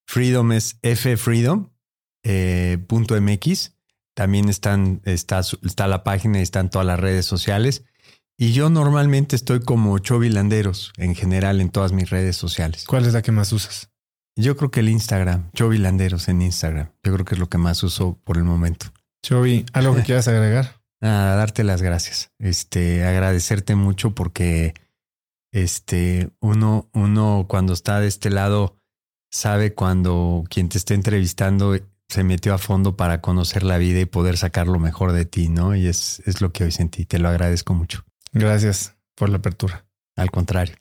[0.06, 1.70] Freedom es ffreedom.mx.
[2.24, 2.78] Eh,
[4.14, 7.84] También están, está, está la página y están todas las redes sociales.
[8.38, 12.86] Y yo normalmente estoy como Chovilanderos en general en todas mis redes sociales.
[12.86, 13.89] ¿Cuál es la que más usas?
[14.36, 16.90] Yo creo que el Instagram, Chovy Landeros en Instagram.
[17.02, 18.86] Yo creo que es lo que más uso por el momento.
[19.22, 20.80] Chovy, ¿algo que quieras agregar?
[21.00, 22.30] Nada, darte las gracias.
[22.38, 24.74] Este, agradecerte mucho porque
[25.52, 28.76] este, uno, uno cuando está de este lado
[29.30, 31.76] sabe cuando quien te está entrevistando
[32.08, 35.48] se metió a fondo para conocer la vida y poder sacar lo mejor de ti,
[35.48, 35.76] ¿no?
[35.76, 37.06] Y es, es lo que hoy sentí.
[37.06, 38.04] Te lo agradezco mucho.
[38.32, 39.86] Gracias por la apertura.
[40.16, 40.74] Al contrario.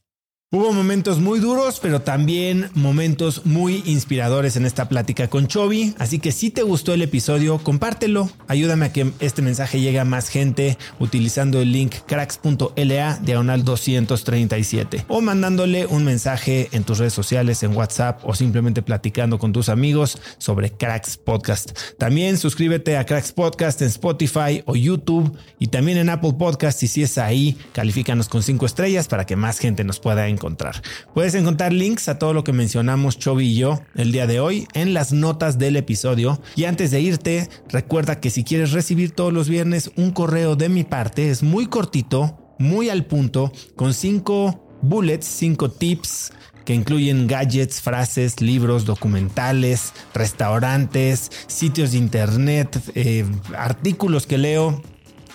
[0.52, 5.94] Hubo momentos muy duros, pero también momentos muy inspiradores en esta plática con Chovy.
[6.00, 8.32] Así que si te gustó el episodio, compártelo.
[8.48, 15.06] Ayúdame a que este mensaje llegue a más gente utilizando el link cracks.la diagonal 237
[15.08, 19.70] o mandándole un mensaje en tus redes sociales, en WhatsApp o simplemente platicando con tus
[19.70, 21.78] amigos sobre Cracks Podcast.
[22.00, 26.82] También suscríbete a Cracks Podcast en Spotify o YouTube y también en Apple Podcast.
[26.82, 30.39] Y si es ahí, califícanos con cinco estrellas para que más gente nos pueda encontrar
[30.40, 30.82] encontrar.
[31.14, 34.68] Puedes encontrar links a todo lo que mencionamos Chovy y yo el día de hoy
[34.74, 36.42] en las notas del episodio.
[36.56, 40.70] Y antes de irte, recuerda que si quieres recibir todos los viernes un correo de
[40.70, 46.32] mi parte, es muy cortito, muy al punto, con cinco bullets, cinco tips
[46.64, 53.26] que incluyen gadgets, frases, libros, documentales, restaurantes, sitios de internet, eh,
[53.58, 54.82] artículos que leo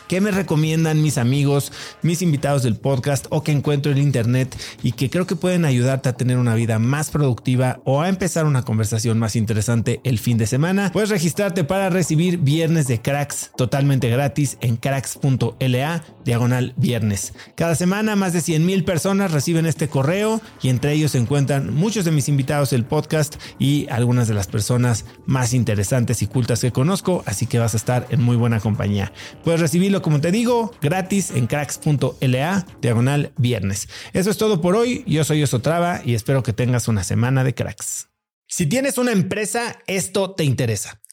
[0.09, 1.73] ¿Qué me recomiendan mis amigos,
[2.03, 6.11] mis invitados del podcast o que encuentro en internet y que creo que pueden ayudarte
[6.11, 10.37] a tener una vida más productiva o a empezar una conversación más interesante el fin
[10.37, 10.91] de semana?
[10.93, 17.33] Puedes registrarte para recibir viernes de cracks totalmente gratis en cracks.la diagonal viernes.
[17.55, 21.73] Cada semana más de 100 mil personas reciben este correo y entre ellos se encuentran
[21.75, 26.61] muchos de mis invitados del podcast y algunas de las personas más interesantes y cultas
[26.61, 29.13] que conozco, así que vas a estar en muy buena compañía.
[29.43, 29.61] Puedes
[30.03, 33.89] como te digo, gratis en cracks.la diagonal viernes.
[34.13, 35.05] Eso es todo por hoy.
[35.07, 38.09] Yo soy Osotrava y espero que tengas una semana de cracks.
[38.47, 41.01] Si tienes una empresa, esto te interesa.